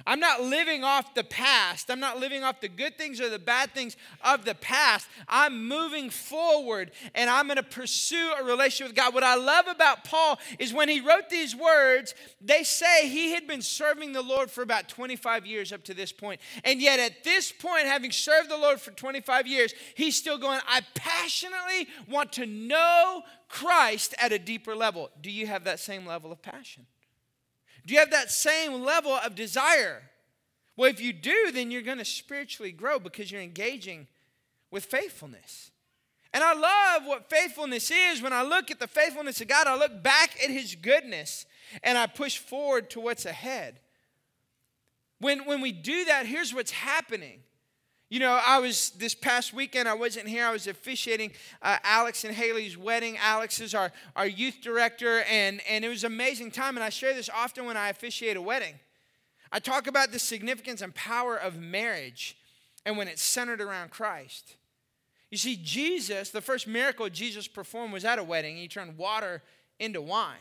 I'm 0.05 0.19
not 0.19 0.41
living 0.41 0.83
off 0.83 1.13
the 1.13 1.23
past. 1.23 1.89
I'm 1.91 1.99
not 1.99 2.19
living 2.19 2.43
off 2.43 2.61
the 2.61 2.69
good 2.69 2.97
things 2.97 3.19
or 3.19 3.29
the 3.29 3.39
bad 3.39 3.73
things 3.73 3.97
of 4.23 4.45
the 4.45 4.55
past. 4.55 5.07
I'm 5.27 5.67
moving 5.67 6.09
forward 6.09 6.91
and 7.15 7.29
I'm 7.29 7.47
going 7.47 7.57
to 7.57 7.63
pursue 7.63 8.33
a 8.39 8.43
relationship 8.43 8.87
with 8.87 8.95
God. 8.95 9.13
What 9.13 9.23
I 9.23 9.35
love 9.35 9.67
about 9.67 10.03
Paul 10.03 10.39
is 10.57 10.73
when 10.73 10.89
he 10.89 11.01
wrote 11.01 11.29
these 11.29 11.55
words, 11.55 12.13
they 12.41 12.63
say 12.63 13.07
he 13.07 13.31
had 13.31 13.47
been 13.47 13.61
serving 13.61 14.13
the 14.13 14.21
Lord 14.21 14.49
for 14.49 14.61
about 14.61 14.89
25 14.89 15.45
years 15.45 15.71
up 15.71 15.83
to 15.85 15.93
this 15.93 16.11
point. 16.11 16.41
And 16.63 16.81
yet, 16.81 16.99
at 16.99 17.23
this 17.23 17.51
point, 17.51 17.85
having 17.85 18.11
served 18.11 18.49
the 18.49 18.57
Lord 18.57 18.79
for 18.79 18.91
25 18.91 19.47
years, 19.47 19.73
he's 19.95 20.15
still 20.15 20.37
going, 20.37 20.59
I 20.67 20.81
passionately 20.95 21.87
want 22.09 22.33
to 22.33 22.45
know 22.45 23.23
Christ 23.47 24.13
at 24.19 24.31
a 24.31 24.39
deeper 24.39 24.75
level. 24.75 25.09
Do 25.21 25.31
you 25.31 25.47
have 25.47 25.63
that 25.65 25.79
same 25.79 26.05
level 26.05 26.31
of 26.31 26.41
passion? 26.41 26.85
Do 27.89 27.95
you 27.95 28.01
have 28.01 28.11
that 28.11 28.29
same 28.29 28.83
level 28.83 29.13
of 29.13 29.33
desire? 29.33 30.03
Well, 30.77 30.91
if 30.91 31.01
you 31.01 31.11
do, 31.11 31.51
then 31.51 31.71
you're 31.71 31.81
going 31.81 31.97
to 31.97 32.05
spiritually 32.05 32.71
grow 32.71 32.99
because 32.99 33.31
you're 33.31 33.41
engaging 33.41 34.05
with 34.69 34.85
faithfulness. 34.85 35.71
And 36.31 36.43
I 36.43 36.53
love 36.53 37.07
what 37.07 37.31
faithfulness 37.31 37.89
is. 37.89 38.21
When 38.21 38.31
I 38.31 38.43
look 38.43 38.69
at 38.69 38.79
the 38.79 38.85
faithfulness 38.85 39.41
of 39.41 39.47
God, 39.47 39.65
I 39.65 39.75
look 39.75 40.03
back 40.03 40.37
at 40.43 40.51
His 40.51 40.75
goodness 40.75 41.47
and 41.81 41.97
I 41.97 42.05
push 42.05 42.37
forward 42.37 42.91
to 42.91 42.99
what's 42.99 43.25
ahead. 43.25 43.79
When, 45.17 45.45
when 45.45 45.59
we 45.59 45.71
do 45.71 46.05
that, 46.05 46.27
here's 46.27 46.53
what's 46.53 46.69
happening 46.69 47.39
you 48.09 48.19
know, 48.19 48.39
I 48.45 48.59
was 48.59 48.89
this 48.91 49.13
past 49.13 49.53
weekend, 49.53 49.87
I 49.87 49.93
wasn't 49.93 50.27
here. 50.27 50.45
I 50.45 50.51
was 50.51 50.65
officiating 50.65 51.31
uh, 51.61 51.77
Alex 51.83 52.23
and 52.23 52.33
Haley's 52.33 52.75
wedding. 52.75 53.17
Alex 53.21 53.61
is 53.61 53.75
our, 53.75 53.91
our 54.15 54.25
youth 54.25 54.57
director, 54.61 55.21
and, 55.29 55.61
and 55.69 55.85
it 55.85 55.89
was 55.89 56.03
an 56.03 56.11
amazing 56.11 56.49
time. 56.49 56.75
And 56.75 56.83
I 56.83 56.89
share 56.89 57.13
this 57.13 57.29
often 57.29 57.65
when 57.65 57.77
I 57.77 57.89
officiate 57.89 58.35
a 58.35 58.41
wedding. 58.41 58.73
I 59.51 59.59
talk 59.59 59.85
about 59.85 60.11
the 60.11 60.17
significance 60.17 60.81
and 60.81 60.93
power 60.93 61.35
of 61.35 61.59
marriage 61.59 62.35
and 62.83 62.97
when 62.97 63.07
it's 63.07 63.23
centered 63.23 63.61
around 63.61 63.91
Christ. 63.91 64.55
You 65.29 65.37
see, 65.37 65.55
Jesus, 65.61 66.31
the 66.31 66.41
first 66.41 66.67
miracle 66.67 67.07
Jesus 67.09 67.47
performed 67.47 67.93
was 67.93 68.05
at 68.05 68.17
a 68.17 68.23
wedding. 68.23 68.57
He 68.57 68.67
turned 68.67 68.97
water 68.97 69.43
into 69.79 70.01
wine. 70.01 70.37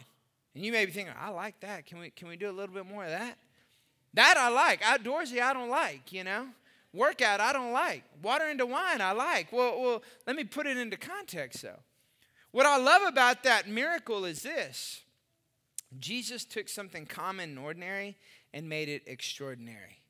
And 0.54 0.64
you 0.64 0.72
may 0.72 0.86
be 0.86 0.92
thinking, 0.92 1.14
I 1.18 1.28
like 1.28 1.60
that. 1.60 1.84
Can 1.84 1.98
we, 1.98 2.10
can 2.10 2.28
we 2.28 2.36
do 2.36 2.48
a 2.48 2.52
little 2.52 2.74
bit 2.74 2.86
more 2.86 3.04
of 3.04 3.10
that? 3.10 3.36
That 4.14 4.36
I 4.38 4.48
like. 4.48 4.80
Outdoorsy, 4.80 5.42
I 5.42 5.52
don't 5.52 5.68
like, 5.68 6.12
you 6.12 6.24
know? 6.24 6.46
Workout, 6.94 7.40
I 7.40 7.52
don't 7.52 7.72
like. 7.72 8.02
Water 8.22 8.46
into 8.46 8.66
wine, 8.66 9.00
I 9.00 9.12
like. 9.12 9.52
Well, 9.52 9.80
well, 9.80 10.02
let 10.26 10.36
me 10.36 10.44
put 10.44 10.66
it 10.66 10.76
into 10.76 10.96
context, 10.96 11.62
though. 11.62 11.80
What 12.50 12.66
I 12.66 12.78
love 12.78 13.02
about 13.02 13.42
that 13.44 13.68
miracle 13.68 14.24
is 14.24 14.42
this 14.42 15.02
Jesus 15.98 16.44
took 16.44 16.68
something 16.68 17.06
common 17.06 17.50
and 17.50 17.58
ordinary 17.58 18.16
and 18.52 18.68
made 18.68 18.88
it 18.88 19.02
extraordinary. 19.06 20.00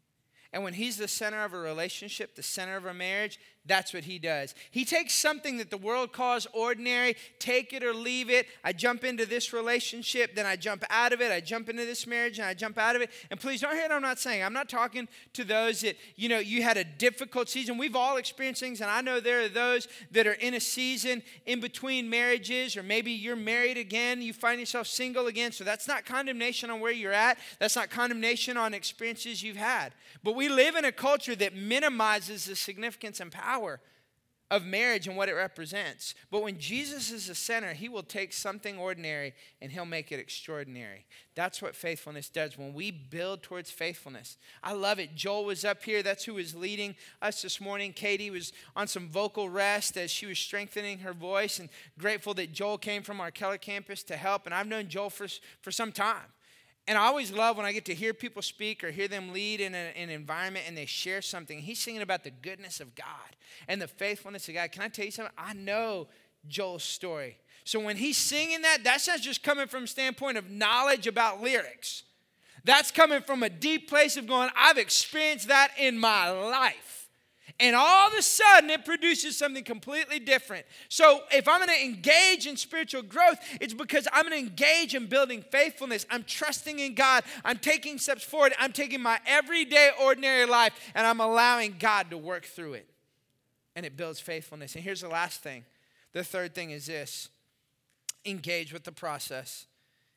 And 0.53 0.65
when 0.65 0.75
he's 0.75 0.97
the 0.97 1.09
center 1.09 1.45
of 1.45 1.53
a 1.53 1.59
relationship, 1.59 2.35
the 2.35 2.43
center 2.43 2.77
of 2.77 2.87
a 2.87 2.95
marriage, 2.95 3.39
that's 3.69 3.93
what 3.93 4.05
he 4.05 4.19
does. 4.19 4.55
He 4.71 4.85
takes 4.85 5.15
something 5.15 5.59
that 5.59 5.71
the 5.71 5.77
world 5.77 6.13
calls 6.13 6.47
ordinary, 6.53 7.17
take 7.39 7.73
it 7.73 7.85
or 7.85 7.95
leave 7.95 8.31
it. 8.31 8.47
I 8.65 8.73
jump 8.73 9.05
into 9.05 9.27
this 9.27 9.53
relationship, 9.53 10.35
then 10.35 10.47
I 10.47 10.57
jump 10.57 10.85
out 10.91 11.13
of 11.13 11.21
it. 11.21 11.31
I 11.31 11.41
jump 11.41 11.69
into 11.69 11.85
this 11.85 12.07
marriage 12.07 12.39
and 12.39 12.49
I 12.49 12.55
jump 12.55 12.79
out 12.79 12.97
of 12.97 13.03
it. 13.03 13.11
And 13.31 13.39
please 13.39 13.61
don't 13.61 13.75
hear 13.75 13.83
what 13.83 13.93
I'm 13.93 14.03
not 14.03 14.19
saying. 14.19 14.43
I'm 14.43 14.53
not 14.53 14.69
talking 14.69 15.09
to 15.35 15.45
those 15.45 15.83
that, 15.83 15.97
you 16.17 16.29
know, 16.29 16.39
you 16.39 16.63
had 16.63 16.77
a 16.77 16.85
difficult 16.85 17.49
season. 17.49 17.79
We've 17.79 17.97
all 17.97 18.17
experienced 18.17 18.61
things, 18.61 18.81
and 18.81 18.91
I 18.91 19.01
know 19.01 19.21
there 19.21 19.43
are 19.43 19.49
those 19.49 19.87
that 20.13 20.27
are 20.27 20.33
in 20.33 20.55
a 20.55 20.61
season 20.61 21.23
in 21.47 21.61
between 21.61 22.09
marriages, 22.09 22.77
or 22.77 22.83
maybe 22.83 23.13
you're 23.13 23.37
married 23.37 23.77
again, 23.77 24.23
you 24.23 24.33
find 24.33 24.59
yourself 24.59 24.87
single 24.87 25.27
again. 25.27 25.53
So 25.53 25.65
that's 25.65 25.87
not 25.87 26.07
condemnation 26.07 26.71
on 26.71 26.81
where 26.81 26.93
you're 26.93 27.13
at, 27.13 27.39
that's 27.59 27.77
not 27.77 27.91
condemnation 27.91 28.57
on 28.57 28.75
experiences 28.75 29.43
you've 29.43 29.57
had. 29.57 29.93
But 30.23 30.35
we 30.35 30.49
live 30.49 30.75
in 30.75 30.85
a 30.85 30.93
culture 30.93 31.37
that 31.37 31.55
minimizes 31.55 32.47
the 32.47 32.57
significance 32.57 33.21
and 33.21 33.31
power 33.31 33.58
power 33.59 33.81
of 34.51 34.65
marriage 34.65 35.07
and 35.07 35.15
what 35.15 35.29
it 35.29 35.35
represents. 35.35 36.15
But 36.31 36.43
when 36.43 36.59
Jesus 36.59 37.11
is 37.11 37.27
the 37.27 37.35
center, 37.35 37.75
he 37.75 37.91
will 37.91 38.03
take 38.03 38.33
something 38.33 38.79
ordinary 38.79 39.35
and 39.61 39.71
he'll 39.71 39.85
make 39.85 40.11
it 40.11 40.19
extraordinary. 40.19 41.05
That's 41.35 41.61
what 41.61 41.75
faithfulness 41.75 42.31
does. 42.31 42.57
When 42.57 42.73
we 42.73 42.91
build 42.91 43.43
towards 43.43 43.71
faithfulness, 43.71 44.39
I 44.63 44.73
love 44.73 44.99
it. 44.99 45.15
Joel 45.15 45.45
was 45.45 45.67
up 45.67 45.85
here. 45.85 46.03
That's 46.03 46.25
who 46.25 46.35
was 46.35 46.55
leading 46.55 46.97
us 47.21 47.43
this 47.43 47.61
morning. 47.61 47.93
Katie 47.93 48.31
was 48.31 48.55
on 48.75 48.89
some 48.89 49.11
vocal 49.11 49.51
rest 49.51 49.99
as 49.99 50.11
she 50.11 50.25
was 50.25 50.39
strengthening 50.39 51.01
her 51.01 51.13
voice, 51.13 51.59
and 51.59 51.69
grateful 51.99 52.33
that 52.35 52.55
Joel 52.55 52.79
came 52.79 53.03
from 53.03 53.21
our 53.21 53.31
Keller 53.31 53.59
campus 53.59 54.03
to 54.05 54.17
help. 54.17 54.47
And 54.47 54.55
I've 54.55 54.67
known 54.67 54.89
Joel 54.89 55.11
for, 55.11 55.29
for 55.61 55.71
some 55.71 55.93
time. 55.93 56.33
And 56.89 56.97
I 56.97 57.03
always 57.03 57.31
love 57.31 57.59
when 57.59 57.67
I 57.67 57.73
get 57.73 57.85
to 57.85 57.95
hear 57.95 58.15
people 58.15 58.41
speak 58.41 58.83
or 58.83 58.91
hear 58.91 59.09
them 59.09 59.33
lead 59.33 59.61
in, 59.61 59.75
a, 59.75 59.93
an 59.95 60.09
environment 60.09 60.65
and 60.67 60.77
they 60.77 60.87
share 60.87 61.21
something. 61.21 61.61
He's 61.61 61.79
singing 61.79 62.01
about 62.01 62.25
the 62.25 62.31
goodness 62.31 62.81
of 62.81 62.95
God 62.95 63.07
and 63.69 63.81
the 63.81 63.87
faithfulness 63.87 64.49
of 64.49 64.55
God. 64.55 64.73
Can 64.73 64.83
I 64.83 64.89
tell 64.89 65.05
you 65.05 65.11
something? 65.11 65.35
I 65.37 65.53
know 65.53 66.09
Joel's 66.49 66.83
story. 66.83 67.37
So 67.65 67.79
when 67.79 67.97
he's 67.97 68.17
singing 68.17 68.63
that, 68.63 68.79
that's 68.83 69.07
not 69.07 69.21
just 69.21 69.43
coming 69.43 69.69
from 69.69 69.87
standpoint 69.87 70.39
of 70.39 70.51
knowledge 70.51 71.07
about 71.07 71.43
lyrics. 71.43 72.05
That's 72.65 72.91
coming 72.91 73.21
from 73.21 73.43
a 73.43 73.51
deep 73.51 73.89
place 73.89 74.17
of 74.17 74.27
going, 74.27 74.49
I've 74.57 74.79
experienced 74.79 75.49
that 75.49 75.73
in 75.79 75.99
my 75.99 76.31
life 76.31 76.98
and 77.61 77.75
all 77.75 78.07
of 78.07 78.15
a 78.15 78.23
sudden 78.23 78.71
it 78.71 78.85
produces 78.85 79.37
something 79.37 79.65
completely 79.65 80.21
different. 80.21 80.65
So, 80.89 81.23
if 81.33 81.49
I'm 81.49 81.59
going 81.59 81.77
to 81.77 81.85
engage 81.85 82.47
in 82.47 82.57
spiritual 82.57 83.03
growth, 83.03 83.39
it's 83.61 83.75
because 83.75 84.07
I'm 84.13 84.29
going 84.29 84.45
to 84.45 84.49
engage 84.49 84.95
in 84.95 85.07
building 85.07 85.43
faithfulness. 85.51 86.07
I'm 86.11 86.23
trusting 86.23 86.79
in 86.79 86.95
God. 86.95 87.25
I'm 87.45 87.59
taking 87.59 87.99
steps 87.99 88.23
forward. 88.23 88.55
I'm 88.59 88.73
taking 88.73 89.03
my 89.03 89.19
everyday, 89.27 89.91
ordinary 90.01 90.47
life 90.47 90.73
and 90.95 91.07
I'm 91.07 91.21
allowing 91.21 91.77
God 91.79 92.11
to 92.11 92.19
work 92.19 92.45
through 92.45 92.75
it. 92.75 92.89
And 93.75 93.85
it 93.85 93.97
builds 93.97 94.21
faithfulness. 94.21 94.75
And 94.75 94.85
here's 94.85 95.01
the 95.01 95.09
last 95.09 95.43
thing 95.43 95.65
the 96.13 96.25
third 96.25 96.55
thing 96.55 96.71
is 96.71 96.87
this 96.87 97.29
engage 98.25 98.73
with 98.73 98.85
the 98.85 98.93
process. 98.93 99.67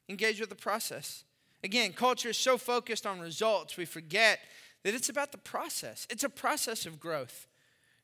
Engage 0.09 0.39
with 0.39 0.49
the 0.49 0.55
process. 0.55 1.23
Again, 1.63 1.93
culture 1.93 2.29
is 2.29 2.37
so 2.37 2.57
focused 2.57 3.05
on 3.05 3.19
results, 3.19 3.77
we 3.77 3.85
forget 3.85 4.39
that 4.83 4.93
it's 4.93 5.09
about 5.09 5.31
the 5.31 5.37
process. 5.37 6.07
It's 6.09 6.23
a 6.23 6.29
process 6.29 6.85
of 6.85 6.99
growth. 6.99 7.47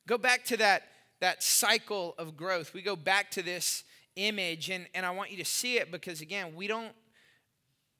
Go 0.06 0.18
back 0.18 0.44
to 0.46 0.56
that, 0.58 0.84
that 1.20 1.42
cycle 1.42 2.14
of 2.18 2.36
growth. 2.36 2.72
We 2.72 2.82
go 2.82 2.96
back 2.96 3.30
to 3.32 3.42
this 3.42 3.84
image, 4.16 4.70
and, 4.70 4.86
and 4.94 5.04
I 5.04 5.10
want 5.10 5.30
you 5.30 5.36
to 5.38 5.44
see 5.44 5.78
it 5.78 5.90
because, 5.90 6.20
again, 6.20 6.54
we 6.54 6.66
don't, 6.66 6.92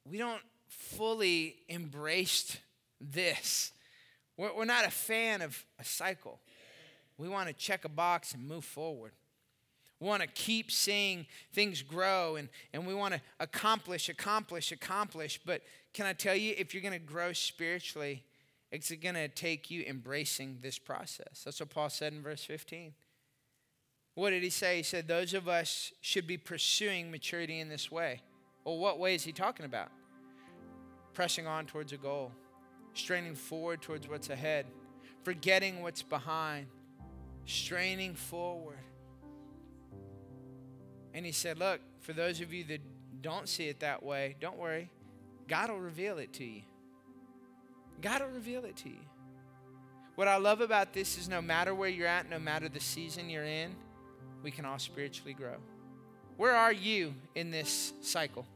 we 0.05 0.19
don't 0.19 0.43
fully 0.69 1.57
embrace 1.69 2.57
this. 3.01 3.73
We're, 4.37 4.55
we're 4.55 4.65
not 4.65 4.87
a 4.87 4.91
fan 4.91 5.43
of 5.43 5.65
a 5.79 5.85
cycle. 5.85 6.41
We 7.19 7.29
want 7.29 7.49
to 7.49 7.53
check 7.53 7.85
a 7.85 7.89
box 7.89 8.33
and 8.33 8.47
move 8.47 8.65
forward. 8.65 9.13
We 10.01 10.07
want 10.07 10.23
to 10.23 10.29
keep 10.29 10.71
seeing 10.71 11.27
things 11.53 11.83
grow 11.83 12.37
and, 12.37 12.49
and 12.73 12.87
we 12.87 12.95
want 12.95 13.15
to 13.15 13.21
accomplish, 13.41 14.09
accomplish, 14.09 14.71
accomplish. 14.71 15.41
But 15.45 15.63
can 15.93 16.07
I 16.07 16.13
tell 16.13 16.37
you, 16.37 16.55
if 16.57 16.73
you're 16.73 16.83
going 16.83 16.93
to 16.93 17.01
grow 17.01 17.33
spiritually, 17.33 18.23
it's 18.71 18.91
going 18.91 19.15
to 19.15 19.29
take 19.29 19.71
you 19.71 19.85
embracing 19.87 20.59
this 20.61 20.79
process. 20.79 21.43
That's 21.45 21.61
what 21.61 21.71
Paul 21.71 21.89
said 21.89 22.13
in 22.13 22.23
verse 22.23 22.45
15. 22.45 22.93
What 24.15 24.31
did 24.31 24.43
he 24.43 24.51
say? 24.51 24.79
He 24.79 24.83
said, 24.83 25.09
Those 25.09 25.33
of 25.33 25.49
us 25.49 25.93
should 26.01 26.27
be 26.27 26.37
pursuing 26.37 27.11
maturity 27.11 27.61
in 27.61 27.69
this 27.69 27.91
way. 27.91 28.21
Well, 28.65 28.79
what 28.79 28.99
way 28.99 29.15
is 29.15 29.25
he 29.25 29.33
talking 29.33 29.65
about? 29.65 29.91
Pressing 31.15 31.47
on 31.47 31.67
towards 31.67 31.93
a 31.93 31.97
goal, 31.97 32.33
straining 32.95 33.35
forward 33.35 33.81
towards 33.81 34.09
what's 34.09 34.29
ahead, 34.29 34.67
forgetting 35.23 35.83
what's 35.83 36.03
behind, 36.03 36.67
straining 37.47 38.15
forward. 38.15 38.79
And 41.15 41.25
he 41.25 41.33
said, 41.33 41.59
Look, 41.59 41.81
for 42.01 42.13
those 42.13 42.41
of 42.41 42.53
you 42.53 42.65
that 42.65 42.81
don't 43.23 43.49
see 43.49 43.69
it 43.69 43.81
that 43.81 44.03
way, 44.03 44.37
don't 44.41 44.59
worry. 44.59 44.91
God 45.49 45.71
will 45.71 45.81
reveal 45.81 46.19
it 46.19 46.33
to 46.35 46.45
you. 46.45 46.63
God 48.01 48.23
will 48.23 48.29
reveal 48.29 48.65
it 48.65 48.77
to 48.79 48.89
you. 48.89 49.01
What 50.15 50.29
I 50.29 50.37
love 50.37 50.61
about 50.61 50.93
this 50.93 51.17
is 51.17 51.29
no 51.29 51.41
matter 51.41 51.75
where 51.75 51.89
you're 51.89 52.07
at, 52.07 52.29
no 52.29 52.39
matter 52.39 52.69
the 52.69 52.81
season 52.81 53.31
you're 53.31 53.45
in, 53.45 53.75
we 54.43 54.51
can 54.51 54.65
all 54.65 54.79
spiritually 54.79 55.33
grow. 55.33 55.57
Where 56.37 56.55
are 56.55 56.73
you 56.73 57.15
in 57.35 57.51
this 57.51 57.93
cycle? 58.01 58.47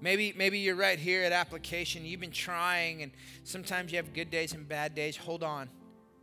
Maybe, 0.00 0.32
maybe 0.36 0.58
you're 0.58 0.76
right 0.76 0.98
here 0.98 1.22
at 1.24 1.32
application. 1.32 2.04
You've 2.04 2.20
been 2.20 2.30
trying, 2.30 3.02
and 3.02 3.12
sometimes 3.44 3.92
you 3.92 3.96
have 3.98 4.14
good 4.14 4.30
days 4.30 4.54
and 4.54 4.68
bad 4.68 4.94
days. 4.94 5.16
Hold 5.16 5.42
on. 5.42 5.68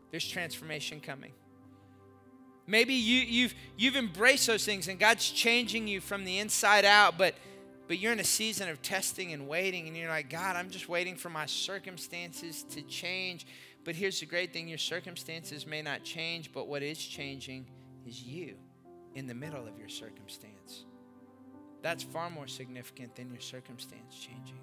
There's 0.10 0.28
transformation 0.28 1.00
coming. 1.00 1.32
Maybe 2.66 2.96
you, 2.96 3.22
you've, 3.22 3.56
you've 3.78 3.96
embraced 3.96 4.48
those 4.48 4.66
things 4.66 4.88
and 4.88 5.00
God's 5.00 5.30
changing 5.30 5.88
you 5.88 6.02
from 6.02 6.26
the 6.26 6.40
inside 6.40 6.86
out, 6.86 7.18
but, 7.18 7.36
but 7.88 8.00
you're 8.00 8.12
in 8.12 8.20
a 8.20 8.26
season 8.26 8.70
of 8.70 8.82
testing 8.82 9.34
and 9.34 9.48
waiting, 9.48 9.88
and 9.88 9.96
you're 9.96 10.10
like, 10.10 10.30
God, 10.30 10.56
I'm 10.56 10.70
just 10.70 10.90
waiting 10.90 11.16
for 11.16 11.30
my 11.30 11.46
circumstances 11.46 12.64
to 12.72 12.82
change. 12.82 13.48
But 13.84 13.96
here's 13.96 14.20
the 14.20 14.26
great 14.26 14.52
thing 14.52 14.68
your 14.68 14.78
circumstances 14.78 15.66
may 15.66 15.82
not 15.82 16.04
change, 16.04 16.52
but 16.52 16.68
what 16.68 16.84
is 16.84 16.98
changing 16.98 17.68
is 18.06 18.22
you 18.22 18.56
in 19.16 19.28
the 19.28 19.34
middle 19.34 19.66
of 19.66 19.78
your 19.80 19.90
circumstance. 19.90 20.86
That's 21.82 22.04
far 22.04 22.30
more 22.30 22.48
significant 22.48 23.16
than 23.16 23.30
your 23.32 23.40
circumstance 23.40 24.16
changing. 24.16 24.60